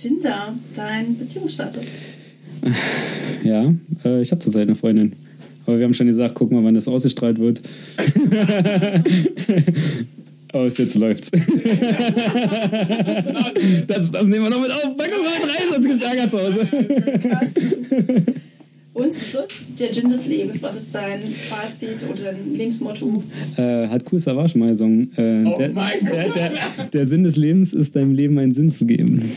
Ginger, 0.00 0.54
dein 0.76 1.18
Beziehungsstatus. 1.18 1.84
Ja, 3.42 3.74
äh, 4.04 4.22
ich 4.22 4.30
habe 4.30 4.38
zurzeit 4.40 4.62
eine 4.62 4.76
Freundin. 4.76 5.12
Aber 5.66 5.78
wir 5.78 5.84
haben 5.84 5.94
schon 5.94 6.06
gesagt, 6.06 6.34
gucken 6.34 6.56
wir, 6.58 6.64
wann 6.64 6.74
das 6.74 6.88
ausgestrahlt 6.88 7.38
wird. 7.38 7.60
Aus, 10.52 10.78
jetzt 10.78 10.94
läuft's. 10.94 11.30
das, 11.30 11.42
das 14.10 14.26
nehmen 14.26 14.44
wir 14.44 14.50
noch 14.50 14.62
mit 14.62 14.70
auf. 14.70 14.96
Pack 14.96 15.10
das 15.10 15.20
noch 15.20 15.38
mit 15.38 15.46
rein, 15.48 15.66
sonst 15.72 15.86
gibt's 15.86 16.00
Ärger 16.02 16.30
zu 16.30 16.38
Hause. 16.38 16.66
Und 18.94 19.12
zum 19.12 19.22
Schluss, 19.22 19.66
der 19.78 19.92
Gin 19.92 20.08
des 20.08 20.26
Lebens. 20.26 20.62
Was 20.62 20.74
ist 20.76 20.94
dein 20.94 21.20
Fazit 21.20 21.98
oder 22.10 22.32
dein 22.32 22.54
Lebensmotto? 22.56 23.22
Äh, 23.56 23.88
hat 23.88 24.04
Cool 24.10 24.18
Savage 24.18 24.56
mal 24.56 24.70
gesungen. 24.70 25.12
Äh, 25.16 25.44
Oh 25.44 25.58
der, 25.58 25.68
mein 25.70 26.00
Gott. 26.00 26.12
Der, 26.14 26.28
der, 26.30 26.52
der 26.92 27.06
Sinn 27.06 27.24
des 27.24 27.36
Lebens 27.36 27.74
ist, 27.74 27.94
deinem 27.94 28.14
Leben 28.14 28.38
einen 28.38 28.54
Sinn 28.54 28.70
zu 28.70 28.86
geben. 28.86 29.30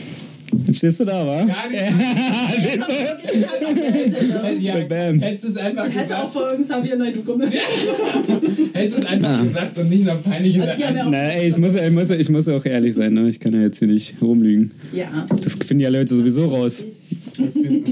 Dann 0.52 0.74
stehst 0.74 1.00
du 1.00 1.04
da, 1.06 1.26
wa? 1.26 1.44
Gar 1.44 1.68
nicht. 1.70 1.80
Siehst 2.60 4.20
du? 4.20 4.60
Ja, 4.60 4.74
Bam. 4.86 5.20
hättest 5.20 5.44
du 5.44 5.48
es 5.48 5.56
einfach 5.56 5.84
Hätte 5.88 5.98
auch 6.18 6.24
gesagt. 6.24 6.32
vor 6.32 6.50
irgendeinem 6.50 6.80
Xavier 6.82 6.96
Naidoo 6.96 7.22
kommen. 7.22 7.50
Hättest 8.74 8.96
du 8.96 9.00
es 9.00 9.06
einfach 9.06 9.42
gesagt 9.42 9.78
und 9.78 9.88
nicht 9.90 10.04
noch 10.04 10.22
peinlich 10.22 10.54
ja 10.56 10.64
auch- 10.64 11.10
Na, 11.10 11.18
ey, 11.28 11.48
ich 11.48 11.56
muss, 11.58 11.74
ich, 11.74 11.90
muss, 11.90 12.10
ich 12.10 12.28
muss 12.28 12.48
auch 12.48 12.64
ehrlich 12.66 12.94
sein, 12.94 13.14
ne? 13.14 13.28
ich 13.28 13.40
kann 13.40 13.54
ja 13.54 13.62
jetzt 13.62 13.78
hier 13.78 13.88
nicht 13.88 14.14
rumlügen. 14.20 14.70
Ja. 14.92 15.26
Das 15.42 15.54
finden 15.54 15.80
ja 15.80 15.88
Leute 15.88 16.14
sowieso 16.14 16.44
raus. 16.46 16.84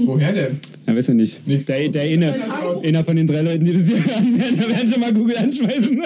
Woher 0.05 0.31
denn? 0.31 0.59
Ja, 0.87 0.95
weiß 0.95 1.07
ja 1.07 1.13
nicht. 1.15 1.45
Nix 1.47 1.65
Der, 1.65 1.89
der 1.89 2.03
eine, 2.03 2.35
raus. 2.39 2.83
einer 2.83 3.03
von 3.03 3.15
den 3.15 3.25
drei 3.27 3.41
Leuten, 3.41 3.65
die 3.65 3.73
das 3.73 3.87
hier 3.87 3.97
hören, 3.97 4.39
werden, 4.39 4.57
da 4.59 4.69
werden 4.69 4.91
schon 4.91 4.99
mal 5.01 5.13
Google 5.13 5.37
anschmeißen. 5.37 6.01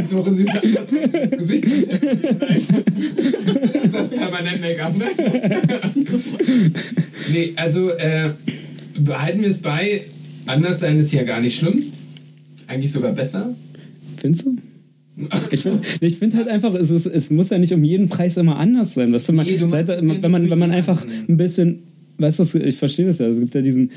Ich 0.00 0.08
suche 0.08 0.32
sie 0.32 0.48
anders 0.48 0.78
aus 0.78 1.20
ins 1.22 1.30
Gesicht. 1.42 1.66
Permanent 4.46 4.60
Make-up, 4.60 4.96
ne? 4.96 5.92
Nee, 7.32 7.52
also 7.56 7.90
äh, 7.90 8.30
behalten 8.98 9.40
wir 9.40 9.48
es 9.48 9.58
bei. 9.58 10.02
Anders 10.46 10.80
sein 10.80 10.98
ist 10.98 11.12
ja 11.12 11.24
gar 11.24 11.40
nicht 11.40 11.58
schlimm. 11.58 11.84
Eigentlich 12.68 12.92
sogar 12.92 13.12
besser. 13.12 13.54
Findest 14.18 14.46
du? 14.46 14.56
Ich 15.50 15.60
finde 15.60 15.80
ich 16.00 16.18
find 16.18 16.34
halt 16.34 16.46
einfach, 16.46 16.74
es, 16.74 16.90
ist, 16.90 17.06
es 17.06 17.30
muss 17.30 17.48
ja 17.48 17.56
nicht 17.56 17.72
um 17.72 17.82
jeden 17.82 18.10
Preis 18.10 18.36
immer 18.36 18.58
anders 18.58 18.92
sein. 18.92 19.14
Weißt 19.14 19.30
du, 19.30 19.32
man, 19.32 19.46
Nee, 19.46 19.56
du 19.56 19.66
seit, 19.66 19.88
wenn, 19.88 20.06
man, 20.30 20.42
nicht 20.42 20.50
wenn 20.50 20.58
man 20.58 20.70
einfach 20.70 21.06
ein 21.06 21.38
bisschen, 21.38 21.84
weißt 22.18 22.40
du, 22.40 22.58
ich 22.58 22.76
verstehe 22.76 23.06
das 23.06 23.18
ja, 23.18 23.26
es 23.26 23.40
gibt 23.40 23.54
ja 23.54 23.62
diesen, 23.62 23.92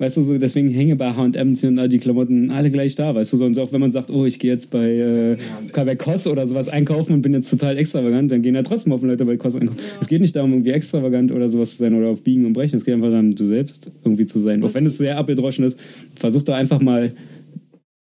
weißt 0.00 0.16
du, 0.16 0.22
so, 0.22 0.38
deswegen 0.38 0.70
hänge 0.70 0.96
bei 0.96 1.12
H&M 1.12 1.54
sind 1.54 1.76
da 1.76 1.86
die 1.86 1.98
Klamotten 1.98 2.50
alle 2.50 2.70
gleich 2.70 2.94
da, 2.94 3.14
weißt 3.14 3.34
du, 3.34 3.36
so, 3.36 3.44
und 3.44 3.58
auch 3.58 3.70
wenn 3.70 3.80
man 3.80 3.92
sagt, 3.92 4.10
oh, 4.10 4.24
ich 4.24 4.38
gehe 4.38 4.50
jetzt 4.50 4.70
bei, 4.70 4.88
äh, 4.96 5.36
bei 5.72 5.94
Koss 5.94 6.26
oder 6.26 6.46
sowas 6.46 6.68
einkaufen 6.68 7.12
und 7.12 7.22
bin 7.22 7.34
jetzt 7.34 7.50
total 7.50 7.76
extravagant, 7.76 8.32
dann 8.32 8.40
gehen 8.40 8.54
ja 8.54 8.62
trotzdem 8.62 8.94
auf 8.94 9.02
Leute 9.02 9.26
bei 9.26 9.36
Koss 9.36 9.54
einkaufen. 9.54 9.78
Es 10.00 10.08
geht 10.08 10.22
nicht 10.22 10.34
darum, 10.34 10.52
irgendwie 10.52 10.70
extravagant 10.70 11.32
oder 11.32 11.50
sowas 11.50 11.72
zu 11.72 11.76
sein 11.76 11.94
oder 11.94 12.08
auf 12.08 12.22
Biegen 12.22 12.46
und 12.46 12.54
Brechen, 12.54 12.76
es 12.76 12.84
geht 12.86 12.94
einfach 12.94 13.10
darum, 13.10 13.34
du 13.34 13.44
selbst 13.44 13.90
irgendwie 14.02 14.24
zu 14.24 14.38
sein. 14.38 14.64
Auch 14.64 14.72
wenn 14.72 14.86
es 14.86 14.96
sehr 14.96 15.18
abgedroschen 15.18 15.64
ist, 15.64 15.78
versuch 16.16 16.42
da 16.42 16.56
einfach 16.56 16.80
mal 16.80 17.12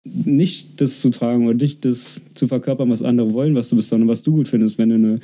nicht 0.03 0.81
das 0.81 1.01
zu 1.01 1.09
tragen 1.09 1.45
oder 1.47 1.55
nicht 1.55 1.83
das 1.83 2.21
zu 2.33 2.47
verkörpern, 2.47 2.89
was 2.89 3.01
andere 3.01 3.33
wollen, 3.33 3.55
was 3.55 3.69
du 3.69 3.75
bist, 3.75 3.89
sondern 3.89 4.07
was 4.07 4.21
du 4.21 4.33
gut 4.33 4.47
findest. 4.47 4.77
Wenn 4.77 4.89
du 4.89 4.95
eine, 4.95 5.19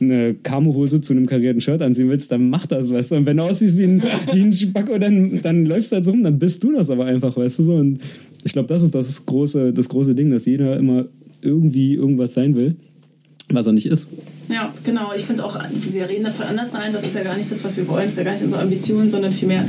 eine 0.00 0.34
Camo-Hose 0.34 1.00
zu 1.00 1.12
einem 1.12 1.26
karierten 1.26 1.60
Shirt 1.60 1.82
anziehen 1.82 2.08
willst, 2.08 2.30
dann 2.32 2.48
mach 2.50 2.66
das, 2.66 2.90
weißt 2.90 3.12
du. 3.12 3.16
Und 3.16 3.26
wenn 3.26 3.36
du 3.36 3.42
aussiehst 3.44 3.76
wie 3.76 3.84
ein, 3.84 4.02
wie 4.32 4.40
ein 4.40 4.52
Spacko, 4.52 4.98
dann, 4.98 5.40
dann 5.42 5.66
läufst 5.66 5.92
du 5.92 5.96
halt 5.96 6.04
so 6.04 6.10
rum, 6.12 6.22
dann 6.22 6.38
bist 6.38 6.62
du 6.62 6.72
das 6.72 6.90
aber 6.90 7.06
einfach, 7.06 7.36
weißt 7.36 7.58
du 7.58 7.62
so. 7.62 7.74
Und 7.74 7.98
ich 8.44 8.52
glaube, 8.52 8.68
das 8.68 8.82
ist 8.82 8.94
das 8.94 9.26
große, 9.26 9.72
das 9.72 9.88
große 9.88 10.14
Ding, 10.14 10.30
dass 10.30 10.46
jeder 10.46 10.76
immer 10.76 11.06
irgendwie 11.42 11.94
irgendwas 11.94 12.34
sein 12.34 12.54
will, 12.54 12.76
was 13.50 13.66
er 13.66 13.72
nicht 13.72 13.86
ist. 13.86 14.08
Ja, 14.50 14.74
genau. 14.84 15.12
Ich 15.14 15.24
finde 15.24 15.44
auch, 15.44 15.58
wir 15.70 16.08
reden 16.08 16.24
davon 16.24 16.46
anders 16.46 16.72
sein. 16.72 16.92
Das 16.92 17.06
ist 17.06 17.14
ja 17.14 17.22
gar 17.22 17.36
nicht 17.36 17.50
das, 17.50 17.62
was 17.62 17.76
wir 17.76 17.86
wollen. 17.88 18.04
Das 18.04 18.12
ist 18.12 18.18
ja 18.18 18.24
gar 18.24 18.32
nicht 18.32 18.42
unsere 18.42 18.62
Ambition, 18.62 19.08
sondern 19.08 19.32
vielmehr 19.32 19.64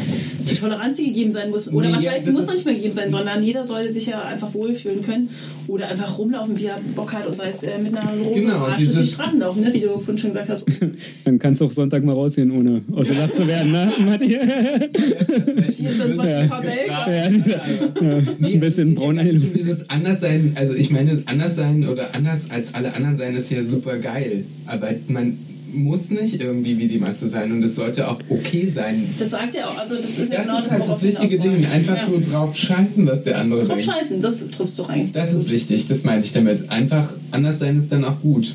die 0.49 0.55
Toleranz, 0.55 0.97
die 0.97 1.07
gegeben 1.07 1.31
sein 1.31 1.49
muss. 1.49 1.71
Oder 1.71 1.89
Nee, 1.89 1.95
was 1.95 2.03
ja, 2.03 2.11
heißt, 2.11 2.27
die 2.27 2.31
muss 2.31 2.47
noch 2.47 2.53
nicht 2.53 2.65
mehr 2.65 2.75
gegeben 2.75 2.93
sein, 2.93 3.11
sondern 3.11 3.43
jeder 3.43 3.63
sollte 3.63 3.93
sich 3.93 4.07
ja 4.07 4.21
einfach 4.23 4.53
wohlfühlen 4.53 5.03
können. 5.03 5.29
Oder 5.67 5.87
einfach 5.87 6.17
rumlaufen, 6.17 6.57
wie 6.57 6.65
er 6.65 6.79
Bock 6.95 7.13
hat. 7.13 7.27
Und 7.27 7.37
sei 7.37 7.49
es 7.49 7.63
äh, 7.63 7.77
mit 7.77 7.95
einer 7.95 8.11
Rose 8.11 8.41
Genau, 8.41 8.65
Arsch 8.65 8.83
durch 8.83 8.99
die 8.99 9.07
Straßen 9.07 9.39
laufen, 9.39 9.61
ne? 9.61 9.73
wie 9.73 9.81
du 9.81 9.89
vorhin 9.89 10.17
schon 10.17 10.31
gesagt 10.31 10.49
hast. 10.49 10.65
Dann 11.23 11.39
kannst 11.39 11.61
du 11.61 11.65
auch 11.65 11.71
Sonntag 11.71 12.03
mal 12.03 12.13
rausgehen, 12.13 12.51
ohne 12.51 12.81
ausgelacht 12.93 13.37
zu 13.37 13.47
werden, 13.47 13.71
ne, 13.71 13.91
Matti? 13.99 14.27
Die 14.27 14.35
ist 15.85 15.99
dann 15.99 16.11
zum 16.13 16.17
Beispiel 16.17 16.47
verbellt. 16.47 16.87
Ja, 16.87 17.11
ja, 17.11 18.17
ist 18.39 18.53
ein 18.53 18.59
bisschen 18.59 18.95
braun. 18.95 19.19
Dieses 19.55 19.89
Anderssein, 19.89 20.53
also 20.55 20.73
ich 20.73 20.89
meine, 20.89 21.21
anders 21.25 21.55
sein 21.55 21.87
oder 21.87 22.13
anders 22.15 22.49
als 22.49 22.73
alle 22.73 22.93
anderen 22.93 23.17
sein 23.17 23.35
ist 23.35 23.51
ja 23.51 23.63
super 23.63 23.97
geil. 23.97 24.45
Aber 24.71 24.89
man 25.07 25.37
muss 25.73 26.09
nicht 26.09 26.41
irgendwie 26.41 26.77
wie 26.77 26.87
die 26.87 26.97
Masse 26.97 27.29
sein 27.29 27.51
und 27.51 27.63
es 27.63 27.75
sollte 27.75 28.09
auch 28.09 28.19
okay 28.29 28.71
sein. 28.73 29.07
Das 29.19 29.29
sagt 29.31 29.55
er 29.55 29.69
auch. 29.69 29.77
Also 29.77 29.95
das 29.95 30.05
ist 30.05 30.31
ja 30.31 30.37
Das 30.37 30.45
genau 30.45 30.59
ist 30.59 30.71
halt 30.71 30.81
worauf 30.81 31.01
das 31.01 31.03
wichtige. 31.03 31.39
Ding. 31.39 31.65
Einfach 31.65 31.97
ja. 31.97 32.05
so 32.05 32.19
drauf 32.19 32.55
scheißen, 32.55 33.07
was 33.07 33.23
der 33.23 33.39
andere 33.39 33.59
Drauf 33.59 33.77
denkt. 33.77 33.85
scheißen, 33.85 34.21
das 34.21 34.49
trifft 34.49 34.77
doch 34.79 34.89
eigentlich. 34.89 35.11
Das 35.13 35.33
ist 35.33 35.49
wichtig, 35.49 35.87
das 35.87 36.03
meinte 36.03 36.25
ich 36.25 36.33
damit. 36.33 36.69
Einfach 36.69 37.13
anders 37.31 37.59
sein 37.59 37.77
ist 37.77 37.91
dann 37.91 38.03
auch 38.03 38.19
gut. 38.21 38.53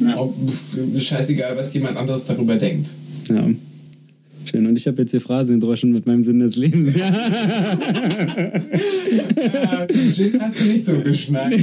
Ja. 0.00 0.16
Ob, 0.16 0.34
scheißegal, 0.98 1.56
was 1.56 1.74
jemand 1.74 1.96
anderes 1.96 2.22
darüber 2.24 2.56
denkt. 2.56 2.88
Ja. 3.28 3.44
Schön. 4.48 4.66
Und 4.66 4.76
ich 4.76 4.86
habe 4.86 5.02
jetzt 5.02 5.10
hier 5.10 5.20
Phrasen 5.20 5.60
gedroschen 5.60 5.92
mit 5.92 6.06
meinem 6.06 6.22
Sinn 6.22 6.38
des 6.38 6.56
Lebens. 6.56 6.94
Ja. 6.94 7.10
Ja, 9.38 9.86
hast 10.40 10.60
du 10.60 10.64
nicht 10.64 10.86
so 10.86 10.98
geschnallt. 11.00 11.58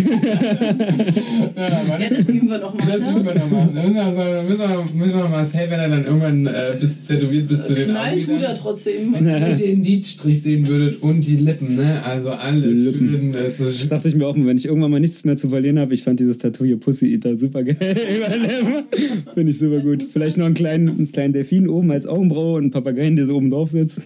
ja, 1.56 2.10
das 2.10 2.30
üben 2.30 2.50
wir 2.50 2.58
noch 2.60 2.74
mal. 2.74 2.88
Das 2.88 3.00
ne? 3.00 3.12
üben 3.12 3.26
wir 3.26 3.36
nochmal. 3.36 3.70
Da 3.74 3.84
müssen 3.84 3.96
wir, 3.96 4.12
da 4.12 4.44
müssen 4.44 4.60
wir, 4.60 4.88
müssen 4.94 5.18
wir 5.18 5.30
mal 5.30 5.46
hey, 5.52 5.70
wenn 5.70 5.80
er 5.80 5.90
dann 5.90 6.06
irgendwann 6.06 6.48
äh, 6.48 6.76
bis 6.80 7.04
tätowiert 7.04 7.48
bis 7.48 7.68
zu 7.68 7.76
den 7.76 7.90
Knallen 7.90 8.20
tut 8.20 8.42
er 8.42 8.54
trotzdem. 8.54 9.14
Wenn 9.14 9.26
ihr 9.26 9.56
den 9.56 9.84
Lidstrich 9.84 10.42
sehen 10.42 10.68
würdet 10.68 11.02
und 11.02 11.22
die 11.22 11.38
Lippen, 11.38 11.76
ne? 11.76 12.02
Also 12.04 12.30
alle 12.32 12.68
Lippen. 12.68 13.10
schön. 13.10 13.32
Das 13.34 13.58
Das 13.58 13.68
ist, 13.68 13.92
dachte 13.92 14.08
ich 14.08 14.16
mir 14.16 14.28
auch, 14.28 14.36
wenn 14.36 14.58
ich 14.58 14.66
irgendwann 14.66 14.92
mal 14.92 15.00
nichts 15.00 15.24
mehr 15.26 15.38
zu 15.38 15.50
verlieren 15.50 15.80
habe. 15.80 15.94
Ich 15.94 16.04
fand 16.04 16.20
dieses 16.20 16.38
Tattoo 16.38 16.66
hier 16.66 16.80
Pussy 16.80 17.14
Eater 17.14 17.38
super 17.38 17.64
geil. 17.64 17.78
Finde 19.34 19.52
ich 19.52 19.58
super 19.58 19.80
gut. 19.80 20.04
Vielleicht 20.04 20.38
noch 20.38 20.46
einen 20.46 20.56
kleinen, 20.56 20.90
einen 20.90 21.12
kleinen 21.12 21.34
Delfin 21.34 21.70
oben 21.70 21.92
als 21.92 22.06
Augenbraue 22.06 22.58
und 22.58 22.64
einen 22.64 22.72
Papageien, 22.76 23.16
der 23.16 23.26
so 23.26 23.38
oben 23.38 23.50
drauf 23.50 23.72
sitzt. 23.72 24.02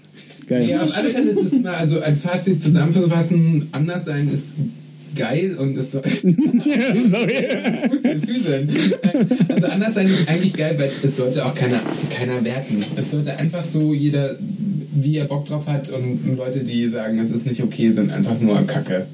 Geil. 0.47 0.69
ja, 0.69 0.83
auf 0.83 0.95
alle 0.95 1.09
Fälle 1.09 1.31
ist 1.31 1.41
es 1.43 1.53
immer, 1.53 1.71
also 1.71 2.01
als 2.01 2.21
Fazit 2.21 2.61
zusammenfassen, 2.61 3.67
anders 3.71 4.05
sein 4.05 4.31
ist 4.31 4.45
geil 5.15 5.55
und 5.59 5.75
es 5.75 5.91
soll. 5.91 6.03
Sorry. 7.07 7.47
Füße. 8.25 8.67
Also 9.49 9.67
anders 9.67 9.95
sein 9.95 10.07
ist 10.07 10.29
eigentlich 10.29 10.53
geil, 10.53 10.75
weil 10.77 10.91
es 11.01 11.17
sollte 11.17 11.45
auch 11.45 11.55
keiner, 11.55 11.79
keiner 12.15 12.43
werten. 12.45 12.83
Es 12.95 13.09
sollte 13.11 13.35
einfach 13.37 13.65
so 13.65 13.93
jeder, 13.93 14.37
wie 14.39 15.17
er 15.17 15.25
Bock 15.25 15.47
drauf 15.47 15.67
hat 15.67 15.89
und 15.89 16.37
Leute, 16.37 16.59
die 16.59 16.85
sagen, 16.87 17.17
es 17.19 17.31
ist 17.31 17.47
nicht 17.47 17.63
okay, 17.63 17.89
sind 17.89 18.11
einfach 18.11 18.39
nur 18.39 18.65
Kacke. 18.67 19.07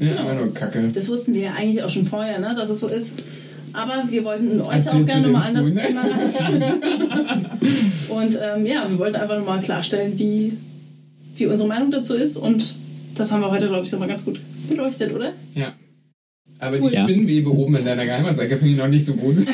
Ja, 0.00 0.16
immer 0.16 0.34
nur 0.34 0.52
Kacke. 0.52 0.90
Das 0.92 1.08
wussten 1.08 1.32
wir 1.32 1.42
ja 1.42 1.54
eigentlich 1.54 1.82
auch 1.82 1.90
schon 1.90 2.04
vorher, 2.04 2.38
ne? 2.38 2.54
dass 2.54 2.68
es 2.68 2.80
so 2.80 2.88
ist. 2.88 3.16
Aber 3.76 4.04
wir 4.10 4.24
wollten 4.24 4.60
euch 4.60 4.88
auch 4.88 5.04
gerne 5.04 5.28
nochmal 5.28 5.48
an 5.48 5.54
das. 5.54 5.66
Thema 5.66 6.00
ran. 6.02 7.46
Und 8.08 8.38
ähm, 8.42 8.66
ja, 8.66 8.88
wir 8.88 8.98
wollten 8.98 9.16
einfach 9.16 9.38
nochmal 9.38 9.60
klarstellen, 9.60 10.18
wie, 10.18 10.54
wie 11.36 11.46
unsere 11.46 11.68
Meinung 11.68 11.90
dazu 11.90 12.14
ist. 12.14 12.36
Und 12.38 12.74
das 13.14 13.30
haben 13.32 13.40
wir 13.42 13.50
heute, 13.50 13.68
glaube 13.68 13.84
ich, 13.84 13.92
nochmal 13.92 14.08
ganz 14.08 14.24
gut 14.24 14.40
beleuchtet, 14.68 15.14
oder? 15.14 15.32
Ja. 15.54 15.74
Aber 16.58 16.80
Cool. 16.80 16.90
die. 16.90 16.96
Spinnenwebe 16.96 17.50
oben 17.54 17.76
in 17.76 17.84
deiner 17.84 18.06
Geheimratseite 18.06 18.56
finde 18.56 18.72
ich 18.72 18.78
noch 18.78 18.88
nicht 18.88 19.04
so 19.04 19.12
gut. 19.12 19.36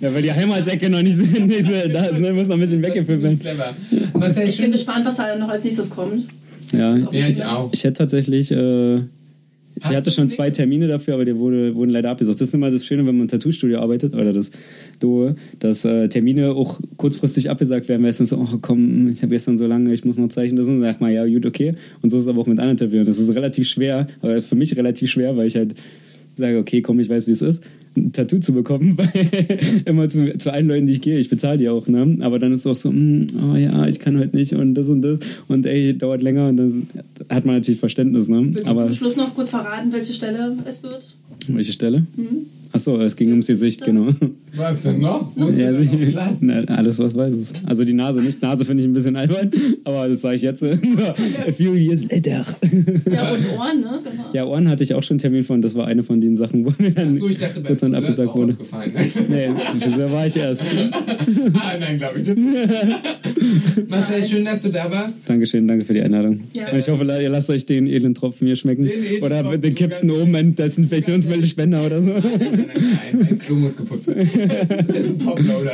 Ja, 0.00 0.12
weil 0.12 0.22
die 0.22 0.32
Heimatsecke 0.32 0.90
noch 0.90 1.00
nicht, 1.02 1.16
nicht 1.46 1.64
so, 1.66 1.88
da 1.88 2.06
ist, 2.06 2.18
ne, 2.18 2.32
muss 2.32 2.48
noch 2.48 2.56
ein 2.56 2.60
bisschen 2.60 2.82
weggefüllt 2.82 3.22
werden. 3.22 3.38
Clever. 3.38 3.72
Ich 4.44 4.56
bin 4.58 4.72
gespannt, 4.72 5.06
was 5.06 5.14
da 5.16 5.36
noch 5.36 5.48
als 5.48 5.62
nächstes 5.62 5.90
kommt. 5.90 6.24
Ja, 6.72 6.96
Ja, 6.96 7.28
ich 7.28 7.44
auch. 7.44 7.70
ich 7.72 7.84
hätte 7.84 7.98
tatsächlich, 7.98 8.50
äh, 8.50 9.02
ich 9.76 9.84
Hast 9.84 9.94
hatte 9.94 10.10
schon 10.10 10.28
zwei? 10.30 10.50
Termine 10.50 10.86
dafür, 10.86 11.14
aber 11.14 11.24
die 11.24 11.36
wurde, 11.36 11.74
wurden 11.74 11.90
leider 11.90 12.10
abgesagt. 12.10 12.40
Das 12.40 12.48
ist 12.48 12.54
immer 12.54 12.70
das 12.70 12.84
Schöne, 12.84 13.06
wenn 13.06 13.16
man 13.16 13.22
im 13.22 13.28
Tattoo-Studio 13.28 13.80
arbeitet, 13.80 14.14
oder 14.14 14.32
das 14.32 14.50
Duo, 15.00 15.34
dass 15.60 15.84
äh, 15.84 16.08
Termine 16.08 16.52
auch 16.52 16.80
kurzfristig 16.96 17.48
abgesagt 17.48 17.88
werden, 17.88 18.02
weil 18.02 18.10
es 18.10 18.18
dann 18.18 18.26
so, 18.26 18.36
oh 18.36 18.58
komm, 18.60 19.08
ich 19.08 19.22
habe 19.22 19.30
gestern 19.30 19.56
so 19.56 19.66
lange, 19.66 19.92
ich 19.94 20.04
muss 20.04 20.18
noch 20.18 20.28
zeichnen, 20.28 20.56
das 20.56 20.68
und 20.68 20.80
dann 20.80 20.90
sagt 20.90 21.00
man, 21.00 21.12
ja 21.12 21.26
gut, 21.26 21.46
okay. 21.46 21.74
Und 22.02 22.10
so 22.10 22.18
ist 22.18 22.24
es 22.24 22.28
aber 22.28 22.40
auch 22.40 22.46
mit 22.46 22.58
anderen 22.58 22.76
Tätowierern. 22.76 23.06
Das 23.06 23.18
ist 23.18 23.34
relativ 23.34 23.66
schwer, 23.66 24.06
aber 24.20 24.42
für 24.42 24.56
mich 24.56 24.76
relativ 24.76 25.10
schwer, 25.10 25.36
weil 25.36 25.46
ich 25.46 25.56
halt 25.56 25.74
sage, 26.34 26.58
okay, 26.58 26.82
komm, 26.82 27.00
ich 27.00 27.08
weiß, 27.08 27.26
wie 27.26 27.32
es 27.32 27.42
ist, 27.42 27.62
ein 27.96 28.12
Tattoo 28.12 28.38
zu 28.38 28.52
bekommen, 28.52 28.96
weil 28.98 29.82
immer 29.84 30.08
zu, 30.08 30.36
zu 30.38 30.52
allen 30.52 30.68
Leuten, 30.68 30.86
die 30.86 30.94
ich 30.94 31.00
gehe, 31.00 31.18
ich 31.18 31.28
bezahle 31.28 31.58
die 31.58 31.68
auch, 31.68 31.86
ne? 31.86 32.18
Aber 32.20 32.38
dann 32.38 32.52
ist 32.52 32.60
es 32.60 32.66
auch 32.66 32.76
so, 32.76 32.90
mm, 32.90 33.26
oh 33.52 33.56
ja, 33.56 33.86
ich 33.86 33.98
kann 33.98 34.18
heute 34.18 34.36
nicht 34.36 34.54
und 34.54 34.74
das 34.74 34.88
und 34.88 35.02
das 35.02 35.18
und 35.48 35.66
ey, 35.66 35.96
dauert 35.96 36.22
länger 36.22 36.48
und 36.48 36.56
dann 36.56 36.86
hat 37.28 37.44
man 37.44 37.56
natürlich 37.56 37.80
Verständnis, 37.80 38.28
ne? 38.28 38.40
Willst 38.52 38.66
du 38.66 38.70
Aber 38.70 38.86
zum 38.86 38.94
Schluss 38.94 39.16
noch 39.16 39.34
kurz 39.34 39.50
verraten, 39.50 39.92
welche 39.92 40.12
Stelle 40.12 40.56
es 40.66 40.82
wird? 40.82 41.02
welche 41.48 41.72
Stelle? 41.72 42.06
Mhm. 42.16 42.46
Achso, 42.74 42.98
es 43.02 43.16
ging 43.16 43.30
ums 43.30 43.46
Gesicht, 43.48 43.84
genau. 43.84 44.08
Was 44.54 44.80
denn 44.80 45.00
noch? 45.00 45.30
Wo 45.36 45.46
ist 45.46 45.58
Ja, 45.58 45.70
denn 45.72 45.84
noch 45.84 45.98
sie- 45.98 46.06
Platz? 46.06 46.36
Na, 46.40 46.60
alles, 46.64 46.98
was 46.98 47.14
weiß 47.14 47.34
es. 47.34 47.52
Also 47.66 47.84
die 47.84 47.92
Nase 47.92 48.22
nicht. 48.22 48.40
Nase 48.40 48.64
finde 48.64 48.82
ich 48.82 48.88
ein 48.88 48.94
bisschen 48.94 49.14
albern, 49.16 49.50
aber 49.84 50.08
das 50.08 50.22
sage 50.22 50.36
ich 50.36 50.42
jetzt. 50.42 50.62
A 50.64 50.72
few 51.56 51.74
years 51.74 52.10
later. 52.10 52.44
Ja, 53.10 53.32
und 53.32 53.40
Ohren, 53.58 53.80
ne? 53.80 54.00
Genau. 54.02 54.24
Ja, 54.32 54.44
Ohren 54.46 54.68
hatte 54.68 54.84
ich 54.84 54.94
auch 54.94 55.02
schon 55.02 55.14
einen 55.14 55.20
Termin 55.20 55.44
von. 55.44 55.60
Das 55.60 55.74
war 55.74 55.86
eine 55.86 56.02
von 56.02 56.20
den 56.22 56.34
Sachen, 56.36 56.64
wo 56.64 56.72
mir 56.82 56.92
dann 56.92 57.08
Achso, 57.14 57.28
ich 57.28 57.36
dachte, 57.36 57.60
bei 57.60 57.68
kurz 57.68 57.82
ist 57.82 57.94
abgesagt 57.94 58.34
wurde. 58.34 58.56
Nee, 59.28 59.48
Friseur 59.78 60.10
war 60.10 60.26
ich 60.26 60.36
erst. 60.36 60.64
ah, 61.54 61.76
nein, 61.78 61.98
glaube 61.98 62.20
ich. 62.20 62.28
nicht. 62.28 63.88
Marcel, 63.88 64.24
schön, 64.24 64.44
dass 64.44 64.62
du 64.62 64.70
da 64.70 64.90
warst. 64.90 65.28
Dankeschön, 65.28 65.66
danke 65.68 65.84
für 65.84 65.94
die 65.94 66.00
Einladung. 66.00 66.40
Ja. 66.56 66.70
Und 66.72 66.78
Ich 66.78 66.88
hoffe, 66.88 67.04
ihr 67.04 67.28
lasst 67.28 67.50
euch 67.50 67.66
den 67.66 67.86
edlen 67.86 68.14
Tropfen 68.14 68.46
hier 68.46 68.56
schmecken. 68.56 68.84
Den 68.84 69.04
edlen 69.04 69.22
Oder 69.22 69.58
den 69.58 69.74
kippst 69.74 70.02
oben 70.04 70.34
in 70.34 70.54
Desinfektionsmittelspender 70.54 71.84
oder 71.84 72.00
so. 72.02 72.12
Nein, 72.12 72.61
nein, 72.66 72.98
nein, 73.12 73.28
ein 73.30 73.38
Klo 73.38 73.54
muss 73.56 73.76
geputzt 73.76 74.08
werden. 74.08 74.28
Das 74.88 74.96
ist 74.98 75.10
ein 75.10 75.18
Toploader. 75.18 75.72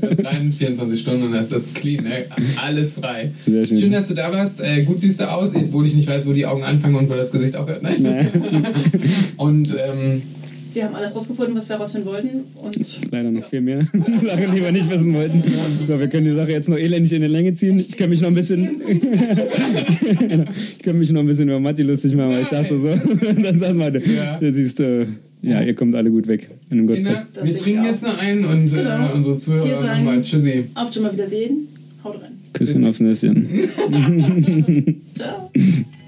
Das 0.00 0.24
rein 0.24 0.52
24 0.52 1.00
Stunden 1.00 1.24
und 1.24 1.32
das 1.32 1.50
ist 1.50 1.74
clean. 1.74 2.04
Ne? 2.04 2.24
Alles 2.64 2.94
frei. 2.94 3.30
Sehr 3.46 3.66
schön. 3.66 3.78
Schön, 3.80 3.92
dass 3.92 4.08
du 4.08 4.14
da 4.14 4.32
warst. 4.32 4.60
Äh, 4.60 4.82
gut 4.84 5.00
siehst 5.00 5.20
du 5.20 5.30
aus, 5.30 5.54
obwohl 5.54 5.86
ich 5.86 5.94
nicht 5.94 6.08
weiß, 6.08 6.26
wo 6.26 6.32
die 6.32 6.46
Augen 6.46 6.62
anfangen 6.64 6.96
und 6.96 7.08
wo 7.10 7.14
das 7.14 7.30
Gesicht 7.30 7.56
aufhört. 7.56 7.82
Nein. 7.82 7.96
Naja, 8.00 8.26
Und 9.36 9.68
ähm, 9.70 10.22
Wir 10.74 10.84
haben 10.84 10.94
alles 10.94 11.14
rausgefunden, 11.14 11.54
was 11.54 11.68
wir 11.68 11.76
rausfinden 11.76 12.10
wollten. 12.10 12.28
Und 12.56 12.76
leider 13.10 13.30
noch 13.30 13.44
viel 13.44 13.60
mehr 13.60 13.80
Sachen, 14.24 14.54
die 14.54 14.62
wir 14.62 14.72
nicht 14.72 14.88
wissen 14.90 15.12
wollten. 15.14 15.42
So, 15.86 15.98
wir 16.00 16.08
können 16.08 16.24
die 16.26 16.34
Sache 16.34 16.50
jetzt 16.52 16.68
noch 16.68 16.78
elendig 16.78 17.12
in 17.12 17.20
die 17.22 17.28
Länge 17.28 17.52
ziehen. 17.54 17.78
Ich 17.78 17.96
kann 17.96 18.08
mich 18.10 18.20
noch 18.22 18.28
ein 18.28 18.34
bisschen, 18.34 18.80
ich 18.88 20.78
kann 20.82 20.98
mich 20.98 21.10
noch 21.12 21.20
ein 21.20 21.26
bisschen 21.26 21.48
über 21.48 21.60
Matti 21.60 21.82
lustig 21.82 22.14
machen, 22.14 22.30
weil 22.32 22.42
ich 22.42 22.48
dachte 22.48 22.78
so, 22.78 22.88
das, 23.42 23.58
das 23.58 23.74
mal, 23.74 23.92
Ja. 23.94 24.38
du 24.38 24.52
siehst, 24.52 24.80
äh, 24.80 25.06
ja, 25.42 25.60
ihr 25.62 25.74
kommt 25.74 25.94
alle 25.94 26.10
gut 26.10 26.26
weg. 26.26 26.48
In 26.70 26.78
einem 26.78 26.88
Kinder. 26.88 27.10
Das 27.10 27.26
wir 27.44 27.56
trinken 27.56 27.84
jetzt 27.84 28.02
noch 28.02 28.18
einen 28.20 28.44
und 28.44 28.66
äh, 28.72 28.76
Genau. 28.76 29.14
unsere 29.14 29.34
Wir 29.34 29.38
Zuhörer 29.40 29.80
sagen- 29.82 30.04
nochmal 30.04 30.22
Tschüssi. 30.22 30.64
auf 30.74 30.92
schon 30.92 31.02
mal 31.02 31.12
wiedersehen. 31.12 31.68
Haut 32.04 32.20
rein. 32.22 32.32
Küsschen 32.52 32.84
aufs 32.84 33.00
Näschen. 33.00 33.48
Ciao. 35.14 35.50